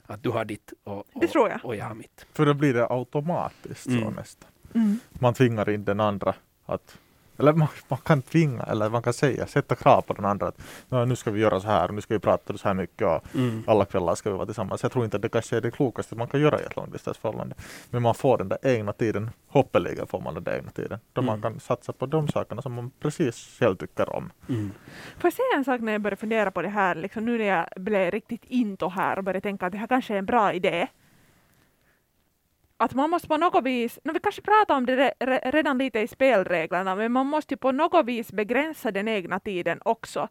Att 0.07 0.23
du 0.23 0.29
har 0.31 0.45
ditt 0.45 0.73
och, 0.85 1.05
Det 1.15 1.27
och, 1.27 1.33
tror 1.33 1.49
jag. 1.49 1.65
och 1.65 1.77
jag 1.77 1.85
har 1.85 1.95
mitt. 1.95 2.27
För 2.33 2.47
då 2.47 2.55
blir 2.55 2.75
det 2.75 2.87
automatiskt 2.91 3.83
så 3.85 3.91
Mm. 3.91 4.15
nästan. 4.15 4.51
Mm. 4.75 4.99
Man 5.11 5.35
tvingar 5.35 5.71
in 5.71 5.85
den 5.85 6.01
andra 6.01 6.35
att 6.67 6.99
eller 7.39 7.53
man, 7.53 7.69
man 7.89 7.99
kan 7.99 8.23
tvinga, 8.23 8.63
eller 8.63 8.91
man 8.91 9.03
kan 9.03 9.13
säga, 9.13 9.47
sätta 9.47 9.75
krav 9.75 10.01
på 10.03 10.13
den 10.13 10.25
andra 10.25 10.47
att 10.49 10.61
"Nå, 10.89 11.05
nu 11.05 11.17
ska 11.17 11.31
vi 11.31 11.41
göra 11.41 11.61
så 11.61 11.67
här 11.69 11.89
och 11.89 11.95
nu 11.95 12.01
ska 12.01 12.15
vi 12.15 12.21
prata 12.21 12.57
så 12.59 12.69
här 12.69 12.75
mycket 12.75 13.07
och 13.07 13.35
Mm. 13.35 13.63
alla 13.67 13.85
kvällar 13.85 14.15
ska 14.15 14.31
vi 14.31 14.37
vara 14.37 14.47
tillsammans. 14.47 14.83
Jag 14.83 14.93
tror 14.93 15.05
inte 15.05 15.17
att 15.17 15.23
det 15.23 15.29
kanske 15.29 15.57
är 15.57 15.61
det 15.61 15.71
klokaste 15.71 16.15
man 16.17 16.29
kan 16.29 16.41
göra 16.41 16.61
i 16.61 16.65
ett 16.65 16.77
långdistansförhållande. 16.77 17.55
Men 17.91 18.03
man 18.03 18.15
får 18.15 18.39
den 18.39 18.49
där 18.49 18.59
egna 18.63 18.93
tiden, 18.93 19.31
hoppeligen 19.49 20.07
får 20.07 20.21
man 20.21 20.35
den 20.35 20.45
där 20.45 20.57
egna 20.57 20.71
tiden. 20.71 20.99
Då 21.13 21.23
man 21.23 21.39
Mm. 21.39 21.43
kan 21.43 21.61
satsa 21.61 21.93
på 21.93 22.07
de 22.07 22.29
sakerna 22.29 22.63
som 22.63 22.73
man 22.73 22.91
precis 23.01 23.57
själv 23.59 23.77
tycker 23.77 24.17
om. 24.17 24.31
Mm. 24.49 24.71
Får 25.19 25.27
jag 25.29 25.33
säga 25.33 25.47
en 25.57 25.65
sak 25.65 25.81
när 25.81 25.93
jag 25.93 26.01
började 26.01 26.17
fundera 26.21 26.51
på 26.51 26.63
det 26.63 26.69
här, 26.69 26.95
liksom 26.95 27.25
nu 27.25 27.39
när 27.39 27.45
jag 27.45 27.67
blev 27.77 28.11
riktigt 28.11 28.45
into 28.45 28.89
här 28.89 29.19
och 29.19 29.25
började 29.25 29.41
tänka 29.41 29.67
att 29.67 29.73
det 29.73 29.79
här 29.79 29.87
kanske 29.87 30.15
är 30.15 30.19
en 30.19 30.27
bra 30.27 30.53
idé. 30.53 30.87
Att 32.85 32.95
man 32.95 33.11
måste 33.11 33.29
på 33.29 33.37
något 33.37 33.65
vis, 33.65 33.99
no, 34.05 34.13
vi 34.13 34.21
kanske 34.21 34.43
pratar 34.43 34.77
om 34.77 34.87
det 34.87 34.97
re, 34.97 35.13
re, 35.21 35.51
redan 35.51 35.79
lite 35.79 36.01
i 36.01 36.09
spelreglerna, 36.09 36.95
men 36.95 37.13
man 37.13 37.27
måste 37.27 37.55
ju 37.55 37.59
på 37.59 37.73
något 37.73 38.07
vis 38.07 38.33
begränsa 38.33 38.91
den 38.91 39.09
egna 39.09 39.41
tiden 39.41 39.81
också. 39.85 40.29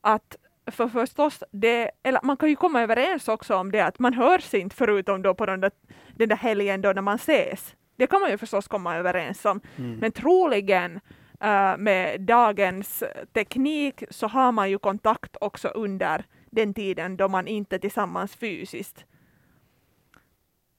Att 0.00 0.36
för 0.66 0.88
förstås, 0.88 1.42
det, 1.50 1.90
eller 2.02 2.20
man 2.22 2.36
kan 2.36 2.48
ju 2.48 2.56
komma 2.56 2.82
överens 2.82 3.28
också 3.28 3.56
om 3.56 3.72
det 3.72 3.80
att 3.80 3.98
man 3.98 4.14
hörs 4.14 4.54
inte 4.54 4.76
förutom 4.76 5.22
då 5.22 5.34
på 5.34 5.46
den 5.46 5.60
där, 5.60 5.70
den 6.16 6.28
där 6.28 6.36
helgen 6.36 6.80
då 6.80 6.92
när 6.92 7.02
man 7.02 7.16
ses. 7.16 7.74
Det 7.96 8.06
kan 8.06 8.20
man 8.20 8.30
ju 8.30 8.38
förstås 8.38 8.68
komma 8.68 8.96
överens 8.96 9.44
om. 9.44 9.60
Mm. 9.76 9.98
Men 9.98 10.12
troligen 10.12 11.00
eh, 11.40 11.76
med 11.76 12.20
dagens 12.20 13.02
teknik 13.32 14.04
så 14.10 14.26
har 14.26 14.52
man 14.52 14.70
ju 14.70 14.78
kontakt 14.78 15.36
också 15.40 15.68
under 15.68 16.24
den 16.50 16.74
tiden 16.74 17.16
då 17.16 17.28
man 17.28 17.46
inte 17.46 17.76
är 17.76 17.80
tillsammans 17.80 18.36
fysiskt. 18.36 19.04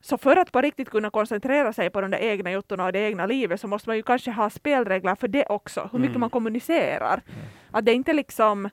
Så 0.06 0.18
för 0.18 0.36
att 0.36 0.52
på 0.52 0.62
riktigt 0.62 0.89
kunna 0.89 1.10
koncentrera 1.10 1.74
sig 1.74 1.89
på 1.89 2.02
de 2.02 2.12
där 2.12 2.18
egna 2.20 2.52
juttorna 2.52 2.86
och 2.86 2.92
det 2.92 3.00
egna 3.00 3.26
livet 3.26 3.60
så 3.62 3.68
måste 3.68 3.89
man 3.89 3.96
ju 3.96 4.04
kanske 4.04 4.32
ha 4.32 4.50
spelregler 4.50 5.16
för 5.16 5.28
det 5.28 5.46
också, 5.46 5.89
hur 5.92 6.00
mycket 6.00 6.12
Mm. 6.12 6.20
man 6.20 6.30
kommunicerar. 6.30 7.22
Att 7.72 7.86
det 7.86 7.94
inte 7.94 8.13
liksom 8.13 8.66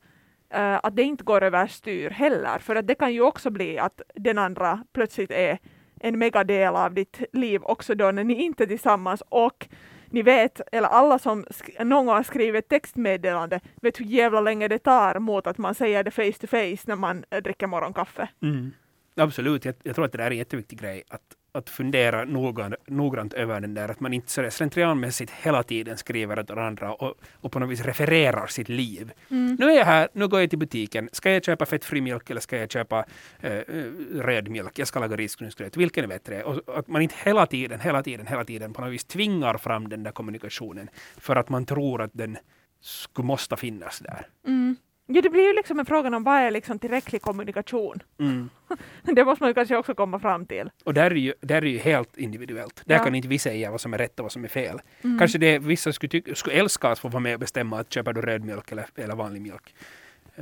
eh, 0.51 0.75
att 0.83 0.97
det 0.97 1.03
inte 1.03 1.25
går 1.25 1.43
överstyr 1.45 2.11
heller, 2.11 2.59
för 2.59 2.77
att 2.77 2.87
det 2.87 2.95
kan 2.95 3.13
ju 3.13 3.21
också 3.21 3.51
bli 3.51 3.79
att 3.79 4.01
den 4.15 4.39
andra 4.39 4.85
plötsligt 4.93 5.31
är 5.31 5.59
en 6.01 6.19
megadel 6.19 6.77
av 6.77 6.95
ditt 6.95 7.23
liv 7.33 7.63
också 7.63 7.95
då 7.95 8.11
när 8.11 8.25
ni 8.25 8.35
inte 8.35 8.65
är 8.65 8.67
tillsammans 8.67 9.23
och 9.29 9.69
ni 10.07 10.23
vet, 10.23 10.61
eller 10.73 10.89
alla 10.89 11.19
som 11.19 11.45
någon 11.81 12.07
gång 12.07 12.15
har 12.17 12.23
skrivit 12.23 12.69
textmeddelande 12.69 13.61
vet 13.83 14.01
hur 14.01 14.05
jävla 14.05 14.41
länge 14.41 14.69
det 14.69 14.79
tar 14.79 15.19
mot 15.19 15.47
att 15.47 15.59
man 15.59 15.75
säger 15.75 16.05
det 16.05 16.11
face 16.11 16.33
to 16.41 16.47
face 16.47 16.85
när 16.87 16.97
man 16.97 17.25
eh, 17.31 17.43
dricker 17.43 17.67
morgonkaffe. 17.67 18.29
Mm. 18.43 18.73
Absolut, 19.17 19.65
jag, 19.65 19.75
jag 19.83 19.95
tror 19.95 20.05
att 20.05 20.13
det 20.13 20.19
där 20.19 20.25
är 20.25 20.31
en 20.31 20.37
jätteviktig 20.37 20.81
grej. 20.81 21.03
Att, 21.09 21.23
att 21.53 21.71
fundera 21.71 22.25
noggrant, 22.25 22.75
noggrant 22.87 23.33
över 23.33 23.61
den 23.61 23.75
där. 23.75 23.89
Att 23.89 24.01
man 24.01 24.13
inte 24.13 24.31
sådär 24.31 24.51
slentrianmässigt 24.51 25.33
hela 25.43 25.63
tiden 25.63 25.97
skriver 25.97 26.39
åt 26.39 26.51
varandra 26.51 26.93
och, 26.95 27.15
och 27.33 27.53
på 27.53 27.59
något 27.59 27.71
vis 27.71 27.81
refererar 27.81 28.47
sitt 28.47 28.69
liv. 28.69 29.13
Nu 29.29 29.71
är 29.71 29.77
jag 29.77 29.85
här, 29.85 30.09
nu 30.13 30.29
går 30.29 30.41
jag 30.41 30.51
till 30.51 30.59
butiken. 30.59 31.09
Ska 31.13 31.31
jag 31.31 31.45
köpa 31.45 31.67
fettfri 31.67 32.01
mjölk 32.01 32.31
eller 32.31 32.41
ska 32.41 32.57
jag 32.57 32.71
köpa 32.71 33.05
eh, 33.41 33.53
eh, 33.53 33.85
röd 34.15 34.49
mjölk? 34.49 34.79
Jag 34.79 34.89
ska 34.89 35.01
laga 35.01 35.17
risgrynsgröt. 35.17 35.77
Vilken 35.77 36.05
är 36.05 36.09
bättre? 36.09 36.45
Och 36.45 36.79
att 36.79 36.89
man 36.89 37.03
inte 37.03 37.15
hela 37.25 37.47
tiden, 37.47 37.81
hela 37.81 38.03
tiden, 38.03 38.27
hela 38.27 38.45
tiden 38.45 38.73
på 38.73 38.81
något 38.81 38.93
vis 38.93 39.05
tvingar 39.05 39.59
fram 39.59 39.89
den 39.89 40.03
där 40.03 40.13
kommunikationen 40.13 40.91
för 41.19 41.37
att 41.37 41.49
man 41.49 41.67
tror 41.67 42.03
att 42.03 42.11
den 42.15 42.37
skulle 42.81 43.27
måste 43.27 43.57
finnas 43.57 43.99
där. 43.99 44.27
Mm. 44.47 44.77
Ja, 45.13 45.23
det 45.23 45.31
blir 45.31 45.47
ju 45.47 45.53
liksom 45.55 45.79
en 45.81 45.87
fråga 45.87 46.17
om 46.17 46.25
vad 46.25 46.35
är 46.35 46.51
liksom 46.51 46.79
tillräcklig 46.79 47.23
kommunikation. 47.23 48.03
Mm. 48.19 48.51
Det 49.03 49.25
måste 49.25 49.43
man 49.43 49.51
ju 49.51 49.55
kanske 49.55 49.77
också 49.77 49.95
komma 49.95 50.19
fram 50.21 50.47
till. 50.47 50.71
Och 50.85 50.95
där 50.95 51.11
är, 51.11 51.15
ju, 51.15 51.35
där 51.41 51.63
är 51.63 51.67
ju 51.67 51.79
helt 51.79 52.17
individuellt. 52.17 52.83
Där 52.85 52.95
Ja. 52.97 53.05
kan 53.05 53.15
inte 53.15 53.29
vi 53.29 53.39
säga 53.39 53.71
vad 53.71 53.81
som 53.81 53.95
är 53.95 53.99
rätt 53.99 54.19
och 54.21 54.23
vad 54.25 54.33
som 54.33 54.45
är 54.45 54.49
fel. 54.49 54.81
Mm. 55.03 55.19
Kanske 55.19 55.39
det 55.39 55.59
vissa 55.59 55.93
skulle, 55.93 56.11
tycka, 56.11 56.35
skulle 56.35 56.57
älska 56.57 56.89
att 56.89 56.99
få 56.99 57.09
vara 57.09 57.21
med 57.21 57.35
och 57.35 57.41
bestämma 57.41 57.79
att 57.81 57.93
köper 57.93 58.13
du 58.13 58.21
röd 58.23 58.45
mjölk 58.45 58.73
eller, 58.73 58.87
eller 58.97 59.15
vanlig 59.15 59.43
mjölk. 59.43 59.75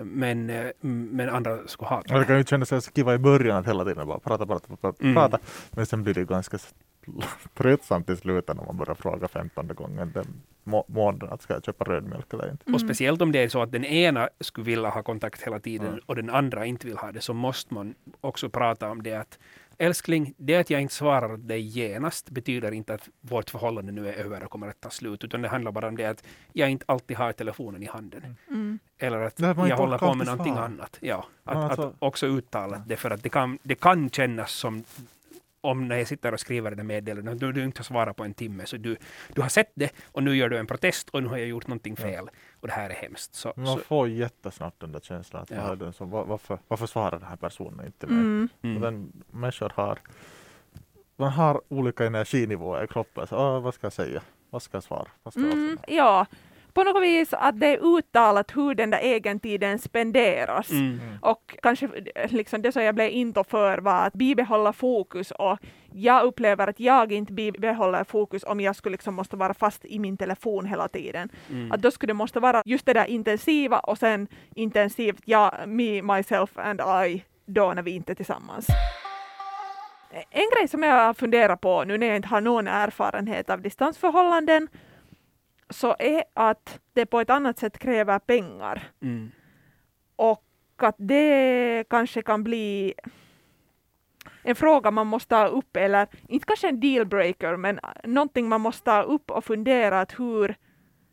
Men, 0.03 0.51
eh, 0.51 0.67
men 0.81 1.29
andra 1.29 1.59
skulle 1.67 1.89
hata 1.89 2.15
Och 2.15 2.21
det 2.21 2.27
kan 2.27 2.39
ju 2.39 2.45
kännas 2.45 2.69
så 2.69 2.81
kiva 2.93 3.15
i 3.15 3.19
början 3.19 3.57
att 3.59 3.67
hela 3.67 3.85
tiden 3.85 4.07
bara 4.07 4.19
prata, 4.19 4.47
prata, 4.47 4.77
prata, 4.77 5.03
Mm. 5.05 5.15
prata. 5.15 5.39
Men 5.71 5.87
sen 5.87 6.03
blir 6.03 6.15
det 6.15 6.25
ganska 6.25 6.59
tröttsamt 7.55 8.11
i 8.11 8.17
slutet 8.17 8.57
när 8.57 8.65
man 8.65 8.77
börjar 8.77 8.95
fråga 8.95 9.29
femtonde 9.29 9.75
gången 9.75 10.11
den 10.15 10.27
må- 10.65 10.85
månaden 10.89 11.39
ska 11.39 11.55
jag 11.55 11.65
köpa 11.65 11.85
röd 11.85 12.05
mjölk 12.05 12.33
eller 12.33 12.51
inte. 12.51 12.73
Och 12.73 12.81
speciellt 12.81 13.23
om 13.23 13.33
det 13.33 13.39
är 13.43 13.49
så 13.49 13.63
att 13.63 13.73
den 13.73 13.85
ena 13.85 14.29
skulle 14.41 14.65
vilja 14.67 14.89
ha 14.89 15.03
kontakt 15.03 15.43
hela 15.43 15.61
tiden 15.61 15.89
Mm. 15.89 16.01
och 16.07 16.17
den 16.17 16.31
andra 16.31 16.67
inte 16.67 16.87
vill 16.87 16.97
ha 16.97 17.13
det, 17.13 17.21
så 17.21 17.35
måste 17.35 17.75
man 17.75 17.95
också 18.21 18.49
prata 18.51 18.91
om 18.91 19.03
det 19.03 19.15
att 19.15 19.39
älskling, 19.81 20.35
det 20.37 20.57
att 20.57 20.71
jag 20.71 20.81
inte 20.83 20.95
svarar 20.95 21.37
dig 21.37 21.61
genast 21.61 22.31
betyder 22.31 22.73
inte 22.73 22.95
att 22.95 23.09
vårt 23.21 23.51
förhållande 23.51 23.93
nu 23.93 24.09
är 24.09 24.13
över 24.13 24.45
och 24.45 24.51
kommer 24.51 24.69
att 24.69 24.81
ta 24.81 24.91
slut, 24.91 25.25
utan 25.25 25.43
det 25.43 25.49
handlar 25.49 25.73
bara 25.73 25.89
om 25.89 25.97
det 25.97 26.05
att 26.05 26.25
jag 26.53 26.71
inte 26.71 26.85
alltid 26.89 27.17
har 27.17 27.33
telefonen 27.33 27.83
i 27.83 27.87
handen. 27.87 28.37
Mm. 28.49 28.79
Eller 28.99 29.19
att 29.21 29.39
jag 29.41 29.77
håller 29.77 29.99
på 29.99 30.15
med 30.15 30.27
någonting 30.27 30.53
svara. 30.55 30.65
annat. 30.67 30.97
Ja, 31.01 31.25
att, 31.45 31.57
alltså- 31.57 31.83
att 31.89 31.95
också 31.99 32.27
uttala 32.27 32.83
det, 32.87 32.97
för 32.97 33.11
att 33.11 33.23
det 33.23 33.29
kan, 33.29 33.59
det 33.63 33.75
kan 33.75 34.11
kännas 34.11 34.53
som 34.53 34.85
om 35.61 35.89
när 35.89 35.97
jag 35.97 36.07
sitter 36.09 36.33
och 36.35 36.41
skriver 36.41 36.71
det 36.71 36.83
meddelandet, 36.83 37.41
du, 37.41 37.53
du 37.53 37.65
inte 37.65 37.79
har 37.79 37.85
svarat 37.85 38.17
på 38.17 38.25
en 38.25 38.35
timme, 38.35 38.67
så 38.67 38.77
du, 38.77 38.97
du 39.33 39.41
har 39.43 39.49
sett 39.49 39.73
det 39.75 39.93
och 40.13 40.23
nu 40.23 40.37
gör 40.37 40.49
du 40.49 40.59
en 40.59 40.67
protest 40.67 41.09
och 41.09 41.23
nu 41.23 41.29
har 41.29 41.37
jag 41.39 41.49
gjort 41.49 41.67
någonting 41.67 41.95
Ja. 41.99 42.05
fel. 42.05 42.31
Och 42.61 42.67
det 42.69 42.73
här 42.75 42.91
är 42.91 42.95
hemskt. 42.95 43.35
Så, 43.35 43.53
Man 43.57 43.67
så, 43.67 43.79
får 43.79 44.09
jättesnabbt 44.09 44.81
den 44.81 44.93
där 44.93 45.01
känslan 45.01 45.43
att 45.43 45.51
Ja. 45.51 45.93
som, 45.93 46.11
var- 46.11 46.25
varför, 46.25 46.59
varför 46.69 46.87
svarar 46.87 47.11
den 47.11 47.29
här 47.29 47.37
personen 47.37 47.87
inte 47.87 48.07
mig? 48.07 48.17
Mm. 48.17 48.49
Och 48.59 48.65
mm. 48.65 48.81
den, 48.83 49.13
människor 49.31 49.73
har, 49.75 49.99
man 51.17 51.33
har 51.33 51.61
olika 51.69 52.05
energinivåer 52.07 52.85
i 52.85 52.87
kroppen. 52.87 53.27
Så, 53.27 53.37
"Åh, 53.37 53.61
vad 53.61 53.75
ska 53.75 53.85
jag 53.87 53.93
säga? 53.93 54.23
Vad 54.51 54.63
ska 54.63 54.77
jag 54.77 54.85
svara? 54.85 55.09
Vad 55.23 55.33
ska 55.35 55.43
jag 55.43 55.53
Mm, 55.53 55.79
ja, 55.89 56.27
på 56.79 56.85
något 56.85 57.03
vis 57.03 57.35
att 57.35 57.61
det 57.61 57.67
är 57.67 57.99
uttalat 57.99 58.57
hur 58.57 58.75
den 58.75 58.91
där 58.91 58.99
egentiden 58.99 59.79
spenderas. 59.79 60.71
Mm. 60.71 61.01
Och 61.23 61.57
kanske 61.63 61.89
liksom 62.29 62.63
det 62.63 62.73
som 62.73 62.83
jag 62.83 62.95
blev 62.95 63.11
inte 63.11 63.45
för 63.45 63.79
var 63.79 64.07
att 64.07 64.13
bibehålla 64.13 64.73
fokus 64.73 65.31
och 65.31 65.59
jag 65.93 66.25
upplever 66.25 66.67
att 66.69 66.81
jag 66.81 67.13
inte 67.13 67.33
bibehåller 67.33 68.05
fokus 68.05 68.45
om 68.45 68.61
jag 68.61 68.77
skulle 68.77 68.95
liksom 68.95 69.15
måste 69.15 69.37
vara 69.37 69.55
fast 69.55 69.85
i 69.85 69.99
min 69.99 70.17
telefon 70.17 70.67
hela 70.67 70.89
tiden. 70.89 71.29
Mm. 71.51 71.73
Att 71.73 71.83
då 71.83 71.91
skulle 71.91 72.11
det 72.11 72.15
måste 72.15 72.41
vara 72.41 72.63
just 72.65 72.87
det 72.87 72.93
där 72.93 73.05
intensiva 73.05 73.79
och 73.79 73.99
sen 73.99 74.29
intensivt 74.55 75.23
jag, 75.25 75.53
me, 75.67 76.03
myself 76.03 76.59
and 76.59 76.81
I 77.07 77.25
då 77.47 77.73
när 77.73 77.83
vi 77.83 77.91
inte 77.91 78.13
är 78.13 78.15
tillsammans. 78.15 78.67
En 80.31 80.51
grej 80.57 80.69
som 80.69 80.83
jag 80.83 81.17
funderar 81.17 81.57
på 81.57 81.85
nu 81.85 81.99
när 81.99 82.07
jag 82.07 82.17
inte 82.17 82.29
har 82.29 82.41
någon 82.41 82.69
erfarenhet 82.69 83.51
av 83.51 83.61
distansförhållanden 83.63 84.69
så 85.71 85.97
är 85.99 86.25
att 86.35 86.81
det 86.93 87.07
på 87.07 87.21
ett 87.21 87.31
annat 87.31 87.59
sätt 87.59 87.79
kräver 87.79 88.19
pengar 88.19 88.91
Mm. 89.01 89.31
och 90.17 90.45
att 90.77 90.97
det 90.99 91.85
kanske 91.91 92.23
kan 92.23 92.45
bli 92.45 92.95
en 94.43 94.55
fråga 94.55 94.91
man 94.91 95.07
måste 95.07 95.29
ta 95.29 95.47
upp, 95.47 95.77
eller 95.77 96.07
inte 96.29 96.47
kanske 96.47 96.69
en 96.69 96.81
dealbreaker, 96.81 97.57
men 97.57 97.81
någonting 98.05 98.49
man 98.49 98.61
måste 98.61 98.85
ta 98.85 99.03
upp 99.03 99.31
och 99.31 99.45
fundera 99.45 100.01
att 100.01 100.19
hur 100.19 100.55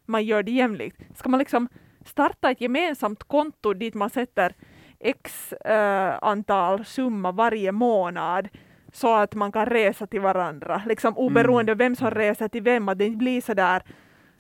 man 0.06 0.24
gör 0.26 0.44
det 0.44 0.52
jämlikt. 0.52 1.18
Ska 1.18 1.30
man 1.30 1.40
liksom 1.40 1.68
starta 2.06 2.52
ett 2.52 2.62
gemensamt 2.62 3.24
konto 3.24 3.74
dit 3.74 3.94
man 3.94 4.10
sätter 4.10 4.54
x 5.00 5.54
eh, 5.54 6.18
antal 6.22 6.86
summa 6.86 7.32
varje 7.32 7.72
månad 7.72 8.50
så 8.94 9.16
att 9.16 9.36
man 9.36 9.52
kan 9.52 9.66
resa 9.66 10.08
till 10.08 10.22
varandra, 10.22 10.82
liksom 10.86 11.18
oberoende 11.18 11.72
av 11.72 11.78
vem 11.78 11.96
som 11.96 12.12
reser 12.12 12.48
till 12.48 12.64
vem, 12.64 12.90
att 12.90 12.98
det 12.98 13.06
inte 13.06 13.18
blir 13.18 13.42
så 13.42 13.54
där 13.54 13.84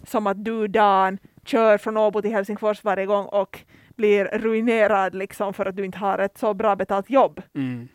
som 0.08 0.28
att 0.28 0.46
du 0.46 0.68
Dan 0.68 1.18
kör 1.46 1.78
från 1.78 1.98
Åbo 1.98 2.22
till 2.22 2.32
Helsingfors 2.32 2.84
varje 2.84 3.06
gång 3.06 3.26
och 3.26 3.60
blir 3.96 4.26
ruinerad 4.26 5.16
liksom 5.16 5.54
för 5.54 5.66
att 5.66 5.76
du 5.76 5.86
inte 5.86 5.98
har 5.98 6.20
ett 6.20 6.38
så 6.38 6.54
bra 6.54 6.76
betalt 6.76 7.10
jobb. 7.10 7.42
Mm. 7.54 7.88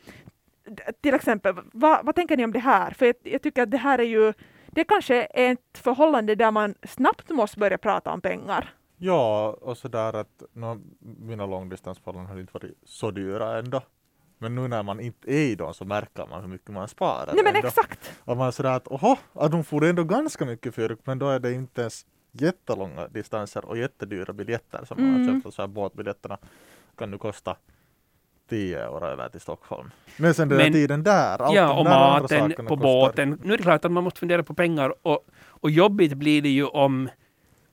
Till 1.00 1.14
exempel, 1.14 1.54
vad, 1.72 2.04
vad 2.04 2.14
tänker 2.14 2.36
ni 2.36 2.44
om 2.44 2.52
det 2.52 2.58
här? 2.58 2.90
För 2.90 3.06
jag, 3.06 3.14
jag 3.22 3.42
tycker 3.42 3.62
att 3.62 3.70
det 3.70 3.76
här 3.76 3.98
är 3.98 4.04
ju, 4.04 4.32
det 4.66 4.84
kanske 4.84 5.28
är 5.34 5.52
ett 5.52 5.78
förhållande 5.78 6.34
där 6.34 6.50
man 6.50 6.74
snabbt 6.82 7.30
måste 7.30 7.58
börja 7.58 7.78
prata 7.78 8.12
om 8.12 8.20
pengar. 8.20 8.74
Ja, 8.96 9.56
och 9.60 9.78
sådär 9.78 10.12
att 10.12 10.42
no, 10.52 10.80
mina 11.00 11.46
långdistansförhållanden 11.46 12.32
har 12.32 12.40
inte 12.40 12.52
varit 12.52 12.78
så 12.84 13.10
dyra 13.10 13.58
ändå. 13.58 13.82
Men 14.42 14.54
nu 14.54 14.68
när 14.68 14.82
man 14.82 15.00
inte 15.00 15.32
är 15.34 15.38
i 15.40 15.54
dem 15.54 15.74
så 15.74 15.84
märker 15.84 16.26
man 16.26 16.40
hur 16.40 16.48
mycket 16.48 16.68
man 16.70 16.88
sparar. 16.88 17.32
Nej 17.34 17.44
men 17.44 17.56
ändå. 17.56 17.68
exakt! 17.68 18.12
Och 18.24 18.36
man 18.36 18.46
är 18.46 18.50
sådär 18.50 18.70
att 18.76 18.88
oho, 18.88 19.16
att 19.32 19.50
de 19.50 19.64
får 19.64 19.84
ändå 19.84 20.04
ganska 20.04 20.44
mycket 20.44 20.74
för 20.74 20.96
men 21.04 21.18
då 21.18 21.28
är 21.28 21.38
det 21.40 21.52
inte 21.52 21.80
ens 21.80 22.06
jättelånga 22.32 23.08
distanser 23.08 23.64
och 23.64 23.78
jättedyra 23.78 24.32
biljetter 24.32 24.84
som 24.84 25.02
man 25.02 25.10
har 25.12 25.20
Mm. 25.28 25.42
köpt. 25.42 25.54
Så 25.54 25.62
här 25.62 25.66
båtbiljetterna 25.66 26.38
kan 26.98 27.10
nu 27.10 27.18
kosta 27.18 27.56
10 28.50 28.84
euro 28.84 29.06
över 29.06 29.28
till 29.28 29.40
Stockholm. 29.40 29.90
Men 30.16 30.34
sen 30.34 30.48
den 30.48 30.58
där 30.58 30.64
Men- 30.64 30.72
tiden 30.72 31.02
där, 31.02 31.42
allt 31.42 31.54
Ja, 31.56 31.78
och 31.78 31.84
där 31.84 31.90
maten 31.90 32.50
på 32.50 32.56
kostar- 32.62 32.76
båten. 32.76 33.40
Nu 33.42 33.52
är 33.52 33.56
det 33.56 33.62
klart 33.62 33.84
att 33.84 33.92
man 33.92 34.04
måste 34.04 34.20
fundera 34.20 34.42
på 34.42 34.54
pengar 34.54 34.94
och, 35.02 35.26
och 35.46 35.70
jobbigt 35.70 36.14
blir 36.14 36.42
det 36.42 36.48
ju 36.48 36.64
om 36.66 37.08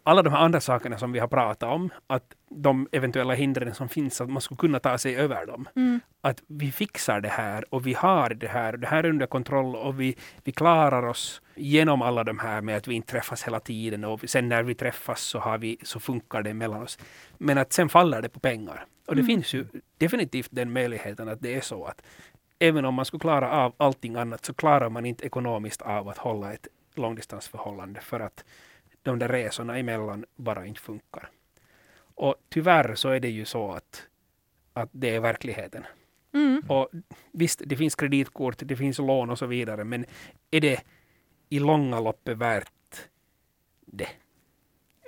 alla 0.08 0.24
de 0.24 0.34
här 0.34 0.40
andra 0.40 0.60
sakerna 0.62 0.98
som 0.98 1.12
vi 1.12 1.20
har 1.20 1.28
pratat 1.28 1.70
om, 1.70 1.90
att 2.08 2.36
de 2.50 2.88
eventuella 2.92 3.34
hindren 3.34 3.74
som 3.74 3.90
finns, 3.90 4.22
att 4.22 4.30
man 4.30 4.42
skulle 4.42 4.58
kunna 4.58 4.80
ta 4.80 4.98
sig 4.98 5.16
över 5.16 5.46
dem. 5.46 5.70
Mm. 5.76 6.00
Att 6.22 6.44
vi 6.48 6.72
fixar 6.72 7.22
det 7.22 7.30
här 7.30 7.74
och 7.74 7.88
vi 7.88 7.94
har 7.94 8.30
det 8.30 8.48
här 8.48 8.74
och 8.74 8.80
det 8.80 8.88
här 8.88 9.04
är 9.04 9.10
under 9.10 9.26
kontroll 9.28 9.76
och 9.76 10.00
vi, 10.00 10.16
vi 10.44 10.52
klarar 10.52 11.04
oss 11.06 11.42
genom 11.56 12.02
alla 12.02 12.24
de 12.24 12.40
här 12.40 12.62
med 12.62 12.78
att 12.78 12.88
vi 12.88 12.96
inte 12.96 13.12
träffas 13.12 13.44
hela 13.44 13.60
tiden 13.60 14.04
och 14.04 14.22
sen 14.30 14.50
när 14.50 14.64
vi 14.64 14.76
träffas 14.76 15.22
så, 15.22 15.40
har 15.40 15.58
vi, 15.58 15.78
så 15.84 16.00
funkar 16.00 16.42
det 16.42 16.54
mellan 16.54 16.82
oss. 16.82 17.00
Men 17.38 17.58
att 17.58 17.74
sen 17.74 17.90
faller 17.90 18.22
det 18.22 18.30
på 18.30 18.40
pengar. 18.40 18.86
Och 19.08 19.16
det 19.16 19.22
Mm. 19.22 19.28
finns 19.28 19.54
ju 19.54 19.66
definitivt 19.98 20.50
den 20.52 20.74
möjligheten 20.74 21.30
att 21.30 21.42
det 21.42 21.56
är 21.56 21.62
så 21.62 21.86
att 21.86 22.02
även 22.60 22.86
om 22.86 22.94
man 22.94 23.06
skulle 23.06 23.22
klara 23.22 23.52
av 23.52 23.74
allting 23.78 24.16
annat 24.16 24.46
så 24.46 24.54
klarar 24.54 24.90
man 24.90 25.06
inte 25.06 25.26
ekonomiskt 25.26 25.82
av 25.82 26.10
att 26.10 26.18
hålla 26.18 26.54
ett 26.54 26.68
långdistansförhållande 26.96 28.00
för 28.02 28.20
att 28.20 28.44
de 29.08 29.20
där 29.20 29.28
resorna 29.28 29.78
emellan 29.78 30.26
bara 30.36 30.66
inte 30.66 30.82
funkar. 30.82 31.30
Och 32.16 32.36
tyvärr 32.50 32.96
så 32.96 33.10
är 33.10 33.20
det 33.20 33.30
ju 33.30 33.46
så 33.46 33.72
att, 33.72 34.08
att 34.74 34.90
det 34.92 35.16
är 35.16 35.20
verkligheten. 35.20 35.86
Mm. 36.34 36.64
Och 36.68 36.90
visst, 37.32 37.62
det 37.66 37.78
finns 37.78 37.96
kreditkort, 37.96 38.56
det 38.58 38.76
finns 38.76 39.00
lån 39.00 39.30
och 39.30 39.38
så 39.38 39.46
vidare, 39.46 39.84
men 39.84 40.06
är 40.52 40.62
det 40.62 40.84
i 41.50 41.60
långa 41.60 42.00
loppet 42.00 42.38
värt 42.38 43.08
det? 43.86 44.10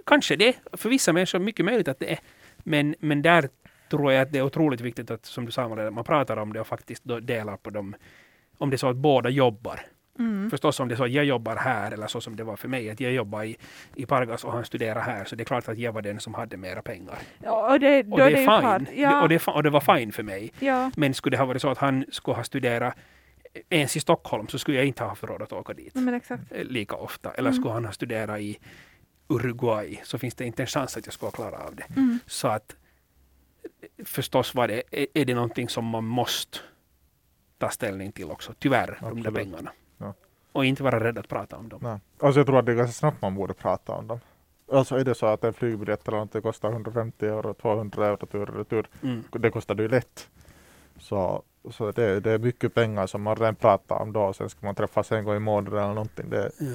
Kanske 0.05 0.35
det, 0.35 0.55
för 0.73 0.89
vissa 0.89 1.13
människor 1.13 1.39
mycket 1.39 1.65
möjligt 1.65 1.87
att 1.87 1.99
det 1.99 2.11
är. 2.11 2.19
Men, 2.57 2.95
men 2.99 3.21
där 3.21 3.49
tror 3.89 4.11
jag 4.11 4.21
att 4.21 4.31
det 4.31 4.39
är 4.39 4.43
otroligt 4.43 4.81
viktigt 4.81 5.11
att, 5.11 5.25
som 5.25 5.45
du 5.45 5.51
sa, 5.51 5.89
man 5.91 6.03
pratar 6.03 6.37
om 6.37 6.53
det 6.53 6.59
och 6.59 6.67
faktiskt 6.67 7.03
delar 7.21 7.57
på 7.57 7.69
dem. 7.69 7.95
Om 8.57 8.69
det 8.69 8.75
är 8.75 8.77
så 8.77 8.89
att 8.89 8.95
båda 8.95 9.29
jobbar. 9.29 9.79
Mm. 10.19 10.49
Förstås 10.49 10.79
om 10.79 10.87
det 10.87 10.93
är 10.93 10.97
så 10.97 11.03
att 11.03 11.11
jag 11.11 11.25
jobbar 11.25 11.55
här, 11.55 11.91
eller 11.91 12.07
så 12.07 12.21
som 12.21 12.35
det 12.35 12.43
var 12.43 12.55
för 12.55 12.67
mig, 12.67 12.89
att 12.89 12.99
jag 12.99 13.11
jobbar 13.11 13.43
i, 13.43 13.57
i 13.95 14.05
Pargas 14.05 14.43
och 14.43 14.51
han 14.53 14.65
studerar 14.65 15.01
här, 15.01 15.25
så 15.25 15.35
det 15.35 15.43
är 15.43 15.45
klart 15.45 15.67
att 15.69 15.77
jag 15.77 15.91
var 15.91 16.01
den 16.01 16.19
som 16.19 16.33
hade 16.33 16.57
mera 16.57 16.81
pengar. 16.81 17.19
Ja, 17.43 17.73
och 17.73 17.79
det, 17.79 18.03
då 18.03 18.11
Och 18.11 18.17
det 18.17 18.23
är 18.25 18.29
det 18.31 18.35
är 18.37 18.41
ju 18.41 18.47
fine. 18.47 18.59
klart. 18.59 18.81
Det- 18.85 18.95
Ja, 19.01 19.21
Och, 19.21 19.29
det, 19.29 19.35
är 19.35 19.39
fi- 19.39 19.51
och 19.55 19.63
det 19.63 19.69
var 19.69 19.97
fine 19.97 20.11
för 20.11 20.23
mig. 20.23 20.51
ja. 20.59 20.91
Men 20.95 21.13
skulle 21.13 21.33
det 21.37 21.41
ha 21.41 21.45
varit 21.45 21.61
så 21.61 21.69
att 21.69 21.77
han 21.77 22.05
skulle 22.11 22.35
ha 22.35 22.43
studerat 22.43 22.95
ens 23.69 23.97
i 23.97 23.99
Stockholm 23.99 24.47
så 24.47 24.59
skulle 24.59 24.77
jag 24.77 24.85
inte 24.85 25.03
ha 25.03 25.09
haft 25.09 25.23
råd 25.23 25.41
att 25.41 25.53
åka 25.53 25.73
dit 25.73 25.95
Nej, 25.95 26.03
men 26.03 26.13
exakt. 26.13 26.43
eh, 26.51 26.63
lika 26.63 26.95
ofta. 26.95 27.31
Eller 27.31 27.49
Mm. 27.49 27.61
skulle 27.61 27.73
han 27.73 27.85
ha 27.85 27.91
studerat 27.91 28.39
i 28.39 28.57
Uruguay 29.27 29.99
så 30.03 30.17
finns 30.17 30.35
det 30.35 30.45
inte 30.45 30.63
en 30.63 30.67
chans 30.67 30.97
att 30.97 31.05
jag 31.05 31.13
skulle 31.13 31.31
klara 31.31 31.57
av 31.57 31.75
det. 31.75 31.85
Mm. 31.95 32.19
Så 32.25 32.47
att 32.47 32.75
eh, 33.97 34.05
förstås 34.05 34.55
var 34.55 34.67
det, 34.67 34.83
är- 34.91 35.07
är 35.13 35.25
det 35.25 35.33
någonting 35.35 35.69
som 35.69 35.85
man 35.85 36.03
måste 36.03 36.57
ta 37.57 37.69
ställning 37.69 38.11
till 38.11 38.31
också. 38.31 38.53
Tyvärr, 38.59 38.87
de 38.87 38.91
där 39.01 39.07
Absolut. 39.29 39.35
pengarna. 39.35 39.71
Och 40.51 40.65
inte 40.65 40.83
vara 40.83 41.03
rädd 41.03 41.17
att 41.17 41.27
prata 41.27 41.57
om 41.57 41.69
dem. 41.69 41.79
Nej. 41.83 41.97
Alltså 42.19 42.39
jag 42.39 42.47
tror 42.47 42.59
att 42.59 42.65
det 42.65 42.71
är 42.71 42.75
ganska 42.75 42.93
snabbt 42.93 43.21
man 43.21 43.35
borde 43.35 43.53
prata 43.53 43.93
om 43.93 44.07
dem. 44.07 44.19
Alltså 44.71 44.95
är 44.95 45.03
det 45.03 45.15
så 45.15 45.25
att 45.25 45.43
en 45.43 45.53
flygbiljett 45.53 46.07
eller 46.07 46.17
något 46.17 46.43
kostar 46.43 46.71
150 46.71 47.25
euro, 47.25 47.53
200 47.53 48.07
euro 48.07 48.25
tur 48.25 48.49
och 48.49 48.55
retur, 48.57 48.87
Mm. 49.03 49.23
det 49.31 49.49
kostar 49.51 49.75
det 49.75 49.83
ju 49.83 49.89
lätt. 49.89 50.29
Så, 50.99 51.43
så 51.71 51.91
det, 51.91 52.19
det 52.19 52.31
är 52.31 52.37
mycket 52.39 52.73
pengar 52.73 53.07
som 53.07 53.21
man 53.21 53.35
redan 53.35 53.55
pratar 53.55 53.95
om 54.01 54.13
då 54.13 54.21
och 54.21 54.35
sen 54.35 54.49
ska 54.49 54.65
man 54.65 54.75
träffas 54.75 55.11
en 55.11 55.23
gång 55.23 55.35
i 55.35 55.39
månaden 55.39 55.79
eller 55.83 55.93
någonting. 55.93 56.29
Det, 56.29 56.51
Ja. 56.59 56.65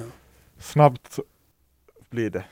snabbt 0.59 1.19
blir 2.09 2.29
det, 2.29 2.43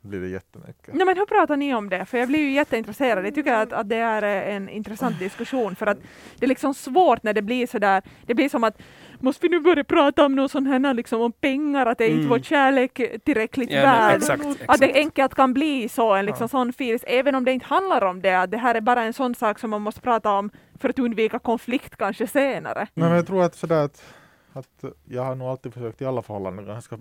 blir 0.00 0.20
det 0.20 0.28
jättemycket. 0.28 0.94
Nej, 0.94 1.06
men 1.06 1.16
hur 1.16 1.26
pratar 1.26 1.56
ni 1.56 1.74
om 1.74 1.88
det? 1.88 2.04
För 2.04 2.18
jag 2.18 2.28
blir 2.28 2.38
ju 2.40 2.50
jätteintresserad. 2.52 3.26
Jag 3.26 3.34
tycker 3.34 3.52
att, 3.54 3.72
att 3.72 3.88
det 3.88 3.96
är 3.96 4.22
en 4.22 4.68
intressant 4.68 5.18
diskussion 5.18 5.76
för 5.76 5.86
att 5.86 5.98
det 6.38 6.46
är 6.46 6.48
liksom 6.48 6.74
svårt 6.74 7.22
när 7.22 7.32
det 7.32 7.42
blir 7.42 7.66
så 7.66 7.78
där. 7.78 8.02
Det 8.26 8.34
blir 8.34 8.48
som 8.48 8.64
att 8.64 8.78
måste 9.22 9.42
vi 9.42 9.48
nu 9.48 9.60
börja 9.60 9.84
prata 9.84 10.26
om 10.26 10.34
någon 10.34 10.48
sån 10.48 10.66
här 10.66 10.94
liksom 10.94 11.20
om 11.20 11.32
pengar, 11.32 11.86
att 11.86 11.98
det 11.98 12.04
är 12.04 12.08
inte 12.08 12.18
Mm. 12.18 12.28
vår 12.28 12.38
kärlek 12.38 13.00
tillräckligt 13.24 13.70
Ja, 13.70 13.82
men 13.82 13.84
värd. 13.98 14.16
exakt, 14.16 14.46
Att 14.46 14.60
exakt. 14.60 14.80
det 14.80 14.92
enkelt 14.94 15.34
kan 15.34 15.52
bli 15.54 15.88
så, 15.88 16.12
en 16.14 16.26
liksom 16.26 16.44
Ja. 16.44 16.48
sån 16.48 16.72
feels, 16.72 17.04
även 17.06 17.34
om 17.34 17.44
det 17.44 17.52
inte 17.52 17.66
handlar 17.66 18.04
om 18.04 18.22
det, 18.22 18.34
att 18.40 18.50
det 18.50 18.56
här 18.58 18.74
är 18.74 18.80
bara 18.80 19.02
en 19.02 19.12
sån 19.12 19.34
sak 19.34 19.58
som 19.58 19.70
man 19.70 19.82
måste 19.82 20.00
prata 20.00 20.30
om 20.32 20.50
för 20.80 20.88
att 20.88 20.98
undvika 20.98 21.38
konflikt 21.38 21.96
kanske 21.96 22.26
senare. 22.26 22.86
Nej, 22.94 23.08
men 23.08 23.16
jag 23.16 23.26
tror 23.26 23.42
att 23.44 23.54
sådär 23.54 23.84
att, 23.84 24.04
att 24.52 24.84
jag 25.08 25.22
har 25.24 25.34
nog 25.34 25.48
alltid 25.48 25.74
försökt 25.74 26.02
i 26.02 26.04
alla 26.06 26.22
förhållanden 26.22 26.66
ganska 26.66 26.96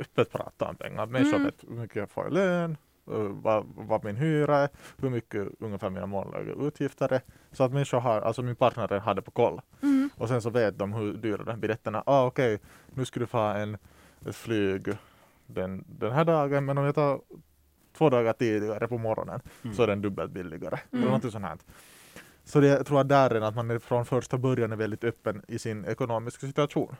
öppet 0.00 0.32
prata 0.32 0.64
om 0.68 0.76
pengar. 0.76 1.06
Människor 1.06 1.34
Mm. 1.36 1.44
vet 1.44 1.64
hur 1.68 1.76
mycket 1.76 1.96
jag 1.96 2.10
får 2.10 2.28
i 2.28 2.30
lön, 2.30 2.76
vad, 3.42 3.66
vad 3.76 4.04
min 4.04 4.16
hyra 4.16 4.56
är, 4.58 4.68
hur 4.98 5.10
mycket 5.10 5.48
ungefär 5.60 5.90
mina 5.90 6.06
månatliga 6.06 6.54
utgifter 6.66 7.12
är. 7.12 7.20
Så 7.52 7.64
att 7.64 7.72
människor 7.72 8.00
har, 8.00 8.20
alltså 8.20 8.42
min 8.42 8.56
partner 8.56 8.98
har 8.98 9.14
det 9.14 9.22
på 9.22 9.30
koll. 9.30 9.60
Mm. 9.82 10.10
Och 10.16 10.28
sen 10.28 10.42
så 10.42 10.50
vet 10.50 10.78
de 10.78 10.92
hur 10.92 11.12
dyra 11.12 11.44
de 11.44 11.60
biljetterna 11.60 11.98
är. 11.98 12.02
Ah, 12.06 12.26
okej, 12.26 12.60
nu 12.94 13.04
ska 13.04 13.20
du 13.20 13.26
få 13.26 13.38
en, 13.38 13.78
ett 14.26 14.36
flyg 14.36 14.88
den, 15.46 15.84
den 15.88 16.12
här 16.12 16.24
dagen, 16.24 16.64
men 16.64 16.78
om 16.78 16.84
jag 16.84 16.94
tar 16.94 17.20
två 17.96 18.10
dagar 18.10 18.32
tidigare 18.32 18.88
på 18.88 18.98
morgonen 18.98 19.40
Mm. 19.64 19.76
så 19.76 19.82
är 19.82 19.86
den 19.86 20.02
dubbelt 20.02 20.32
billigare. 20.32 20.76
Mm. 20.76 20.86
Eller 20.92 21.04
någonting 21.04 21.30
sånt 21.30 21.44
här. 21.44 21.58
Så 22.44 22.60
det, 22.60 22.66
jag 22.66 22.86
tror 22.86 23.00
att 23.00 23.08
där 23.08 23.30
är 23.30 23.40
att 23.40 23.54
man 23.54 23.70
är 23.70 23.78
från 23.78 24.04
första 24.04 24.38
början 24.38 24.72
är 24.72 24.76
väldigt 24.76 25.04
öppen 25.04 25.42
i 25.48 25.58
sin 25.58 25.84
ekonomiska 25.84 26.46
situation. 26.46 26.96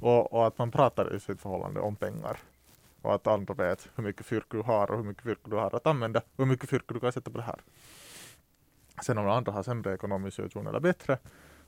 Och, 0.00 0.32
och 0.32 0.46
att 0.46 0.58
man 0.58 0.70
pratar 0.70 1.14
i 1.16 1.20
sitt 1.20 1.40
förhållande 1.40 1.80
om 1.80 1.96
pengar. 1.96 2.38
Och 3.08 3.14
att 3.14 3.26
andra 3.26 3.54
vet 3.54 3.88
hur 3.94 4.04
mycket 4.04 4.26
fyrk 4.26 4.44
du 4.48 4.62
har 4.62 4.90
och 4.90 4.96
hur 4.96 5.04
mycket 5.04 5.22
fyrk 5.22 5.38
du 5.44 5.56
har 5.56 5.74
att 5.74 5.86
använda. 5.86 6.20
Och 6.20 6.44
hur 6.44 6.46
mycket 6.46 6.70
fyrk 6.70 6.82
du 6.86 7.00
kan 7.00 7.12
sätta 7.12 7.30
på 7.30 7.38
det 7.38 7.44
här. 7.44 7.60
Sen 9.02 9.18
om 9.18 9.28
andra 9.28 9.52
har 9.52 9.62
sämre 9.62 9.94
ekonomisk 9.94 10.36
situation 10.36 10.66
eller 10.66 10.80
bättre 10.80 11.18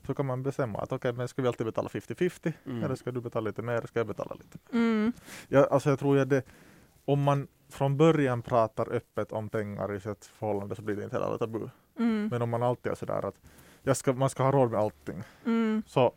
så 0.05 0.13
kan 0.13 0.25
man 0.25 0.43
bestämma 0.43 0.79
att 0.79 0.91
okej, 0.91 1.13
men 1.13 1.27
ska 1.27 1.41
vi 1.41 1.47
alltid 1.47 1.65
betala 1.65 1.89
50-50? 1.89 2.53
Mm. 2.65 2.83
Eller 2.83 2.95
ska 2.95 3.11
du 3.11 3.21
betala 3.21 3.49
lite 3.49 3.61
mer? 3.61 3.73
Eller 3.73 3.87
ska 3.87 3.99
jag 3.99 4.07
betala 4.07 4.35
lite 4.35 4.57
Mm. 4.71 5.13
Ja, 5.47 5.67
alltså 5.71 5.89
jag 5.89 5.99
tror 5.99 6.17
att 6.17 6.29
det, 6.29 6.43
om 7.05 7.23
man 7.23 7.47
från 7.69 7.97
början 7.97 8.41
pratar 8.41 8.93
öppet 8.93 9.31
om 9.31 9.49
pengar 9.49 9.93
i 9.93 9.99
sitt 9.99 10.25
förhållande 10.25 10.75
så 10.75 10.81
blir 10.81 10.95
det 10.95 11.03
inte 11.03 11.19
heller 11.19 11.37
tabu. 11.37 11.69
Mm. 11.99 12.27
Men 12.31 12.41
om 12.41 12.49
man 12.49 12.63
alltid 12.63 12.91
är 12.91 12.95
sådär 12.95 13.25
att 13.25 13.35
jag 13.83 13.97
ska, 13.97 14.13
man 14.13 14.29
ska 14.29 14.43
ha 14.43 14.51
råd 14.51 14.71
med 14.71 14.79
allting. 14.79 15.23
Mm. 15.45 15.83
Så 15.87 16.13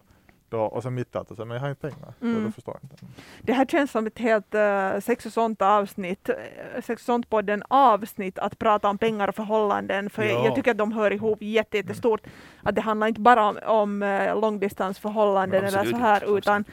då, 0.54 0.60
och 0.60 0.82
sen 0.82 0.94
mitt 0.94 1.14
i 1.14 1.18
allt, 1.18 1.28
så, 1.28 1.34
men 1.44 1.50
jag 1.50 1.60
har 1.60 1.68
inte 1.68 1.90
pengar. 1.90 2.12
Så 2.20 2.24
Mm. 2.26 2.44
då 2.44 2.50
förstår 2.50 2.74
jag 2.74 2.84
inte. 2.84 3.06
Det 3.42 3.52
här 3.52 3.64
känns 3.66 3.90
som 3.90 4.06
ett 4.06 4.18
helt 4.18 4.54
uh, 4.54 5.00
sex 5.00 5.26
och 5.26 5.32
sånt 5.32 5.62
avsnitt, 5.62 6.28
uh, 6.28 6.34
sex 6.82 7.02
och 7.02 7.06
sånt 7.06 7.30
podden 7.30 7.62
avsnitt 7.68 8.38
att 8.38 8.58
prata 8.58 8.88
om 8.88 8.98
pengar 8.98 9.28
och 9.28 9.34
förhållanden, 9.34 10.10
för 10.10 10.22
Ja. 10.22 10.44
jag 10.44 10.54
tycker 10.54 10.70
att 10.70 10.78
de 10.78 10.92
hör 10.92 11.10
ihop 11.10 11.38
jätte, 11.42 11.76
jättestort. 11.76 12.20
Att 12.62 12.74
det 12.74 12.80
handlar 12.80 13.06
inte 13.06 13.20
bara 13.20 13.48
om, 13.48 13.58
om 13.66 14.02
uh, 14.02 14.40
långdistansförhållanden 14.40 15.64
eller 15.64 15.84
så 15.84 15.96
här, 15.96 16.38
utan 16.38 16.64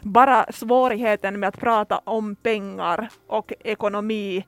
bara 0.00 0.46
svårigheten 0.52 1.40
med 1.40 1.48
att 1.48 1.60
prata 1.60 2.00
om 2.04 2.36
pengar 2.36 3.08
och 3.26 3.52
ekonomi. 3.60 4.44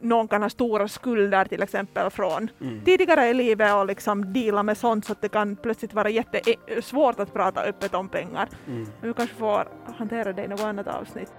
Någon 0.00 0.28
kan 0.28 0.42
ha 0.42 0.50
stora 0.50 0.88
skulder 0.88 1.44
till 1.44 1.62
exempel 1.62 2.10
från 2.10 2.50
Mm. 2.60 2.84
tidigare 2.84 3.28
i 3.28 3.34
livet 3.34 3.74
och 3.74 3.86
liksom 3.86 4.32
deala 4.32 4.62
med 4.62 4.76
sånt 4.76 5.04
så 5.04 5.12
att 5.12 5.22
det 5.22 5.28
kan 5.28 5.56
plötsligt 5.56 5.94
vara 5.94 6.08
jättesvårt 6.10 7.20
att 7.20 7.32
prata 7.32 7.60
öppet 7.62 7.94
om 7.94 8.08
pengar. 8.08 8.48
Mm. 8.66 8.86
Men 9.00 9.08
vi 9.08 9.14
kanske 9.14 9.34
får 9.36 9.68
hantera 9.98 10.32
det 10.32 10.44
i 10.44 10.48
något 10.48 10.60
annat 10.60 10.86
avsnitt. 10.86 11.32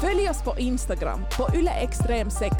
Följ 0.00 0.28
oss 0.30 0.42
på 0.44 0.54
Instagram, 0.58 1.20
på 1.36 1.42
yleextrem6. 1.42 2.50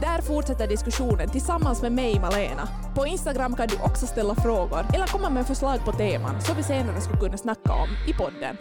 Där 0.00 0.22
fortsätter 0.22 0.66
diskussionen 0.68 1.28
tillsammans 1.28 1.82
med 1.82 1.92
mig, 1.92 2.20
Malena. 2.20 2.68
På 2.94 3.06
Instagram 3.06 3.56
kan 3.56 3.66
du 3.68 3.76
också 3.76 4.06
ställa 4.06 4.34
frågor 4.34 4.84
eller 4.94 5.06
komma 5.06 5.30
med 5.30 5.46
förslag 5.46 5.84
på 5.84 5.92
teman 5.92 6.40
som 6.40 6.56
vi 6.56 6.62
senare 6.62 7.00
skulle 7.00 7.18
kunna 7.20 7.36
snacka 7.36 7.72
om 7.72 7.88
i 8.08 8.12
podden. 8.14 8.56